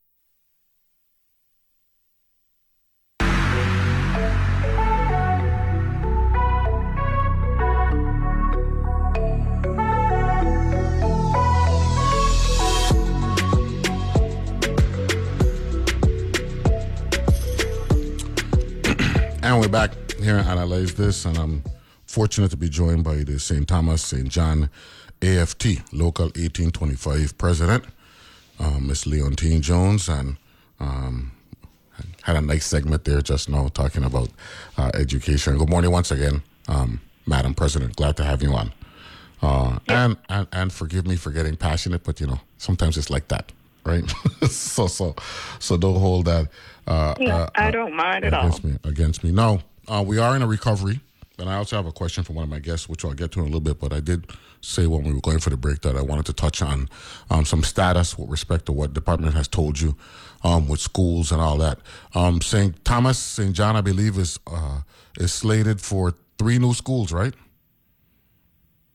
we're 19.66 19.72
back 19.72 20.12
here 20.20 20.36
and 20.36 20.48
Analyze 20.48 20.94
This, 20.94 21.24
and 21.24 21.36
I'm 21.36 21.64
fortunate 22.06 22.52
to 22.52 22.56
be 22.56 22.68
joined 22.68 23.02
by 23.02 23.24
the 23.24 23.40
St. 23.40 23.66
Thomas 23.66 24.00
St. 24.00 24.28
John 24.28 24.70
AFT 25.20 25.92
Local 25.92 26.26
1825 26.26 27.36
President, 27.36 27.84
um, 28.60 28.86
Miss 28.86 29.06
Leontyne 29.06 29.62
Jones, 29.62 30.08
and 30.08 30.36
um, 30.78 31.32
had 32.22 32.36
a 32.36 32.40
nice 32.40 32.64
segment 32.64 33.04
there 33.04 33.20
just 33.20 33.48
now 33.48 33.66
talking 33.66 34.04
about 34.04 34.28
uh, 34.78 34.92
education. 34.94 35.58
Good 35.58 35.68
morning 35.68 35.90
once 35.90 36.12
again, 36.12 36.44
um, 36.68 37.00
Madam 37.26 37.52
President. 37.52 37.96
Glad 37.96 38.16
to 38.18 38.24
have 38.24 38.44
you 38.44 38.52
on. 38.52 38.72
Uh, 39.42 39.80
and, 39.88 40.16
and 40.28 40.46
and 40.52 40.72
forgive 40.72 41.08
me 41.08 41.16
for 41.16 41.32
getting 41.32 41.56
passionate, 41.56 42.04
but 42.04 42.20
you 42.20 42.28
know 42.28 42.38
sometimes 42.56 42.96
it's 42.96 43.10
like 43.10 43.26
that, 43.28 43.50
right? 43.86 44.04
so 44.50 44.86
so 44.86 45.14
so 45.58 45.76
don't 45.76 45.98
hold 46.00 46.26
that. 46.26 46.48
Uh, 46.86 47.14
Yeah, 47.18 47.36
uh, 47.36 47.48
I 47.54 47.70
don't 47.70 47.94
mind 47.94 48.24
at 48.24 48.34
all. 48.34 48.46
against 48.46 48.64
me. 48.64 48.76
Against 48.84 49.24
me. 49.24 49.32
No, 49.32 49.60
uh, 49.88 50.02
we 50.06 50.18
are 50.18 50.36
in 50.36 50.42
a 50.42 50.46
recovery, 50.46 51.00
and 51.38 51.48
I 51.48 51.56
also 51.56 51.76
have 51.76 51.86
a 51.86 51.92
question 51.92 52.24
for 52.24 52.32
one 52.32 52.44
of 52.44 52.48
my 52.50 52.58
guests, 52.60 52.88
which 52.88 53.04
I'll 53.04 53.12
get 53.14 53.32
to 53.32 53.40
in 53.40 53.44
a 53.44 53.48
little 53.48 53.60
bit. 53.60 53.80
But 53.80 53.92
I 53.92 54.00
did 54.00 54.30
say 54.60 54.86
when 54.86 55.04
we 55.04 55.12
were 55.12 55.20
going 55.20 55.38
for 55.38 55.50
the 55.50 55.56
break 55.56 55.80
that 55.82 55.96
I 55.96 56.02
wanted 56.02 56.26
to 56.26 56.32
touch 56.32 56.60
on 56.62 56.88
um, 57.30 57.44
some 57.44 57.62
status 57.62 58.18
with 58.18 58.28
respect 58.30 58.66
to 58.66 58.72
what 58.72 58.92
department 58.94 59.34
has 59.34 59.46
told 59.48 59.80
you 59.80 59.96
um, 60.42 60.66
with 60.68 60.80
schools 60.80 61.30
and 61.30 61.40
all 61.40 61.56
that. 61.58 61.78
Um, 62.14 62.40
St. 62.40 62.84
Thomas, 62.84 63.18
St. 63.18 63.52
John, 63.54 63.76
I 63.76 63.80
believe 63.80 64.18
is 64.18 64.38
uh, 64.46 64.80
is 65.18 65.32
slated 65.32 65.80
for 65.80 66.14
three 66.38 66.58
new 66.58 66.74
schools, 66.74 67.12
right? 67.12 67.34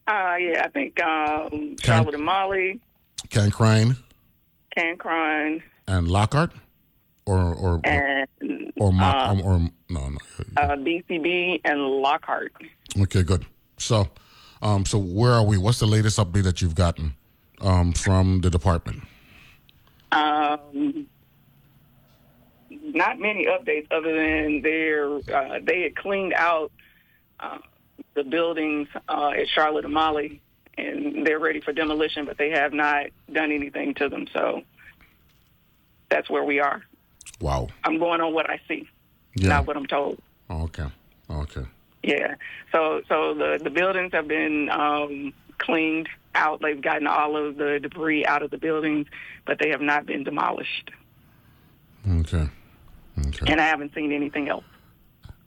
Uh, 0.08 0.36
yeah, 0.40 0.64
I 0.66 0.70
think 0.74 1.02
um, 1.02 1.76
Charlotte 1.82 2.16
and 2.16 2.24
Molly, 2.26 2.80
Cancryn 3.30 3.98
Cancryn, 4.78 5.62
and 5.88 6.08
Lockhart, 6.08 6.52
or 7.26 7.40
or 7.54 7.74
or, 7.76 7.82
and 7.86 8.28
or, 8.78 8.92
Mo- 8.92 9.04
uh, 9.06 9.28
um, 9.30 9.42
or 9.42 9.60
no 9.90 10.10
no. 10.10 10.18
uh, 10.58 10.76
BCB 10.76 11.62
and 11.66 11.82
Lockhart. 11.82 12.54
Okay, 13.00 13.24
good. 13.24 13.46
So, 13.78 14.10
um, 14.62 14.86
so 14.86 14.98
where 14.98 15.32
are 15.34 15.44
we? 15.44 15.58
What's 15.58 15.80
the 15.80 15.88
latest 15.88 16.20
update 16.20 16.44
that 16.44 16.62
you've 16.62 16.76
gotten 16.76 17.14
um, 17.62 17.94
from 17.94 18.42
the 18.42 18.50
department? 18.50 19.04
Um, 20.12 21.08
not 22.70 23.20
many 23.20 23.46
updates 23.46 23.88
other 23.92 24.14
than 24.14 24.62
they're, 24.62 25.16
uh, 25.16 25.60
they 25.64 25.82
had 25.84 25.96
cleaned 25.96 26.34
out 26.34 26.72
uh, 27.40 27.60
the 28.14 28.24
buildings 28.24 28.88
uh, 29.08 29.30
at 29.30 29.48
Charlotte 29.48 29.86
Amalie, 29.86 30.42
and 30.88 31.26
they're 31.26 31.40
ready 31.40 31.62
for 31.62 31.72
demolition, 31.74 32.26
but 32.26 32.38
they 32.38 32.50
have 32.52 32.74
not 32.74 33.08
done 33.32 33.52
anything 33.52 33.94
to 33.96 34.10
them. 34.10 34.28
So 34.34 34.64
that's 36.10 36.30
where 36.30 36.44
we 36.44 36.60
are. 36.60 36.82
Wow. 37.40 37.70
I'm 37.84 37.98
going 38.00 38.22
on 38.22 38.34
what 38.34 38.50
I 38.50 38.60
see, 38.68 38.88
Yeah. 39.36 39.50
not 39.50 39.68
what 39.68 39.78
I'm 39.78 39.86
told. 39.88 40.20
Okay. 40.50 40.86
Okay. 41.30 41.64
Yeah. 42.04 42.36
So 42.72 43.02
so 43.08 43.34
the 43.34 43.60
the 43.64 43.70
buildings 43.70 44.12
have 44.14 44.28
been 44.28 44.70
um, 44.70 45.34
cleaned 45.60 46.10
out. 46.36 46.62
They've 46.62 46.82
gotten 46.82 47.08
all 47.08 47.38
of 47.38 47.58
the 47.58 47.80
debris 47.82 48.26
out 48.26 48.42
of 48.44 48.52
the 48.52 48.58
buildings, 48.58 49.08
but 49.46 49.60
they 49.60 49.70
have 49.70 49.82
not 49.82 50.06
been 50.06 50.24
demolished. 50.24 50.92
Okay. 52.10 52.50
Okay. 53.28 53.46
And 53.52 53.62
I 53.62 53.66
haven't 53.66 53.94
seen 53.94 54.12
anything 54.12 54.50
else. 54.50 54.64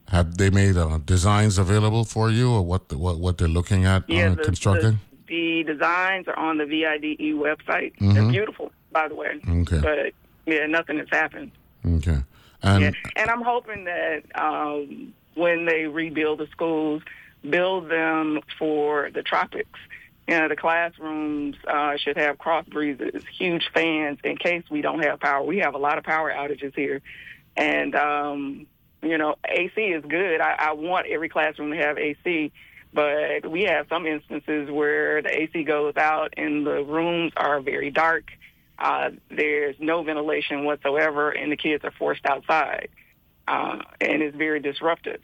Have 0.09 0.37
they 0.37 0.51
made 0.51 0.77
uh, 0.77 0.99
designs 1.05 1.59
available 1.59 2.05
for 2.05 2.31
you, 2.31 2.51
or 2.53 2.63
what? 2.63 2.89
The, 2.89 2.99
what 2.99 3.19
what 3.19 3.39
they're 3.39 3.49
looking 3.49 3.85
at 3.85 4.09
Yeah, 4.09 4.31
uh, 4.31 4.35
the, 4.37 4.43
constructing? 4.45 5.01
The, 5.27 5.63
designs 5.65 6.29
are 6.29 6.39
on 6.39 6.59
the 6.59 6.67
VIDE 6.67 7.05
E 7.21 7.33
website. 7.33 7.97
Mhm. 7.99 8.15
They're 8.15 8.29
beautiful, 8.29 8.73
by 8.93 9.09
the 9.09 9.15
way. 9.15 9.41
Okay. 9.49 9.81
But 9.81 10.13
yeah, 10.47 10.67
nothing 10.67 10.99
has 10.99 11.09
happened. 11.11 11.51
Okay. 11.87 12.19
And 12.63 12.83
yeah. 12.83 12.91
And 13.17 13.31
I'm 13.31 13.43
hoping 13.43 13.85
that 13.85 14.23
um, 14.35 15.13
when 15.35 15.67
they 15.67 15.87
rebuild 15.87 16.39
the 16.41 16.47
schools, 16.49 17.03
build 17.49 17.89
them 17.91 18.41
for 18.59 19.11
the 19.13 19.23
tropics. 19.23 19.79
You 20.27 20.39
know, 20.39 20.49
the 20.49 20.57
classrooms 20.57 21.57
uh, 21.69 21.97
should 21.99 22.17
have 22.17 22.39
cross 22.39 22.65
breezes, 22.67 23.23
huge 23.39 23.69
fans 23.75 24.19
in 24.25 24.39
case 24.39 24.65
we 24.71 24.81
don't 24.81 25.03
have 25.05 25.21
power. 25.21 25.43
We 25.45 25.59
have 25.59 25.75
a 25.75 25.79
lot 25.79 25.99
of 25.99 26.05
power 26.05 26.33
outages 26.33 26.75
here. 26.75 27.03
And, 27.57 27.95
um, 27.95 28.67
you 29.03 29.19
know, 29.19 29.37
AC 29.47 29.79
is 29.79 30.03
good. 30.09 30.41
I, 30.41 30.57
I 30.59 30.73
want 30.73 31.07
every 31.09 31.29
classroom 31.29 31.71
to 31.73 31.77
have 31.77 31.99
AC. 31.99 32.53
But 32.95 33.51
we 33.51 33.63
have 33.63 33.87
some 33.89 34.07
instances 34.07 34.71
where 34.71 35.21
the 35.21 35.43
AC 35.43 35.65
goes 35.65 35.97
out 35.97 36.35
and 36.37 36.65
the 36.65 36.85
rooms 36.85 37.33
are 37.37 37.61
very 37.61 37.91
dark. 37.91 38.31
Uh, 38.79 39.11
there's 39.31 39.77
no 39.79 40.03
ventilation 40.03 40.65
whatsoever, 40.65 41.31
and 41.31 41.51
the 41.51 41.57
kids 41.57 41.85
are 41.85 41.93
forced 41.93 42.25
outside, 42.27 42.89
uh, 43.47 43.79
and 44.01 44.23
it's 44.23 44.37
very 44.37 44.61
disruptive. 44.61 45.21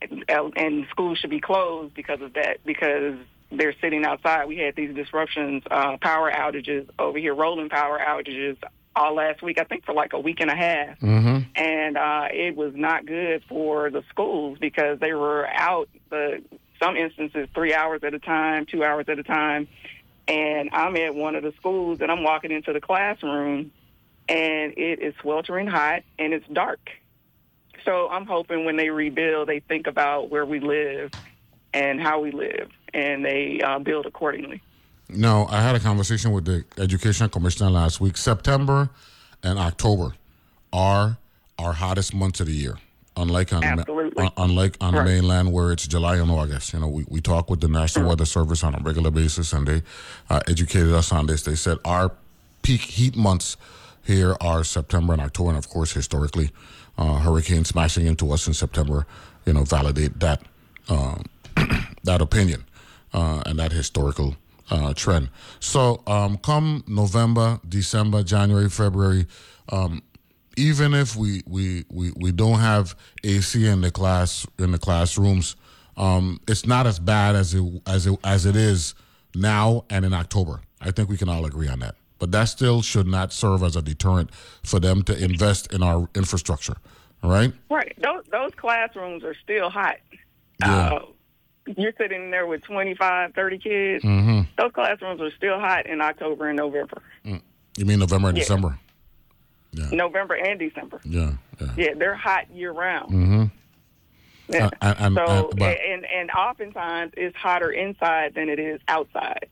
And, 0.00 0.52
and 0.56 0.86
schools 0.90 1.18
should 1.18 1.30
be 1.30 1.40
closed 1.40 1.94
because 1.94 2.20
of 2.20 2.34
that, 2.34 2.58
because 2.64 3.16
they're 3.50 3.74
sitting 3.80 4.04
outside. 4.04 4.46
We 4.46 4.58
had 4.58 4.76
these 4.76 4.94
disruptions, 4.94 5.62
uh, 5.70 5.96
power 6.00 6.30
outages 6.30 6.88
over 6.98 7.18
here, 7.18 7.34
rolling 7.34 7.68
power 7.68 7.98
outages 7.98 8.56
all 8.94 9.14
last 9.14 9.42
week. 9.42 9.58
I 9.60 9.64
think 9.64 9.84
for 9.84 9.94
like 9.94 10.12
a 10.12 10.20
week 10.20 10.40
and 10.40 10.50
a 10.50 10.56
half, 10.56 11.00
mm-hmm. 11.00 11.38
and 11.56 11.96
uh, 11.96 12.28
it 12.30 12.54
was 12.56 12.74
not 12.74 13.06
good 13.06 13.42
for 13.48 13.90
the 13.90 14.02
schools 14.10 14.58
because 14.60 15.00
they 15.00 15.14
were 15.14 15.46
out. 15.48 15.88
The 16.10 16.42
some 16.80 16.96
instances 16.96 17.48
three 17.54 17.74
hours 17.74 18.02
at 18.02 18.14
a 18.14 18.18
time, 18.18 18.66
two 18.66 18.84
hours 18.84 19.06
at 19.08 19.18
a 19.18 19.22
time 19.22 19.68
and 20.26 20.70
I'm 20.72 20.96
at 20.96 21.14
one 21.14 21.34
of 21.34 21.42
the 21.42 21.52
schools 21.56 22.00
and 22.00 22.10
I'm 22.10 22.22
walking 22.22 22.50
into 22.50 22.72
the 22.72 22.80
classroom 22.80 23.72
and 24.28 24.72
it 24.76 25.02
is 25.02 25.14
sweltering 25.20 25.66
hot 25.66 26.02
and 26.18 26.32
it's 26.32 26.46
dark. 26.52 26.80
So 27.84 28.08
I'm 28.08 28.26
hoping 28.26 28.64
when 28.64 28.76
they 28.76 28.88
rebuild, 28.88 29.48
they 29.48 29.60
think 29.60 29.86
about 29.86 30.30
where 30.30 30.46
we 30.46 30.60
live 30.60 31.10
and 31.74 32.00
how 32.00 32.20
we 32.20 32.30
live 32.30 32.70
and 32.94 33.24
they 33.24 33.60
uh, 33.60 33.78
build 33.80 34.06
accordingly. 34.06 34.62
no, 35.08 35.46
I 35.50 35.60
had 35.60 35.76
a 35.76 35.80
conversation 35.80 36.32
with 36.32 36.46
the 36.46 36.64
education 36.78 37.28
commissioner 37.28 37.70
last 37.70 38.00
week. 38.00 38.16
September 38.16 38.88
and 39.42 39.58
October 39.58 40.14
are 40.72 41.18
our 41.58 41.72
hottest 41.74 42.14
months 42.14 42.40
of 42.40 42.46
the 42.46 42.52
year. 42.52 42.78
Unlike 43.16 43.52
on 43.52 43.62
Absolutely. 43.64 44.24
un- 44.24 44.32
unlike 44.36 44.76
on 44.80 44.94
Right. 44.94 45.04
the 45.04 45.10
mainland 45.12 45.52
where 45.52 45.70
it's 45.72 45.86
July 45.86 46.16
and 46.16 46.30
August, 46.30 46.72
you 46.72 46.80
know, 46.80 46.88
we, 46.88 47.04
we 47.08 47.20
talk 47.20 47.48
with 47.48 47.60
the 47.60 47.68
National 47.68 48.08
Weather 48.08 48.24
Service 48.24 48.64
on 48.64 48.74
a 48.74 48.78
regular 48.82 49.10
basis, 49.12 49.52
and 49.52 49.68
they 49.68 49.82
uh, 50.30 50.40
educated 50.48 50.92
us 50.92 51.12
on 51.12 51.26
this. 51.26 51.42
They 51.42 51.54
said 51.54 51.78
our 51.84 52.10
peak 52.62 52.80
heat 52.80 53.14
months 53.14 53.56
here 54.04 54.36
are 54.40 54.64
September 54.64 55.12
and 55.12 55.22
October, 55.22 55.50
and 55.50 55.58
of 55.58 55.68
course, 55.68 55.92
historically, 55.92 56.50
uh, 56.98 57.18
hurricanes 57.20 57.68
smashing 57.68 58.04
into 58.06 58.32
us 58.32 58.46
in 58.48 58.54
September, 58.54 59.06
you 59.46 59.52
know, 59.52 59.62
validate 59.64 60.18
that 60.20 60.42
uh, 60.88 61.16
that 62.02 62.20
opinion 62.20 62.64
uh, 63.12 63.42
and 63.46 63.58
that 63.60 63.70
historical 63.72 64.36
uh, 64.70 64.92
trend. 64.92 65.28
So, 65.60 66.02
um, 66.08 66.36
come 66.38 66.82
November, 66.88 67.60
December, 67.68 68.22
January, 68.24 68.68
February, 68.68 69.26
um, 69.70 70.02
even 70.56 70.94
if 70.94 71.16
we, 71.16 71.42
we, 71.46 71.84
we, 71.90 72.12
we 72.16 72.32
don't 72.32 72.58
have 72.60 72.94
AC 73.22 73.66
in 73.66 73.80
the 73.80 73.90
class 73.90 74.46
in 74.58 74.72
the 74.72 74.78
classrooms, 74.78 75.56
um, 75.96 76.40
it's 76.48 76.66
not 76.66 76.86
as 76.86 76.98
bad 76.98 77.36
as 77.36 77.54
it 77.54 77.62
as 77.86 78.06
it 78.06 78.18
as 78.24 78.46
it 78.46 78.56
is 78.56 78.94
now 79.34 79.84
and 79.90 80.04
in 80.04 80.12
October. 80.12 80.60
I 80.80 80.90
think 80.90 81.08
we 81.08 81.16
can 81.16 81.28
all 81.28 81.44
agree 81.46 81.68
on 81.68 81.78
that. 81.80 81.94
But 82.18 82.32
that 82.32 82.44
still 82.44 82.82
should 82.82 83.06
not 83.06 83.32
serve 83.32 83.62
as 83.62 83.76
a 83.76 83.82
deterrent 83.82 84.30
for 84.64 84.80
them 84.80 85.02
to 85.04 85.16
invest 85.24 85.72
in 85.72 85.82
our 85.82 86.08
infrastructure. 86.14 86.74
All 87.22 87.30
right. 87.30 87.52
Right. 87.70 87.94
Those 88.02 88.24
those 88.30 88.50
classrooms 88.56 89.22
are 89.24 89.34
still 89.42 89.70
hot. 89.70 89.96
Yeah. 90.60 90.94
Uh, 90.94 90.98
you're 91.78 91.92
sitting 91.96 92.30
there 92.30 92.46
with 92.46 92.62
25, 92.64 93.32
30 93.34 93.58
kids. 93.58 94.04
Mm-hmm. 94.04 94.40
Those 94.58 94.72
classrooms 94.72 95.20
are 95.22 95.30
still 95.30 95.58
hot 95.58 95.86
in 95.86 96.00
October 96.02 96.48
and 96.48 96.58
November. 96.58 97.00
You 97.24 97.86
mean 97.86 97.98
November 98.00 98.28
and 98.28 98.36
Yeah. 98.36 98.42
December? 98.44 98.78
November 99.92 100.34
and 100.34 100.58
December. 100.58 101.00
Yeah. 101.04 101.32
Yeah. 101.60 101.66
Yeah, 101.76 101.94
they're 101.96 102.14
hot 102.14 102.50
year 102.50 102.72
round. 102.72 103.10
Mm-hmm. 103.12 103.44
Yeah. 104.48 104.66
Uh, 104.66 104.70
and- 104.82 104.96
and- 104.98 105.14
so 105.28 105.48
and- 105.50 105.58
but- 105.58 105.78
and 105.80 106.04
and 106.06 106.30
oftentimes 106.30 107.12
it's 107.16 107.36
hotter 107.36 107.70
inside 107.70 108.34
than 108.34 108.48
it 108.48 108.58
is 108.58 108.80
outside. 108.88 109.48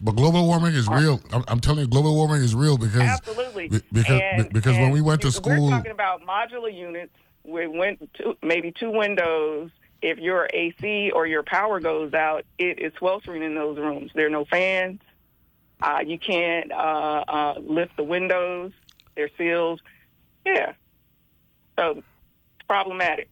But 0.00 0.14
global 0.14 0.46
warming 0.46 0.74
is 0.74 0.86
real. 0.88 1.20
I'm, 1.32 1.42
I'm 1.48 1.58
telling 1.60 1.80
you, 1.80 1.86
global 1.88 2.14
warming 2.14 2.42
is 2.42 2.54
real 2.54 2.78
because 2.78 3.00
Absolutely. 3.00 3.68
because 3.92 4.20
And- 4.22 4.52
because 4.52 4.76
when 4.76 4.90
we 4.92 5.00
went 5.00 5.22
to 5.22 5.32
school, 5.32 5.64
We're 5.64 5.70
talking 5.70 5.90
about 5.90 6.22
modular 6.22 6.72
units 6.72 7.12
We 7.44 7.66
went 7.66 8.14
to 8.14 8.36
maybe 8.42 8.70
two 8.72 8.90
windows. 8.90 9.70
If 10.02 10.18
your 10.18 10.48
AC 10.54 11.10
or 11.10 11.26
your 11.26 11.42
power 11.42 11.80
goes 11.80 12.14
out, 12.14 12.44
it 12.58 12.78
is 12.78 12.92
sweltering 12.98 13.42
in 13.42 13.56
those 13.56 13.76
rooms. 13.78 14.12
There 14.14 14.26
are 14.26 14.30
no 14.30 14.44
fans. 14.44 15.00
Uh, 15.82 16.00
you 16.06 16.18
can't 16.18 16.70
uh, 16.70 17.24
uh, 17.26 17.54
lift 17.60 17.96
the 17.96 18.04
windows. 18.04 18.70
They're 19.18 19.28
sealed. 19.36 19.82
Yeah. 20.46 20.74
So 21.76 21.98
it's 21.98 22.66
problematic. 22.68 23.28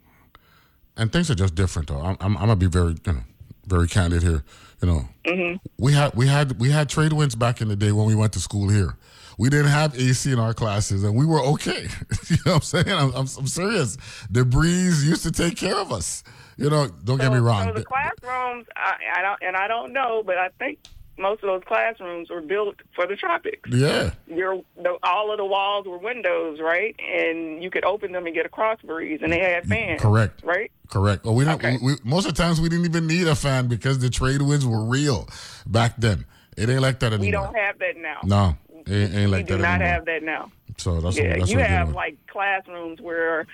and 0.96 1.12
things 1.12 1.30
are 1.30 1.34
just 1.36 1.54
different. 1.54 1.88
Though 1.88 2.00
I'm, 2.00 2.16
I'm, 2.20 2.36
I'm 2.36 2.42
gonna 2.48 2.56
be 2.56 2.66
very 2.66 2.96
you 3.06 3.12
know 3.12 3.20
very 3.66 3.86
candid 3.86 4.22
here. 4.22 4.42
You 4.82 4.88
know, 4.88 5.08
hmm 5.24 5.54
we 5.78 5.92
had 5.92 6.14
we 6.14 6.26
had 6.26 6.58
we 6.60 6.70
had 6.70 6.88
trade 6.88 7.12
winds 7.12 7.36
back 7.36 7.60
in 7.60 7.68
the 7.68 7.76
day 7.76 7.92
when 7.92 8.04
we 8.06 8.14
went 8.16 8.32
to 8.34 8.40
school 8.40 8.68
here. 8.68 8.96
We 9.38 9.48
didn't 9.48 9.66
have 9.70 9.94
AC 9.98 10.32
in 10.32 10.38
our 10.40 10.54
classes, 10.54 11.04
and 11.04 11.14
we 11.14 11.24
were 11.24 11.40
okay. 11.40 11.82
you 12.28 12.36
know 12.44 12.52
what 12.52 12.54
I'm 12.56 12.60
saying? 12.62 12.88
I'm, 12.90 13.10
I'm, 13.14 13.26
I'm 13.38 13.46
serious. 13.46 13.96
The 14.30 14.44
breeze 14.44 15.06
used 15.08 15.22
to 15.22 15.30
take 15.30 15.56
care 15.56 15.76
of 15.76 15.92
us. 15.92 16.24
You 16.56 16.68
know, 16.70 16.88
don't 17.04 17.18
get 17.20 17.30
me 17.32 17.38
wrong. 17.38 17.68
So 17.68 17.74
the 17.74 17.84
classrooms, 17.84 18.66
I, 18.74 18.94
I 19.18 19.22
don't, 19.22 19.42
and 19.42 19.56
I 19.56 19.68
don't 19.68 19.92
know, 19.92 20.22
but 20.24 20.38
I 20.38 20.48
think 20.58 20.78
most 21.18 21.42
of 21.42 21.48
those 21.48 21.62
classrooms 21.66 22.30
were 22.30 22.40
built 22.40 22.76
for 22.94 23.06
the 23.06 23.16
tropics. 23.16 23.68
yeah, 23.70 24.12
Your 24.26 24.62
the, 24.76 24.98
all 25.02 25.30
of 25.30 25.38
the 25.38 25.44
walls 25.44 25.86
were 25.86 25.98
windows, 25.98 26.60
right? 26.60 26.94
And 26.98 27.62
you 27.62 27.70
could 27.70 27.84
open 27.84 28.12
them 28.12 28.26
and 28.26 28.34
get 28.34 28.46
a 28.46 28.48
cross 28.48 28.80
breeze, 28.82 29.20
and 29.22 29.32
they 29.32 29.40
had 29.40 29.66
fans. 29.66 30.00
correct. 30.00 30.42
Right. 30.44 30.70
Correct. 30.88 31.24
Well, 31.24 31.34
we 31.34 31.44
don't. 31.44 31.54
Okay. 31.54 31.78
We, 31.82 31.94
we, 31.94 31.98
most 32.04 32.26
of 32.26 32.34
the 32.34 32.42
times 32.42 32.60
we 32.60 32.68
didn't 32.68 32.84
even 32.84 33.06
need 33.06 33.26
a 33.26 33.34
fan 33.34 33.66
because 33.66 33.98
the 33.98 34.10
trade 34.10 34.42
winds 34.42 34.64
were 34.66 34.84
real 34.84 35.28
back 35.66 35.94
then. 35.98 36.26
It 36.56 36.68
ain't 36.70 36.80
like 36.80 37.00
that 37.00 37.12
anymore. 37.12 37.26
We 37.26 37.30
don't 37.30 37.56
have 37.56 37.78
that 37.80 37.96
now. 37.96 38.20
No, 38.24 38.56
it 38.86 39.14
ain't, 39.14 39.30
like 39.30 39.46
we 39.46 39.56
do 39.56 39.58
not 39.58 39.80
anymore. 39.80 39.88
have 39.88 40.04
that 40.06 40.22
now. 40.22 40.50
So 40.78 41.00
that's 41.00 41.16
yeah, 41.16 41.30
what, 41.30 41.38
that's 41.40 41.50
you 41.50 41.58
have 41.58 41.92
like 41.92 42.16
classrooms 42.28 43.00
where 43.00 43.46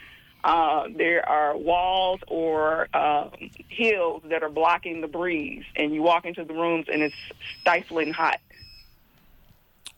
uh, 0.45 0.89
there 0.97 1.29
are 1.29 1.57
walls 1.57 2.21
or 2.29 2.89
um, 2.97 3.31
hills 3.69 4.23
that 4.31 4.43
are 4.43 4.49
blocking 4.51 5.01
the 5.01 5.09
breeze, 5.09 5.65
and 5.77 5.95
you 5.95 6.03
walk 6.03 6.25
into 6.25 6.45
the 6.45 6.55
rooms 6.55 6.87
and 6.93 7.03
it's 7.03 7.15
stifling 7.61 8.13
hot. 8.13 8.39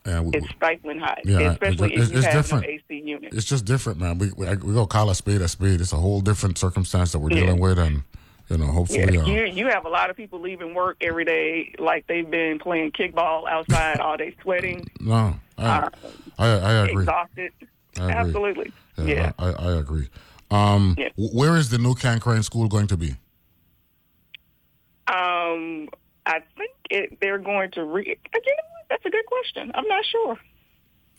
We- 0.06 0.12
It's 0.34 0.46
stifling 0.56 0.98
hot, 1.00 1.20
Yeah, 1.24 1.52
especially 1.52 1.94
it's- 1.94 2.08
if 2.08 2.12
you 2.12 2.18
it's 2.18 2.26
have 2.26 2.34
different. 2.34 2.64
no 2.66 2.70
AC 2.72 3.02
unit. 3.06 3.32
it's 3.32 3.46
just 3.46 3.64
different, 3.64 3.98
man. 4.00 4.18
We 4.18 4.30
we, 4.36 4.46
we 4.56 4.74
go 4.74 4.86
call 4.86 5.08
a 5.08 5.14
spade 5.14 5.40
a 5.40 5.48
spade. 5.48 5.80
It's 5.80 5.94
a 5.94 5.96
whole 5.96 6.20
different 6.20 6.58
circumstance 6.58 7.12
that 7.12 7.20
we're 7.20 7.30
Yeah. 7.30 7.40
dealing 7.46 7.58
with, 7.58 7.78
and 7.78 8.02
you 8.50 8.58
know, 8.58 8.66
Yeah, 8.66 8.70
hopefully, 8.72 9.16
uh, 9.18 9.24
you 9.26 9.44
you 9.46 9.66
have 9.68 9.86
a 9.86 9.88
lot 9.88 10.10
of 10.10 10.16
people 10.16 10.40
leaving 10.40 10.74
work 10.74 10.98
every 11.00 11.24
day 11.24 11.72
like 11.78 12.06
they've 12.06 12.30
been 12.30 12.58
playing 12.58 12.92
kickball 12.92 13.48
outside 13.48 14.00
all 14.00 14.18
day, 14.18 14.34
sweating, 14.42 14.84
no, 15.00 15.36
I, 15.56 15.62
uh, 15.78 15.88
I 16.38 16.46
I 16.48 16.72
agree. 16.86 17.02
exhausted. 17.04 17.52
I 17.98 18.02
agree. 18.02 18.12
Absolutely, 18.14 18.72
Yeah, 18.98 19.04
yeah. 19.06 19.32
I, 19.38 19.48
I 19.52 19.72
agree. 19.78 20.08
Um, 20.50 20.96
wh- 21.16 21.34
where 21.34 21.56
is 21.56 21.70
the 21.70 21.78
new 21.78 21.94
Cancryn 21.94 22.44
school 22.44 22.68
going 22.68 22.86
to 22.88 22.96
be? 22.96 23.16
Um, 25.06 25.88
I 26.26 26.40
think 26.56 26.70
it, 26.90 27.18
they're 27.20 27.38
going 27.38 27.70
to 27.72 27.84
re. 27.84 28.16
What? 28.32 28.42
That's 28.88 29.04
a 29.04 29.10
good 29.10 29.26
question. 29.26 29.72
I'm 29.74 29.86
not 29.88 30.04
sure. 30.04 30.38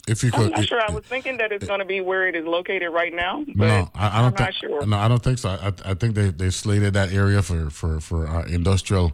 If 0.08 0.24
you 0.24 0.30
I'm 0.34 0.50
not 0.52 0.68
sure. 0.68 0.80
I 0.88 0.92
was 0.92 1.04
thinking 1.04 1.38
that 1.38 1.52
it's 1.52 1.66
going 1.66 1.80
to 1.80 1.86
be 1.86 2.00
where 2.00 2.28
it 2.28 2.36
is 2.36 2.46
located 2.46 2.92
right 2.92 3.12
now, 3.14 3.44
but 3.56 3.68
no, 3.68 3.90
I, 3.96 4.20
I 4.20 4.22
don't 4.22 4.38
think. 4.38 4.54
sure. 4.54 4.86
No, 4.86 4.98
I 4.98 5.08
don't 5.08 5.24
think 5.24 5.40
so. 5.40 5.50
I, 5.50 5.74
I 5.84 5.94
think 5.96 6.14
they 6.14 6.30
they 6.30 6.52
slated 6.52 6.94
that 6.94 7.12
area 7.12 7.42
for 7.42 7.70
for 7.72 8.00
for 8.00 8.28
uh, 8.28 8.46
industrial. 8.46 9.14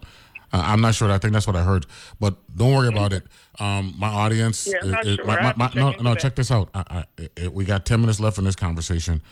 Uh, 0.52 0.60
I'm 0.62 0.82
not 0.82 0.94
sure. 0.94 1.10
I 1.10 1.16
think 1.16 1.32
that's 1.32 1.46
what 1.46 1.56
I 1.56 1.62
heard. 1.62 1.86
But 2.20 2.36
don't 2.54 2.74
worry 2.74 2.88
about 2.88 3.14
it. 3.14 3.22
Um, 3.58 3.94
my 3.98 4.08
audience. 4.08 4.66
Yeah, 4.70 4.90
not 4.90 5.06
is- 5.06 5.16
sure. 5.16 5.24
my- 5.24 5.40
my- 5.40 5.54
my- 5.56 5.66
check 5.68 5.76
no, 5.76 5.90
no. 5.92 6.14
Check 6.14 6.34
this 6.36 6.50
out. 6.50 6.68
I, 6.74 6.84
I, 7.18 7.28
it- 7.36 7.54
we 7.54 7.64
got 7.64 7.86
ten 7.86 8.00
minutes 8.02 8.20
left 8.20 8.36
in 8.36 8.44
this 8.44 8.56
conversation. 8.56 9.22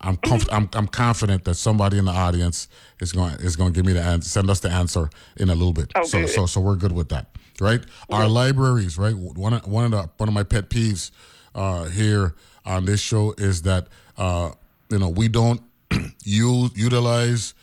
I'm 0.00 0.16
comf- 0.18 0.48
I'm 0.52 0.68
I'm 0.74 0.86
confident 0.86 1.44
that 1.44 1.54
somebody 1.54 1.98
in 1.98 2.04
the 2.04 2.12
audience 2.12 2.68
is 3.00 3.12
going 3.12 3.34
is 3.36 3.56
going 3.56 3.72
to 3.72 3.76
give 3.76 3.86
me 3.86 3.92
the 3.92 4.02
answer, 4.02 4.28
send 4.28 4.50
us 4.50 4.60
the 4.60 4.70
answer 4.70 5.08
in 5.36 5.48
a 5.50 5.54
little 5.54 5.72
bit. 5.72 5.90
Oh, 5.94 6.04
so 6.04 6.26
so 6.26 6.46
so 6.46 6.60
we're 6.60 6.76
good 6.76 6.92
with 6.92 7.08
that, 7.08 7.26
right? 7.60 7.80
Our 8.10 8.28
libraries, 8.28 8.98
right? 8.98 9.14
One 9.14 9.54
of, 9.54 9.66
one 9.66 9.84
of 9.86 9.90
the 9.92 10.10
one 10.18 10.28
of 10.28 10.34
my 10.34 10.42
pet 10.42 10.68
peeves 10.68 11.10
uh, 11.54 11.84
here 11.84 12.34
on 12.66 12.84
this 12.84 13.00
show 13.00 13.34
is 13.38 13.62
that 13.62 13.88
uh, 14.18 14.50
you 14.90 14.98
know 14.98 15.08
we 15.08 15.28
don't 15.28 15.62
use 16.24 16.70
utilize 16.76 17.54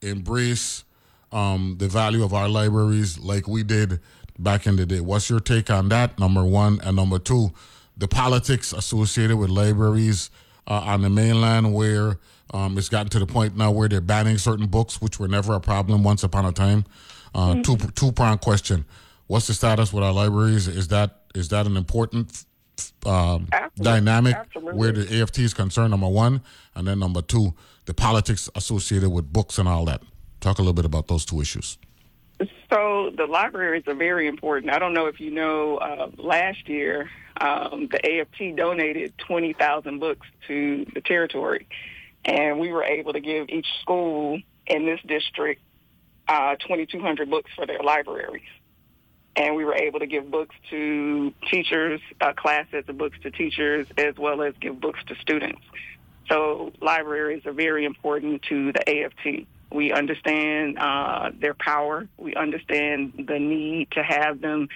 embrace 0.00 0.84
um, 1.32 1.76
the 1.78 1.88
value 1.88 2.24
of 2.24 2.34
our 2.34 2.48
libraries 2.48 3.18
like 3.18 3.46
we 3.46 3.62
did 3.62 4.00
back 4.38 4.66
in 4.66 4.76
the 4.76 4.86
day. 4.86 5.00
What's 5.00 5.30
your 5.30 5.40
take 5.40 5.70
on 5.70 5.88
that? 5.90 6.18
Number 6.18 6.44
one 6.44 6.80
and 6.82 6.96
number 6.96 7.18
two, 7.18 7.52
the 7.96 8.08
politics 8.08 8.72
associated 8.72 9.36
with 9.36 9.50
libraries 9.50 10.30
uh, 10.66 10.82
on 10.84 11.02
the 11.02 11.10
mainland, 11.10 11.74
where 11.74 12.18
um, 12.52 12.76
it's 12.78 12.88
gotten 12.88 13.08
to 13.10 13.18
the 13.18 13.26
point 13.26 13.56
now 13.56 13.70
where 13.70 13.88
they're 13.88 14.00
banning 14.00 14.38
certain 14.38 14.66
books, 14.66 15.00
which 15.00 15.18
were 15.18 15.28
never 15.28 15.54
a 15.54 15.60
problem 15.60 16.02
once 16.02 16.22
upon 16.22 16.44
a 16.44 16.52
time. 16.52 16.84
Uh, 17.34 17.62
Two 17.62 17.76
two 17.76 18.12
prong 18.12 18.38
question: 18.38 18.84
What's 19.26 19.46
the 19.46 19.54
status 19.54 19.92
with 19.92 20.04
our 20.04 20.12
libraries? 20.12 20.68
Is 20.68 20.88
that 20.88 21.22
is 21.34 21.48
that 21.48 21.66
an 21.66 21.76
important 21.76 22.44
um, 23.06 23.48
Absolutely. 23.52 23.84
dynamic 23.84 24.36
Absolutely. 24.36 24.78
where 24.78 24.92
the 24.92 25.22
AFT 25.22 25.38
is 25.38 25.54
concerned? 25.54 25.90
Number 25.92 26.08
one, 26.08 26.42
and 26.74 26.86
then 26.86 26.98
number 26.98 27.22
two, 27.22 27.54
the 27.86 27.94
politics 27.94 28.50
associated 28.54 29.10
with 29.10 29.32
books 29.32 29.58
and 29.58 29.68
all 29.68 29.84
that. 29.86 30.02
Talk 30.40 30.58
a 30.58 30.62
little 30.62 30.74
bit 30.74 30.84
about 30.84 31.08
those 31.08 31.24
two 31.24 31.40
issues. 31.40 31.78
So 32.72 33.10
the 33.16 33.26
libraries 33.26 33.84
are 33.86 33.94
very 33.94 34.26
important. 34.26 34.72
I 34.72 34.78
don't 34.78 34.94
know 34.94 35.06
if 35.06 35.20
you 35.20 35.30
know, 35.30 35.76
uh, 35.76 36.10
last 36.16 36.68
year 36.68 37.08
um, 37.40 37.88
the 37.90 38.20
AFT 38.20 38.56
donated 38.56 39.16
20,000 39.18 39.98
books 39.98 40.26
to 40.48 40.86
the 40.94 41.00
territory, 41.00 41.66
and 42.24 42.58
we 42.58 42.72
were 42.72 42.84
able 42.84 43.12
to 43.12 43.20
give 43.20 43.48
each 43.48 43.66
school 43.80 44.40
in 44.66 44.86
this 44.86 45.00
district 45.06 45.60
uh, 46.28 46.56
2,200 46.56 47.30
books 47.30 47.50
for 47.54 47.66
their 47.66 47.82
libraries. 47.82 48.42
And 49.34 49.56
we 49.56 49.64
were 49.64 49.74
able 49.74 49.98
to 49.98 50.06
give 50.06 50.30
books 50.30 50.54
to 50.70 51.32
teachers, 51.50 52.00
uh, 52.20 52.32
class 52.34 52.66
of 52.72 52.98
books 52.98 53.18
to 53.22 53.30
teachers, 53.30 53.86
as 53.96 54.16
well 54.18 54.42
as 54.42 54.54
give 54.60 54.78
books 54.80 55.00
to 55.06 55.14
students. 55.16 55.62
So 56.28 56.72
libraries 56.80 57.46
are 57.46 57.52
very 57.52 57.84
important 57.84 58.42
to 58.50 58.72
the 58.72 58.88
AFT. 58.88 59.46
We 59.70 59.92
understand 59.92 60.78
uh, 60.78 61.30
their 61.38 61.54
power. 61.54 62.06
We 62.18 62.34
understand 62.34 63.24
the 63.26 63.38
need 63.38 63.90
to 63.92 64.02
have 64.02 64.40
them. 64.40 64.68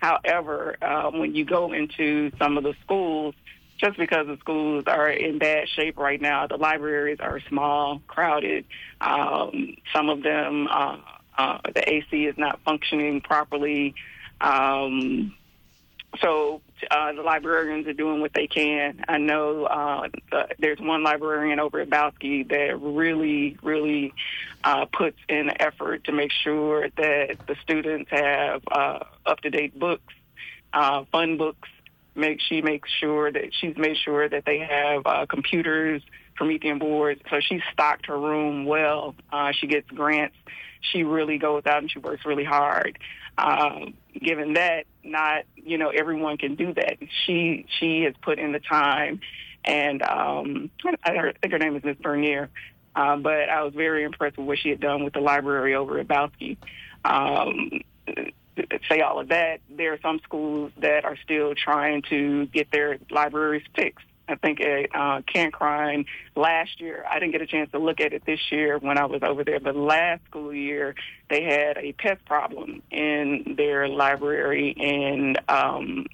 However, 0.00 0.76
uh, 0.80 1.10
when 1.10 1.34
you 1.34 1.44
go 1.44 1.72
into 1.72 2.32
some 2.38 2.56
of 2.56 2.64
the 2.64 2.74
schools, 2.82 3.34
just 3.76 3.98
because 3.98 4.26
the 4.26 4.36
schools 4.38 4.84
are 4.86 5.08
in 5.08 5.38
bad 5.38 5.68
shape 5.68 5.98
right 5.98 6.20
now, 6.20 6.46
the 6.46 6.56
libraries 6.56 7.18
are 7.20 7.40
small, 7.48 8.00
crowded. 8.06 8.64
Um, 9.00 9.76
some 9.94 10.08
of 10.08 10.22
them, 10.22 10.68
uh, 10.68 10.98
uh, 11.36 11.58
the 11.74 11.88
AC 11.88 12.26
is 12.26 12.36
not 12.38 12.60
functioning 12.64 13.20
properly. 13.20 13.94
Um, 14.40 15.34
so 16.20 16.60
uh, 16.90 17.12
the 17.12 17.22
librarians 17.22 17.86
are 17.86 17.92
doing 17.92 18.20
what 18.20 18.32
they 18.32 18.46
can. 18.46 19.04
I 19.08 19.18
know 19.18 19.64
uh, 19.64 20.08
uh, 20.32 20.46
there's 20.58 20.78
one 20.78 21.02
librarian 21.02 21.60
over 21.60 21.80
at 21.80 21.90
Bowsky 21.90 22.48
that 22.48 22.80
really, 22.80 23.56
really 23.62 24.12
uh, 24.64 24.86
puts 24.86 25.18
in 25.28 25.50
effort 25.60 26.04
to 26.04 26.12
make 26.12 26.32
sure 26.32 26.88
that 26.90 27.36
the 27.46 27.56
students 27.62 28.10
have 28.10 28.62
uh, 28.70 29.00
up-to-date 29.26 29.78
books, 29.78 30.14
uh, 30.72 31.04
fun 31.10 31.36
books, 31.36 31.68
make 32.14 32.40
she 32.40 32.62
makes 32.62 32.88
sure 33.00 33.30
that 33.30 33.54
she's 33.58 33.76
made 33.76 33.96
sure 33.96 34.28
that 34.28 34.44
they 34.44 34.58
have 34.58 35.02
uh, 35.06 35.26
computers, 35.26 36.02
Promethean 36.40 36.78
boards. 36.78 37.20
So 37.28 37.38
she's 37.40 37.60
stocked 37.70 38.06
her 38.06 38.18
room 38.18 38.64
well. 38.64 39.14
Uh, 39.30 39.52
she 39.52 39.66
gets 39.66 39.86
grants. 39.90 40.34
She 40.80 41.04
really 41.04 41.36
goes 41.36 41.64
out 41.66 41.82
and 41.82 41.90
she 41.90 41.98
works 41.98 42.24
really 42.24 42.44
hard. 42.44 42.98
Um, 43.36 43.92
given 44.18 44.54
that, 44.54 44.86
not 45.04 45.44
you 45.54 45.76
know 45.76 45.90
everyone 45.90 46.38
can 46.38 46.54
do 46.54 46.72
that. 46.72 46.96
She 47.26 47.66
she 47.78 48.04
has 48.04 48.14
put 48.22 48.38
in 48.38 48.52
the 48.52 48.58
time, 48.58 49.20
and 49.66 50.02
um, 50.02 50.70
I 51.04 51.32
think 51.42 51.52
her 51.52 51.58
name 51.58 51.76
is 51.76 51.84
Miss 51.84 51.98
Bernier. 51.98 52.48
Uh, 52.96 53.16
but 53.16 53.50
I 53.50 53.62
was 53.62 53.74
very 53.74 54.04
impressed 54.04 54.38
with 54.38 54.46
what 54.46 54.58
she 54.58 54.70
had 54.70 54.80
done 54.80 55.04
with 55.04 55.12
the 55.12 55.20
library 55.20 55.74
over 55.74 55.98
at 55.98 56.08
Bowsky. 56.08 56.56
Um, 57.04 57.82
say 58.88 59.00
all 59.00 59.20
of 59.20 59.28
that, 59.28 59.60
there 59.68 59.92
are 59.92 60.00
some 60.00 60.20
schools 60.24 60.72
that 60.78 61.04
are 61.04 61.16
still 61.22 61.54
trying 61.54 62.02
to 62.08 62.46
get 62.46 62.70
their 62.72 62.98
libraries 63.10 63.62
fixed. 63.76 64.06
I 64.30 64.36
think 64.36 64.60
at 64.60 64.94
uh, 64.94 65.20
Cancryn 65.22 66.06
last 66.36 66.80
year, 66.80 67.04
I 67.10 67.18
didn't 67.18 67.32
get 67.32 67.42
a 67.42 67.46
chance 67.46 67.70
to 67.72 67.78
look 67.78 68.00
at 68.00 68.12
it 68.12 68.24
this 68.24 68.40
year 68.50 68.78
when 68.78 68.96
I 68.96 69.06
was 69.06 69.22
over 69.22 69.44
there, 69.44 69.60
but 69.60 69.76
last 69.76 70.24
school 70.26 70.54
year 70.54 70.94
they 71.28 71.42
had 71.42 71.76
a 71.78 71.92
pest 71.92 72.24
problem 72.24 72.82
in 72.90 73.54
their 73.56 73.88
library 73.88 74.74
and 74.78 75.40
um, 75.48 76.06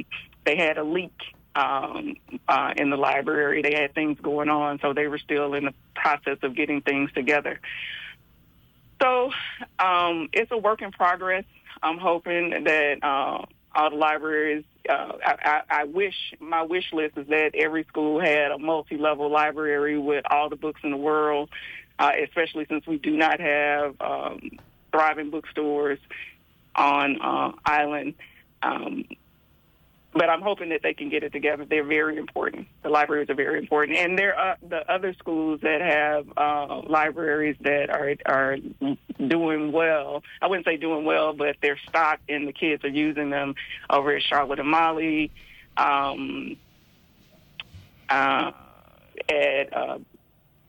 they 0.45 0.57
had 0.57 0.79
a 0.79 0.85
leak 0.85 1.13
um, 1.55 2.17
uh, 2.49 2.73
in 2.77 2.91
the 2.91 2.97
library. 2.97 3.63
They 3.63 3.75
had 3.75 3.95
things 3.95 4.19
going 4.21 4.49
on, 4.49 4.79
so 4.81 4.93
they 4.93 5.09
were 5.09 5.19
still 5.19 5.55
in 5.55 5.65
the 5.67 5.75
process 5.95 6.39
of 6.43 6.55
getting 6.55 6.83
things 6.83 7.11
together. 7.13 7.61
So 9.01 9.31
um, 9.79 10.29
it's 10.33 10.51
a 10.51 10.59
work 10.59 10.83
in 10.83 10.93
progress. 10.93 11.45
I'm 11.83 11.99
hoping 11.99 12.65
that 12.65 12.99
uh, 13.03 13.45
all 13.77 13.91
the 13.91 13.97
libraries. 13.97 14.65
Uh, 14.89 15.13
I, 15.25 15.35
I, 15.43 15.63
I 15.69 15.85
wish 15.85 16.15
my 16.41 16.63
wish 16.63 16.93
list 16.93 17.17
is 17.19 17.27
that 17.29 17.51
every 17.55 17.85
school 17.85 18.19
had 18.21 18.51
a 18.51 18.59
multi-level 18.59 19.31
library 19.31 19.99
with 19.99 20.25
all 20.31 20.49
the 20.49 20.57
books 20.57 20.81
in 20.83 20.91
the 20.91 20.97
world, 20.97 21.51
uh, 21.99 22.13
especially 22.25 22.67
since 22.69 22.87
we 22.87 22.99
do 22.99 23.17
not 23.17 23.39
have 23.41 23.95
um, 24.01 24.59
thriving 24.91 25.31
bookstores 25.31 25.99
on 26.75 27.21
uh, 27.21 27.53
island. 27.65 28.15
Um, 28.63 29.05
but 30.17 30.31
I'm 30.31 30.41
hoping 30.41 30.71
that 30.71 30.81
they 30.83 30.95
can 30.95 31.11
get 31.11 31.23
it 31.23 31.33
together. 31.33 31.67
They're 31.67 31.85
very 31.85 32.17
important. 32.17 32.67
The 32.83 32.89
libraries 32.89 33.29
are 33.29 33.35
very 33.35 33.59
important, 33.59 33.99
and 33.99 34.19
there 34.19 34.35
are 34.35 34.57
the 34.67 34.91
other 34.91 35.15
schools 35.15 35.61
that 35.63 35.83
have 35.83 36.27
uh, 36.37 36.81
libraries 36.89 37.57
that 37.61 37.91
are 37.91 38.15
are 38.25 38.57
doing 39.29 39.73
well. 39.73 40.23
I 40.41 40.47
wouldn't 40.47 40.67
say 40.67 40.79
doing 40.79 41.05
well, 41.05 41.35
but 41.35 41.57
they're 41.61 41.79
stocked, 41.89 42.31
and 42.31 42.49
the 42.49 42.53
kids 42.53 42.83
are 42.85 42.89
using 42.89 43.29
them 43.29 43.55
over 43.91 44.17
at 44.17 44.23
Charlotte 44.23 44.59
Amalie, 44.59 45.31
um, 45.77 46.57
uh, 48.09 48.53
at 49.29 49.77
uh, 49.77 49.99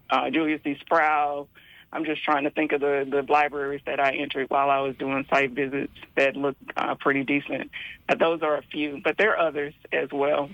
uh, 0.10 0.30
Julius 0.30 0.62
D. 0.64 0.78
Sprauve. 0.86 1.48
I'm 1.92 2.06
just 2.06 2.24
trying 2.24 2.44
to 2.44 2.50
think 2.50 2.74
of 2.74 2.82
the, 2.82 3.08
the 3.10 3.22
libraries 3.32 3.82
that 3.86 4.00
I 4.00 4.12
entered 4.12 4.50
while 4.50 4.70
I 4.70 4.80
was 4.80 4.96
doing 4.98 5.26
site 5.30 5.52
visits 5.52 5.94
that 6.16 6.36
looked 6.36 6.62
uh, 6.76 6.96
pretty 6.96 7.24
decent. 7.24 7.72
But 8.08 8.20
those 8.20 8.42
are 8.42 8.58
a 8.58 8.62
few, 8.62 9.02
but 9.04 9.18
there 9.18 9.38
are 9.38 9.48
others 9.48 9.74
as 9.94 10.10
well. 10.12 10.50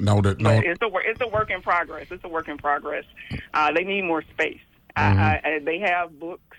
No, 0.00 0.20
that 0.22 0.40
no. 0.40 0.50
it's 0.50 0.82
a 0.82 0.90
it's 1.04 1.20
a 1.20 1.28
work 1.28 1.50
in 1.50 1.62
progress. 1.62 2.08
It's 2.10 2.24
a 2.24 2.28
work 2.28 2.48
in 2.48 2.58
progress. 2.58 3.04
Uh, 3.54 3.72
they 3.72 3.84
need 3.84 4.02
more 4.02 4.22
space. 4.22 4.60
Mm-hmm. 4.96 5.18
I, 5.18 5.40
I, 5.44 5.58
they 5.60 5.78
have 5.80 6.18
books 6.18 6.56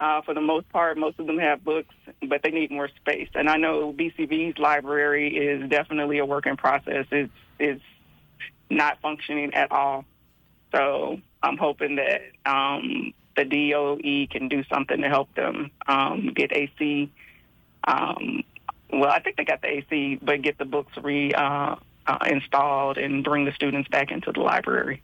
uh, 0.00 0.22
for 0.22 0.34
the 0.34 0.40
most 0.40 0.68
part. 0.70 0.96
Most 0.96 1.18
of 1.18 1.26
them 1.26 1.38
have 1.38 1.64
books, 1.64 1.94
but 2.28 2.42
they 2.42 2.50
need 2.50 2.70
more 2.70 2.88
space. 2.88 3.28
And 3.34 3.48
I 3.48 3.56
know 3.56 3.92
BCB's 3.92 4.58
library 4.58 5.36
is 5.36 5.68
definitely 5.68 6.18
a 6.18 6.26
work 6.26 6.46
in 6.46 6.56
process. 6.56 7.06
It's 7.10 7.32
it's 7.58 7.82
not 8.70 9.00
functioning 9.00 9.54
at 9.54 9.72
all. 9.72 10.04
So 10.72 11.20
I'm 11.46 11.56
hoping 11.56 11.96
that 11.96 12.22
um, 12.44 13.14
the 13.36 13.44
DOE 13.44 14.26
can 14.30 14.48
do 14.48 14.64
something 14.64 15.00
to 15.00 15.08
help 15.08 15.32
them 15.34 15.70
um, 15.86 16.32
get 16.34 16.52
AC. 16.52 17.10
Um, 17.84 18.42
well, 18.92 19.10
I 19.10 19.20
think 19.20 19.36
they 19.36 19.44
got 19.44 19.62
the 19.62 19.68
AC, 19.68 20.18
but 20.22 20.42
get 20.42 20.58
the 20.58 20.64
books 20.64 20.92
re 21.02 21.32
uh, 21.32 21.76
uh, 22.06 22.18
installed 22.26 22.98
and 22.98 23.22
bring 23.22 23.44
the 23.44 23.52
students 23.52 23.88
back 23.88 24.10
into 24.10 24.32
the 24.32 24.40
library. 24.40 25.02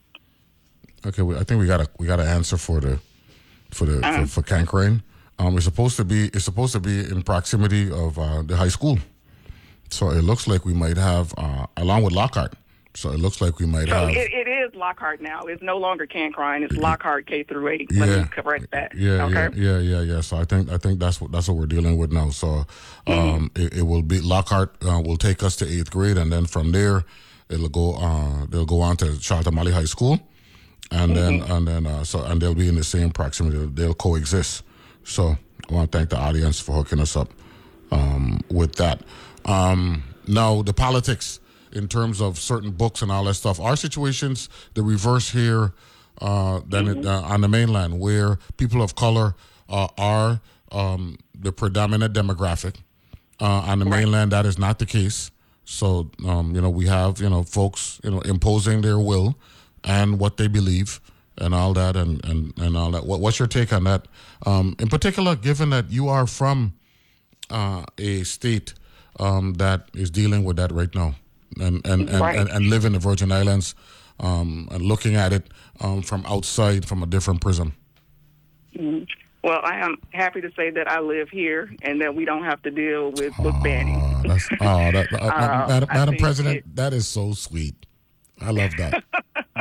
Okay, 1.06 1.22
well, 1.22 1.38
I 1.38 1.44
think 1.44 1.60
we 1.60 1.66
got 1.66 1.80
a 1.80 1.88
we 1.98 2.06
got 2.06 2.20
an 2.20 2.26
answer 2.26 2.56
for 2.56 2.80
the 2.80 2.98
for 3.70 3.86
the 3.86 3.98
uh-huh. 3.98 4.26
for, 4.26 4.42
for 4.42 4.42
Cancryn. 4.42 5.02
Um, 5.38 5.56
it's 5.56 5.64
supposed 5.64 5.96
to 5.96 6.04
be 6.04 6.26
it's 6.26 6.44
supposed 6.44 6.72
to 6.72 6.80
be 6.80 7.00
in 7.00 7.22
proximity 7.22 7.90
of 7.90 8.18
uh, 8.18 8.42
the 8.42 8.56
high 8.56 8.68
school, 8.68 8.98
so 9.90 10.10
it 10.10 10.22
looks 10.22 10.46
like 10.46 10.64
we 10.64 10.74
might 10.74 10.96
have 10.96 11.34
uh, 11.36 11.66
along 11.76 12.04
with 12.04 12.12
Lockhart. 12.12 12.54
So 12.94 13.10
it 13.10 13.18
looks 13.18 13.40
like 13.40 13.58
we 13.58 13.66
might 13.66 13.88
so 13.88 13.94
have. 13.94 14.10
It, 14.10 14.32
it 14.32 14.41
is 14.62 14.74
Lockhart 14.74 15.20
now. 15.20 15.42
It's 15.42 15.62
no 15.62 15.76
longer 15.76 16.06
Cancryn. 16.06 16.62
It's 16.62 16.76
Lockhart 16.76 17.26
K 17.26 17.42
through 17.42 17.68
eight. 17.68 17.92
Let 17.92 18.08
yeah. 18.08 18.22
me 18.22 18.28
correct 18.28 18.70
that. 18.72 18.94
Yeah, 18.94 19.24
okay? 19.26 19.48
yeah, 19.54 19.78
yeah, 19.78 19.78
yeah, 19.78 20.00
yeah. 20.00 20.20
So 20.20 20.36
I 20.36 20.44
think 20.44 20.70
I 20.70 20.78
think 20.78 20.98
that's 20.98 21.20
what 21.20 21.32
that's 21.32 21.48
what 21.48 21.56
we're 21.56 21.66
dealing 21.66 21.98
with 21.98 22.12
now. 22.12 22.30
So 22.30 22.48
um, 22.48 22.64
mm-hmm. 23.06 23.62
it, 23.62 23.78
it, 23.78 23.82
will 23.82 24.02
be 24.02 24.20
Lockhart 24.20 24.74
uh, 24.84 25.00
will 25.04 25.16
take 25.16 25.42
us 25.42 25.56
to 25.56 25.66
eighth 25.66 25.90
grade, 25.90 26.16
and 26.16 26.32
then 26.32 26.46
from 26.46 26.72
there 26.72 27.04
it'll 27.48 27.68
go. 27.68 27.94
Uh, 27.94 28.46
they'll 28.48 28.66
go 28.66 28.80
on 28.80 28.96
to 28.98 29.20
Charlotte 29.20 29.48
Amalie 29.48 29.72
High 29.72 29.84
School, 29.84 30.20
and 30.90 31.12
mm-hmm. 31.12 31.14
then 31.14 31.50
and 31.50 31.68
then 31.68 31.86
uh, 31.86 32.04
so 32.04 32.24
and 32.24 32.40
they'll 32.40 32.54
be 32.54 32.68
in 32.68 32.76
the 32.76 32.84
same 32.84 33.10
proximity. 33.10 33.66
They'll 33.74 33.94
coexist. 33.94 34.62
So 35.04 35.36
I 35.68 35.74
want 35.74 35.90
to 35.90 35.98
thank 35.98 36.10
the 36.10 36.18
audience 36.18 36.60
for 36.60 36.72
hooking 36.72 37.00
us 37.00 37.16
up 37.16 37.28
um, 37.90 38.40
with 38.50 38.76
that. 38.76 39.02
Um, 39.44 40.04
now 40.28 40.62
the 40.62 40.72
politics 40.72 41.40
in 41.72 41.88
terms 41.88 42.20
of 42.20 42.38
certain 42.38 42.70
books 42.70 43.02
and 43.02 43.10
all 43.10 43.24
that 43.24 43.34
stuff. 43.34 43.60
Our 43.60 43.76
situation's 43.76 44.48
the 44.74 44.82
reverse 44.82 45.30
here 45.30 45.72
uh, 46.20 46.60
than 46.66 46.86
mm-hmm. 46.86 47.00
it, 47.00 47.06
uh, 47.06 47.22
on 47.22 47.40
the 47.40 47.48
mainland, 47.48 47.98
where 47.98 48.38
people 48.56 48.82
of 48.82 48.94
color 48.94 49.34
uh, 49.68 49.88
are 49.98 50.40
um, 50.70 51.18
the 51.34 51.52
predominant 51.52 52.14
demographic. 52.14 52.76
Uh, 53.40 53.64
on 53.66 53.80
the 53.80 53.84
right. 53.84 54.00
mainland, 54.00 54.30
that 54.30 54.46
is 54.46 54.56
not 54.56 54.78
the 54.78 54.86
case. 54.86 55.32
So, 55.64 56.10
um, 56.24 56.54
you 56.54 56.60
know, 56.60 56.70
we 56.70 56.86
have, 56.86 57.20
you 57.20 57.28
know, 57.28 57.42
folks, 57.42 58.00
you 58.04 58.10
know, 58.10 58.20
imposing 58.20 58.82
their 58.82 59.00
will 59.00 59.36
and 59.82 60.20
what 60.20 60.36
they 60.36 60.46
believe 60.46 61.00
and 61.38 61.52
all 61.52 61.72
that 61.72 61.96
and, 61.96 62.24
and, 62.24 62.52
and 62.58 62.76
all 62.76 62.92
that. 62.92 63.04
What, 63.04 63.20
what's 63.20 63.40
your 63.40 63.48
take 63.48 63.72
on 63.72 63.84
that? 63.84 64.06
Um, 64.46 64.76
in 64.78 64.88
particular, 64.88 65.34
given 65.34 65.70
that 65.70 65.90
you 65.90 66.08
are 66.08 66.26
from 66.26 66.74
uh, 67.50 67.84
a 67.98 68.22
state 68.22 68.74
um, 69.18 69.54
that 69.54 69.88
is 69.94 70.10
dealing 70.10 70.44
with 70.44 70.56
that 70.56 70.72
right 70.72 70.94
now? 70.94 71.14
And 71.60 71.86
and, 71.86 72.08
and, 72.08 72.20
right. 72.20 72.38
and, 72.38 72.48
and, 72.48 72.70
live 72.70 72.84
in 72.84 72.92
the 72.92 72.98
Virgin 72.98 73.32
Islands 73.32 73.74
um, 74.20 74.68
and 74.70 74.82
looking 74.82 75.16
at 75.16 75.32
it 75.32 75.48
um, 75.80 76.02
from 76.02 76.24
outside 76.26 76.86
from 76.86 77.02
a 77.02 77.06
different 77.06 77.40
prism? 77.40 77.74
Mm-hmm. 78.76 79.04
Well, 79.44 79.60
I 79.64 79.80
am 79.80 79.96
happy 80.12 80.40
to 80.40 80.52
say 80.56 80.70
that 80.70 80.88
I 80.88 81.00
live 81.00 81.28
here 81.28 81.74
and 81.82 82.00
that 82.00 82.14
we 82.14 82.24
don't 82.24 82.44
have 82.44 82.62
to 82.62 82.70
deal 82.70 83.10
with 83.10 83.36
book 83.38 83.56
banning. 83.64 84.00
oh, 84.60 84.92
that, 84.92 85.12
uh, 85.12 85.16
uh, 85.20 85.66
Madam, 85.68 85.88
Madam 85.92 86.16
President, 86.16 86.56
it, 86.58 86.76
that 86.76 86.92
is 86.92 87.08
so 87.08 87.32
sweet. 87.32 87.74
I 88.40 88.50
love 88.50 88.70
that. 88.78 89.02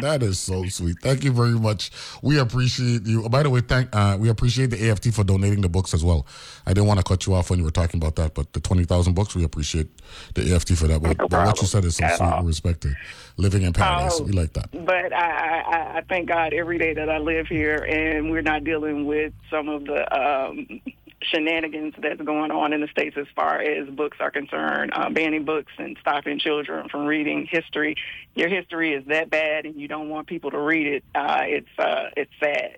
That 0.01 0.23
is 0.23 0.39
so 0.39 0.65
sweet. 0.65 0.97
Thank 1.01 1.23
you 1.23 1.31
very 1.31 1.51
much. 1.51 1.91
We 2.21 2.39
appreciate 2.39 3.05
you. 3.05 3.27
By 3.29 3.43
the 3.43 3.49
way, 3.49 3.61
thank 3.61 3.89
uh, 3.95 4.17
we 4.19 4.29
appreciate 4.29 4.71
the 4.71 4.89
AFT 4.89 5.13
for 5.13 5.23
donating 5.23 5.61
the 5.61 5.69
books 5.69 5.93
as 5.93 6.03
well. 6.03 6.25
I 6.65 6.73
didn't 6.73 6.87
want 6.87 6.99
to 6.99 7.03
cut 7.03 7.25
you 7.25 7.33
off 7.33 7.49
when 7.49 7.59
you 7.59 7.65
were 7.65 7.71
talking 7.71 7.99
about 7.99 8.15
that, 8.17 8.33
but 8.33 8.53
the 8.53 8.59
twenty 8.59 8.83
thousand 8.83 9.13
books, 9.13 9.35
we 9.35 9.43
appreciate 9.43 9.87
the 10.35 10.53
AFT 10.53 10.75
for 10.75 10.87
that. 10.87 11.01
But, 11.01 11.17
no 11.17 11.27
but 11.27 11.45
what 11.45 11.61
you 11.61 11.67
said 11.67 11.85
is 11.85 11.95
so 11.95 12.07
sweet 12.07 12.21
and 12.21 12.47
respected. 12.47 12.95
Living 13.37 13.63
in 13.63 13.73
paradise, 13.73 14.19
oh, 14.19 14.23
we 14.23 14.33
like 14.33 14.53
that. 14.53 14.69
But 14.71 15.13
I, 15.13 15.61
I, 15.61 15.97
I 15.97 16.01
thank 16.07 16.27
God 16.27 16.53
every 16.53 16.77
day 16.77 16.93
that 16.93 17.09
I 17.09 17.17
live 17.17 17.47
here, 17.47 17.77
and 17.77 18.29
we're 18.29 18.41
not 18.41 18.63
dealing 18.63 19.05
with 19.05 19.33
some 19.49 19.69
of 19.69 19.85
the. 19.85 20.19
Um, 20.19 20.81
shenanigans 21.23 21.93
that's 21.97 22.21
going 22.21 22.51
on 22.51 22.73
in 22.73 22.81
the 22.81 22.87
states 22.87 23.15
as 23.17 23.27
far 23.35 23.59
as 23.59 23.87
books 23.89 24.17
are 24.19 24.31
concerned, 24.31 24.91
uh, 24.93 25.09
banning 25.09 25.45
books 25.45 25.71
and 25.77 25.97
stopping 26.01 26.39
children 26.39 26.89
from 26.89 27.05
reading 27.05 27.47
history. 27.49 27.95
Your 28.35 28.49
history 28.49 28.93
is 28.93 29.05
that 29.07 29.29
bad, 29.29 29.65
and 29.65 29.79
you 29.79 29.87
don't 29.87 30.09
want 30.09 30.27
people 30.27 30.51
to 30.51 30.59
read 30.59 30.87
it. 30.87 31.03
Uh, 31.13 31.41
it's 31.43 31.79
uh, 31.79 32.09
it's 32.17 32.31
sad, 32.39 32.77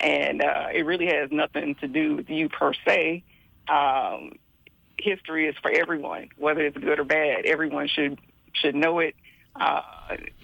and 0.00 0.42
uh, 0.42 0.68
it 0.72 0.86
really 0.86 1.06
has 1.06 1.30
nothing 1.30 1.74
to 1.76 1.88
do 1.88 2.16
with 2.16 2.30
you 2.30 2.48
per 2.48 2.72
se. 2.86 3.24
Um, 3.68 4.32
history 4.98 5.46
is 5.46 5.56
for 5.60 5.70
everyone, 5.70 6.28
whether 6.36 6.60
it's 6.60 6.76
good 6.76 6.98
or 6.98 7.04
bad. 7.04 7.44
Everyone 7.44 7.88
should 7.88 8.18
should 8.52 8.74
know 8.74 9.00
it, 9.00 9.14
uh, 9.56 9.82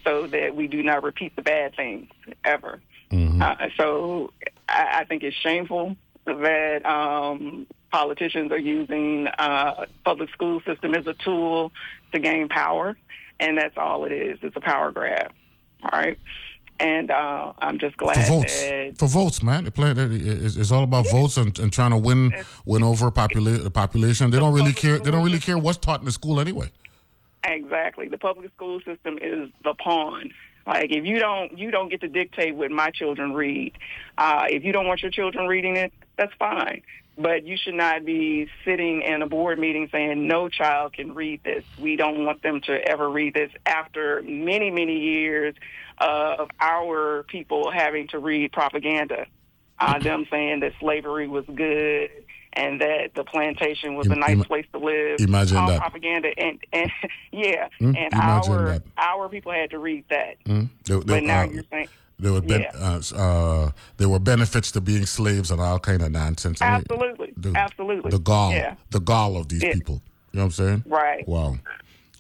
so 0.05 0.27
that 0.27 0.55
we 0.55 0.67
do 0.67 0.83
not 0.83 1.03
repeat 1.03 1.35
the 1.37 1.43
bad 1.43 1.75
things 1.77 2.09
ever. 2.45 2.81
Mm-hmm. 3.11 3.41
Uh, 3.41 3.55
so 3.79 4.33
I, 4.69 5.01
I 5.01 5.05
think 5.05 5.23
it's 5.23 5.37
shameful 5.37 5.97
that 6.35 6.85
um, 6.87 7.66
politicians 7.91 8.53
are 8.53 8.59
using 8.59 9.26
uh, 9.26 9.87
public 10.05 10.31
school 10.31 10.61
system 10.66 10.95
as 10.95 11.07
a 11.07 11.14
tool 11.14 11.72
to 12.12 12.18
gain 12.18 12.49
power, 12.49 12.97
and 13.41 13.59
that's 13.59 13.76
all 13.76 14.05
it 14.05 14.12
is. 14.12 14.39
It's 14.43 14.57
a 14.57 14.61
power 14.61 14.93
grab. 14.93 15.33
All 15.83 15.91
right. 15.93 16.18
And 16.81 17.11
uh, 17.11 17.53
I'm 17.59 17.79
just 17.79 17.97
glad 17.97 18.14
for 18.14 18.35
votes. 18.35 18.62
That, 18.62 18.99
for 18.99 19.09
votes, 19.09 19.43
man. 19.43 19.66
It's, 19.66 20.57
it's 20.57 20.70
all 20.70 20.85
about 20.85 21.07
yeah. 21.07 21.12
votes 21.12 21.37
and, 21.37 21.59
and, 21.59 21.72
trying 21.72 21.91
to 21.91 21.97
win 21.97 22.33
win 22.66 22.85
over 22.85 23.11
popula- 23.11 23.62
the 23.62 23.70
population. 23.70 24.31
They 24.31 24.39
don't 24.39 24.55
really 24.55 24.72
care. 24.72 24.99
They 24.99 25.11
don't 25.11 25.24
really 25.24 25.41
care 25.41 25.59
what's 25.59 25.79
taught 25.79 25.99
in 25.99 26.05
the 26.05 26.12
school 26.12 26.39
anyway. 26.39 26.70
Exactly. 27.43 28.09
The 28.09 28.18
public 28.18 28.53
school 28.55 28.81
system 28.81 29.18
is 29.20 29.51
the 29.64 29.74
pawn. 29.74 30.31
Like 30.69 30.91
if 30.93 31.07
you 31.07 31.19
don't 31.19 31.59
you 31.59 31.71
don't 31.71 31.89
get 31.89 32.03
to 32.03 32.09
dictate 32.09 32.55
what 32.55 32.71
my 32.71 32.91
children 32.91 33.33
read. 33.33 33.73
Uh, 34.19 34.45
if 34.51 34.64
you 34.64 34.73
don't 34.73 34.87
want 34.87 35.01
your 35.01 35.11
children 35.11 35.47
reading 35.47 35.77
it, 35.77 35.93
that's 36.16 36.33
fine. 36.39 36.83
But 37.16 37.45
you 37.45 37.57
should 37.57 37.75
not 37.75 38.05
be 38.05 38.49
sitting 38.64 39.01
in 39.03 39.23
a 39.23 39.27
board 39.27 39.59
meeting 39.59 39.89
saying 39.91 40.29
no 40.29 40.49
child 40.49 40.93
can 40.93 41.14
read 41.14 41.43
this. 41.43 41.64
We 41.81 41.97
don't 41.97 42.25
want 42.25 42.43
them 42.43 42.61
to 42.66 42.73
ever 42.87 43.09
read 43.11 43.35
this 43.35 43.51
after 43.66 44.23
many, 44.23 44.71
many 44.71 45.01
years 45.01 45.55
of 45.97 46.51
our 46.61 47.25
people 47.25 47.73
having 47.73 48.07
to 48.09 48.19
read 48.19 48.53
propaganda. 48.53 49.27
Uh, 49.81 49.99
them 50.01 50.27
saying 50.31 50.61
that 50.61 50.73
slavery 50.81 51.29
was 51.29 51.45
good 51.47 52.11
and 52.55 52.81
that 52.81 53.15
the 53.15 53.25
plantation 53.25 53.95
was 53.95 54.07
a 54.09 54.15
nice 54.15 54.31
Ima- 54.31 54.45
place 54.45 54.67
to 54.73 54.79
live. 54.79 55.21
Imagine 55.21 55.57
all 55.59 55.69
that 55.69 55.81
propaganda 55.81 56.29
and 56.39 56.59
and 56.73 56.91
yeah, 57.33 57.69
Mm, 57.81 57.97
and 57.97 58.15
our 58.15 58.65
that. 58.73 58.83
our 58.97 59.29
people 59.29 59.53
had 59.53 59.71
to 59.71 59.79
read 59.79 60.05
that. 60.11 60.37
Mm. 60.45 60.69
They- 60.85 60.95
they- 60.95 61.01
but 61.05 61.23
now 61.25 61.43
uh, 61.43 61.49
you're 61.49 61.65
saying 61.71 61.89
there 62.19 62.33
were 62.33 62.41
ben- 62.41 62.63
Yeah. 62.63 63.01
uh, 63.15 63.17
uh, 63.17 63.71
there 63.99 64.09
were 64.09 64.19
benefits 64.19 64.73
to 64.73 64.81
being 64.81 65.07
slaves 65.07 65.51
and 65.51 65.61
all 65.61 65.79
kind 65.79 66.03
of 66.03 66.11
nonsense. 66.11 66.61
Absolutely, 66.61 67.33
the, 67.37 67.53
absolutely 67.57 68.11
the 68.11 68.19
gall, 68.19 68.53
Yeah, 68.53 68.75
the 68.91 69.01
gall 69.01 69.37
of 69.37 69.49
these 69.49 69.63
Yeah. 69.63 69.73
people. 69.75 70.03
You 70.33 70.39
know 70.39 70.45
what 70.45 70.59
I'm 70.59 70.67
saying? 70.67 70.85
right. 70.87 71.27
Wow. 71.29 71.59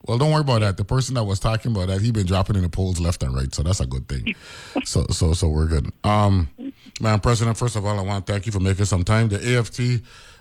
Well, 0.08 0.16
don't 0.16 0.32
worry 0.32 0.40
about 0.40 0.60
that. 0.62 0.78
The 0.78 0.86
person 0.86 1.14
that 1.16 1.24
was 1.24 1.38
talking 1.38 1.70
about 1.70 1.88
that, 1.88 2.00
he 2.00 2.10
been 2.10 2.26
dropping 2.26 2.56
in 2.56 2.62
the 2.62 2.70
polls 2.70 2.98
left 2.98 3.22
and 3.22 3.34
right, 3.34 3.54
so 3.54 3.62
that's 3.62 3.80
a 3.80 3.86
good 3.86 4.08
thing. 4.08 4.34
so, 4.84 5.04
so, 5.10 5.34
so 5.34 5.48
we're 5.48 5.66
good. 5.66 5.92
Um, 6.02 6.48
Madam 6.98 7.20
President, 7.20 7.58
first 7.58 7.76
of 7.76 7.84
all, 7.84 7.98
I 7.98 8.02
want 8.02 8.26
to 8.26 8.32
thank 8.32 8.46
you 8.46 8.52
for 8.52 8.58
making 8.60 8.86
some 8.86 9.04
time. 9.04 9.28
The 9.28 9.36
AFT 9.36 9.78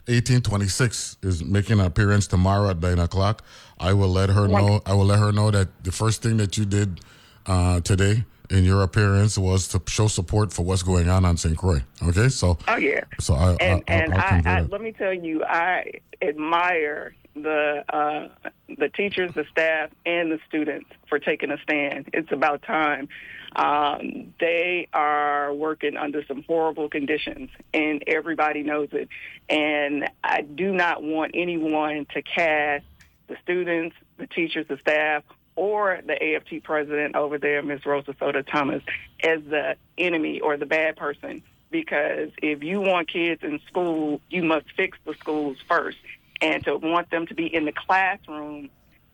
1826 0.07 1.17
is 1.23 1.43
making 1.43 1.81
an 1.81 1.85
appearance 1.85 2.27
tomorrow 2.27 2.69
at 2.69 2.79
nine 2.79 2.97
o'clock. 2.99 3.43
I 3.77 3.91
will 3.91 4.07
let 4.07 4.29
her 4.29 4.47
know. 4.47 4.81
I 4.85 4.93
will 4.93 5.05
let 5.05 5.19
her 5.19 5.33
know 5.33 5.51
that 5.51 5.83
the 5.83 5.91
first 5.91 6.23
thing 6.23 6.37
that 6.37 6.57
you 6.57 6.63
did 6.63 7.01
uh, 7.45 7.81
today 7.81 8.23
in 8.49 8.63
your 8.63 8.83
appearance 8.83 9.37
was 9.37 9.67
to 9.67 9.81
show 9.87 10.07
support 10.07 10.53
for 10.53 10.63
what's 10.63 10.81
going 10.81 11.09
on 11.09 11.25
on 11.25 11.35
St. 11.35 11.57
Croix. 11.57 11.81
Okay, 12.01 12.29
so 12.29 12.57
Oh 12.69 12.77
yeah. 12.77 13.01
so 13.19 13.33
I, 13.33 13.57
and 13.59 13.83
I, 13.89 13.93
and 13.93 14.13
I'll 14.13 14.41
I, 14.45 14.57
I 14.59 14.61
let 14.61 14.79
me 14.79 14.93
tell 14.93 15.13
you, 15.13 15.43
I 15.43 15.91
admire 16.21 17.13
the 17.43 17.83
uh, 17.89 18.27
the 18.77 18.89
teachers, 18.89 19.31
the 19.33 19.45
staff, 19.51 19.89
and 20.05 20.31
the 20.31 20.39
students 20.47 20.89
for 21.07 21.19
taking 21.19 21.51
a 21.51 21.57
stand. 21.63 22.09
It's 22.13 22.31
about 22.31 22.61
time. 22.63 23.09
Um, 23.55 24.33
they 24.39 24.87
are 24.93 25.53
working 25.53 25.97
under 25.97 26.23
some 26.25 26.43
horrible 26.43 26.89
conditions, 26.89 27.49
and 27.73 28.03
everybody 28.05 28.63
knows 28.63 28.89
it. 28.91 29.09
And 29.49 30.09
I 30.23 30.41
do 30.41 30.73
not 30.73 31.01
want 31.01 31.31
anyone 31.33 32.05
to 32.13 32.21
cast 32.21 32.85
the 33.27 33.35
students, 33.43 33.95
the 34.17 34.27
teachers, 34.27 34.67
the 34.67 34.77
staff, 34.77 35.23
or 35.55 35.99
the 36.05 36.35
AFT 36.35 36.63
president 36.63 37.15
over 37.15 37.37
there, 37.37 37.63
Ms. 37.63 37.85
Rosa 37.85 38.15
Soto-Thomas, 38.19 38.83
as 39.23 39.41
the 39.49 39.75
enemy 39.97 40.39
or 40.39 40.55
the 40.55 40.67
bad 40.67 40.95
person. 40.95 41.41
Because 41.71 42.29
if 42.41 42.63
you 42.63 42.79
want 42.79 43.11
kids 43.11 43.43
in 43.43 43.59
school, 43.67 44.21
you 44.29 44.43
must 44.43 44.67
fix 44.77 44.97
the 45.05 45.15
schools 45.15 45.57
first. 45.67 45.97
And 46.41 46.63
to 46.65 46.77
want 46.77 47.09
them 47.09 47.25
to 47.27 47.33
be 47.33 47.53
in 47.53 47.65
the 47.65 47.73
classroom 47.73 48.69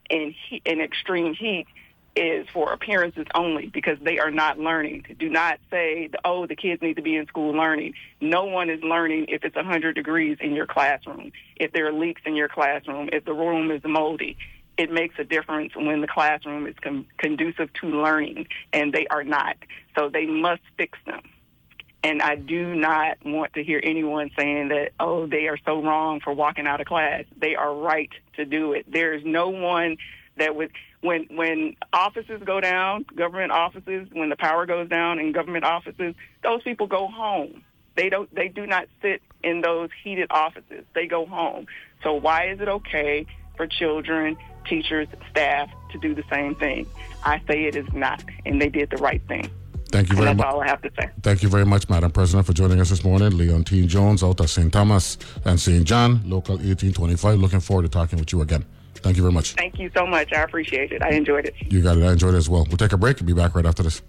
in, 0.09 0.35
in 0.65 0.81
extreme 0.81 1.33
heat 1.33 1.67
is 2.15 2.47
for 2.53 2.71
appearances 2.73 3.25
only 3.33 3.67
because 3.67 3.97
they 4.01 4.19
are 4.19 4.29
not 4.29 4.59
learning. 4.59 5.05
Do 5.19 5.29
not 5.29 5.59
say, 5.71 6.09
oh, 6.23 6.45
the 6.45 6.55
kids 6.55 6.81
need 6.81 6.95
to 6.95 7.01
be 7.01 7.15
in 7.15 7.25
school 7.27 7.53
learning. 7.53 7.93
No 8.21 8.45
one 8.45 8.69
is 8.69 8.83
learning 8.83 9.27
if 9.29 9.43
it's 9.43 9.55
100 9.55 9.95
degrees 9.95 10.37
in 10.39 10.53
your 10.53 10.67
classroom, 10.67 11.31
if 11.55 11.71
there 11.71 11.87
are 11.87 11.91
leaks 11.91 12.21
in 12.25 12.35
your 12.35 12.49
classroom, 12.49 13.09
if 13.11 13.25
the 13.25 13.33
room 13.33 13.71
is 13.71 13.81
moldy. 13.83 14.37
It 14.77 14.91
makes 14.91 15.15
a 15.19 15.23
difference 15.23 15.75
when 15.75 16.01
the 16.01 16.07
classroom 16.07 16.65
is 16.65 16.75
con- 16.81 17.05
conducive 17.17 17.71
to 17.81 17.87
learning, 17.87 18.47
and 18.71 18.91
they 18.91 19.05
are 19.07 19.23
not. 19.23 19.55
So 19.95 20.09
they 20.09 20.25
must 20.25 20.63
fix 20.77 20.97
them. 21.05 21.21
And 22.03 22.21
I 22.21 22.35
do 22.35 22.75
not 22.75 23.17
want 23.25 23.53
to 23.53 23.63
hear 23.63 23.79
anyone 23.81 24.29
saying 24.37 24.67
that, 24.69 24.91
oh, 24.99 25.25
they 25.25 25.47
are 25.47 25.57
so 25.65 25.81
wrong 25.81 26.19
for 26.19 26.33
walking 26.33 26.67
out 26.67 26.81
of 26.81 26.87
class. 26.87 27.23
They 27.37 27.55
are 27.55 27.73
right 27.73 28.09
to 28.35 28.43
do 28.43 28.73
it. 28.73 28.85
There 28.91 29.13
is 29.13 29.23
no 29.23 29.49
one 29.49 29.97
that 30.35 30.53
would, 30.53 30.71
when, 30.99 31.27
when 31.31 31.77
offices 31.93 32.41
go 32.43 32.59
down, 32.59 33.05
government 33.15 33.53
offices, 33.53 34.09
when 34.11 34.29
the 34.29 34.35
power 34.35 34.65
goes 34.65 34.89
down 34.89 35.19
in 35.19 35.31
government 35.31 35.63
offices, 35.63 36.13
those 36.43 36.61
people 36.63 36.87
go 36.87 37.07
home. 37.07 37.63
They 37.95 38.09
don't, 38.09 38.33
they 38.35 38.49
do 38.49 38.65
not 38.65 38.87
sit 39.01 39.21
in 39.41 39.61
those 39.61 39.89
heated 40.03 40.27
offices. 40.29 40.83
They 40.93 41.07
go 41.07 41.25
home. 41.25 41.67
So 42.01 42.15
why 42.15 42.47
is 42.49 42.59
it 42.59 42.67
okay 42.67 43.27
for 43.55 43.65
children, 43.65 44.35
teachers, 44.65 45.07
staff 45.29 45.69
to 45.91 45.99
do 45.99 46.13
the 46.13 46.23
same 46.29 46.55
thing? 46.55 46.85
I 47.23 47.39
say 47.47 47.63
it 47.63 47.77
is 47.77 47.87
not, 47.93 48.21
and 48.45 48.59
they 48.59 48.69
did 48.69 48.89
the 48.89 48.97
right 48.97 49.21
thing. 49.27 49.49
Thank 49.93 50.09
you 50.09 50.15
very 50.15 50.25
that's 50.25 50.37
much. 50.39 50.47
all 50.47 50.59
I 50.59 50.67
have 50.67 50.81
to 50.81 50.89
say. 50.99 51.07
Thank 51.21 51.43
you 51.43 51.49
very 51.49 51.65
much, 51.67 51.87
Madam 51.87 52.09
President, 52.09 52.47
for 52.47 52.53
joining 52.53 52.81
us 52.81 52.89
this 52.89 53.03
morning. 53.03 53.29
Leontyne 53.29 53.85
Jones 53.87 54.23
out 54.23 54.39
of 54.39 54.49
St. 54.49 54.73
Thomas 54.73 55.19
and 55.45 55.59
St. 55.59 55.83
John, 55.83 56.23
local 56.25 56.55
1825. 56.55 57.37
Looking 57.37 57.59
forward 57.59 57.83
to 57.83 57.89
talking 57.89 58.17
with 58.17 58.33
you 58.33 58.41
again. 58.41 58.65
Thank 58.95 59.17
you 59.17 59.21
very 59.21 59.33
much. 59.33 59.53
Thank 59.53 59.77
you 59.77 59.91
so 59.95 60.07
much. 60.07 60.33
I 60.33 60.41
appreciate 60.41 60.91
it. 60.91 61.03
I 61.03 61.09
enjoyed 61.11 61.45
it. 61.45 61.53
You 61.71 61.83
got 61.83 61.97
it. 61.97 62.03
I 62.03 62.11
enjoyed 62.11 62.33
it 62.33 62.37
as 62.37 62.49
well. 62.49 62.65
We'll 62.67 62.77
take 62.77 62.93
a 62.93 62.97
break 62.97 63.19
and 63.19 63.27
be 63.27 63.33
back 63.33 63.53
right 63.53 63.67
after 63.67 63.83
this. 63.83 64.01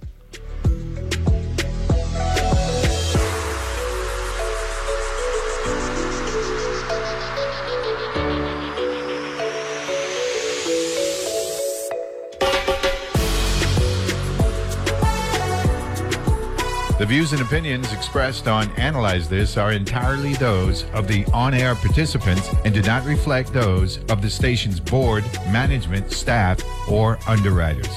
The 17.04 17.08
views 17.08 17.34
and 17.34 17.42
opinions 17.42 17.92
expressed 17.92 18.48
on 18.48 18.70
Analyze 18.78 19.28
This 19.28 19.58
are 19.58 19.72
entirely 19.72 20.32
those 20.32 20.84
of 20.94 21.06
the 21.06 21.26
on 21.34 21.52
air 21.52 21.74
participants 21.74 22.48
and 22.64 22.72
do 22.72 22.80
not 22.80 23.04
reflect 23.04 23.52
those 23.52 23.98
of 24.04 24.22
the 24.22 24.30
station's 24.30 24.80
board, 24.80 25.22
management, 25.52 26.10
staff, 26.10 26.62
or 26.88 27.18
underwriters. 27.26 27.90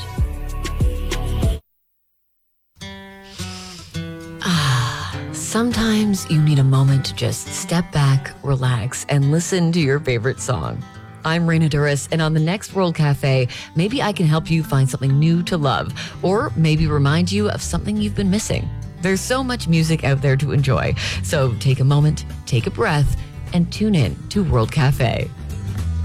Ah, 4.41 5.17
Sometimes 5.31 6.29
you 6.29 6.41
need 6.41 6.59
a 6.59 6.65
moment 6.65 7.05
to 7.05 7.15
just 7.15 7.47
step 7.47 7.89
back, 7.93 8.33
relax, 8.43 9.05
and 9.07 9.31
listen 9.31 9.71
to 9.71 9.79
your 9.79 10.01
favorite 10.01 10.41
song. 10.41 10.83
I'm 11.23 11.47
Raina 11.47 11.69
Douris, 11.69 12.09
and 12.11 12.21
on 12.21 12.33
the 12.33 12.41
next 12.41 12.73
World 12.73 12.95
Cafe, 12.95 13.47
maybe 13.73 14.01
I 14.01 14.11
can 14.11 14.25
help 14.25 14.51
you 14.51 14.63
find 14.63 14.89
something 14.89 15.17
new 15.17 15.43
to 15.43 15.55
love, 15.55 15.93
or 16.23 16.51
maybe 16.57 16.87
remind 16.87 17.31
you 17.31 17.49
of 17.49 17.61
something 17.61 17.95
you've 17.95 18.13
been 18.13 18.29
missing. 18.29 18.69
There's 19.07 19.21
so 19.21 19.41
much 19.41 19.69
music 19.69 20.03
out 20.03 20.21
there 20.21 20.35
to 20.35 20.51
enjoy, 20.51 20.93
so 21.23 21.53
take 21.61 21.79
a 21.79 21.85
moment, 21.85 22.25
take 22.45 22.67
a 22.67 22.69
breath, 22.69 23.17
and 23.53 23.71
tune 23.71 23.95
in 23.95 24.17
to 24.27 24.43
World 24.43 24.69
Cafe. 24.69 25.31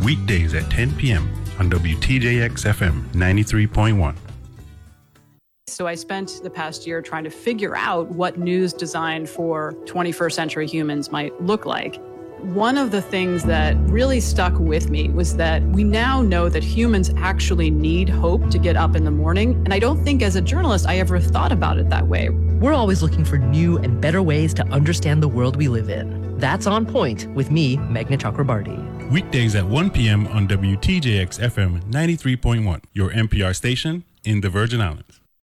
Weekdays 0.05 0.55
at 0.55 0.70
10 0.70 0.94
p.m. 0.94 1.28
on 1.59 1.68
WTJX 1.68 2.64
FM 2.64 3.03
93.1. 3.11 4.14
So 5.66 5.88
I 5.88 5.96
spent 5.96 6.42
the 6.44 6.50
past 6.50 6.86
year 6.86 7.03
trying 7.03 7.24
to 7.24 7.30
figure 7.30 7.74
out 7.74 8.07
what 8.12 8.38
news 8.38 8.72
designed 8.72 9.28
for 9.28 9.72
21st 9.86 10.32
century 10.32 10.68
humans 10.68 11.11
might 11.11 11.42
look 11.42 11.66
like. 11.66 12.00
One 12.55 12.78
of 12.78 12.92
the 12.92 13.03
things 13.03 13.42
that 13.44 13.76
really 13.88 14.20
stuck 14.20 14.57
with 14.61 14.90
me 14.90 15.09
was 15.09 15.36
that 15.38 15.61
we 15.70 15.82
now 15.82 16.22
know 16.22 16.48
that 16.48 16.62
humans 16.62 17.11
actually 17.16 17.72
need 17.72 18.09
hope 18.09 18.48
to 18.50 18.61
get 18.61 18.76
up 18.76 18.94
in 18.94 19.03
the 19.03 19.11
morning. 19.11 19.55
And 19.64 19.74
I 19.74 19.80
don't 19.80 20.05
think 20.05 20.22
as 20.22 20.36
a 20.36 20.40
journalist 20.40 20.86
I 20.86 20.98
ever 20.98 21.18
thought 21.18 21.50
about 21.50 21.78
it 21.78 21.90
that 21.90 22.07
way. 22.07 22.30
We're 22.63 22.75
always 22.75 23.03
looking 23.03 23.25
for 23.25 23.39
new 23.39 23.79
and 23.79 24.01
better 24.01 24.23
ways 24.23 24.55
to 24.55 24.65
understand 24.69 25.21
the 25.21 25.27
world 25.27 25.57
we 25.57 25.67
live 25.67 25.89
in. 25.89 26.39
That's 26.39 26.69
On 26.69 26.87
Point 26.87 27.27
with 27.35 27.51
me, 27.51 27.77
Meghna 27.77 28.17
Chakrabarti. 28.17 29.11
Weekdays 29.11 29.57
at 29.57 29.67
1 29.67 29.91
p.m. 29.91 30.29
on 30.29 30.47
WTJX 30.47 31.41
FM 31.41 31.83
93.1, 31.91 32.85
your 32.93 33.11
NPR 33.11 33.57
station 33.57 34.05
in 34.23 34.43
the 34.43 34.49
Virgin 34.49 34.81
Islands. 34.81 35.22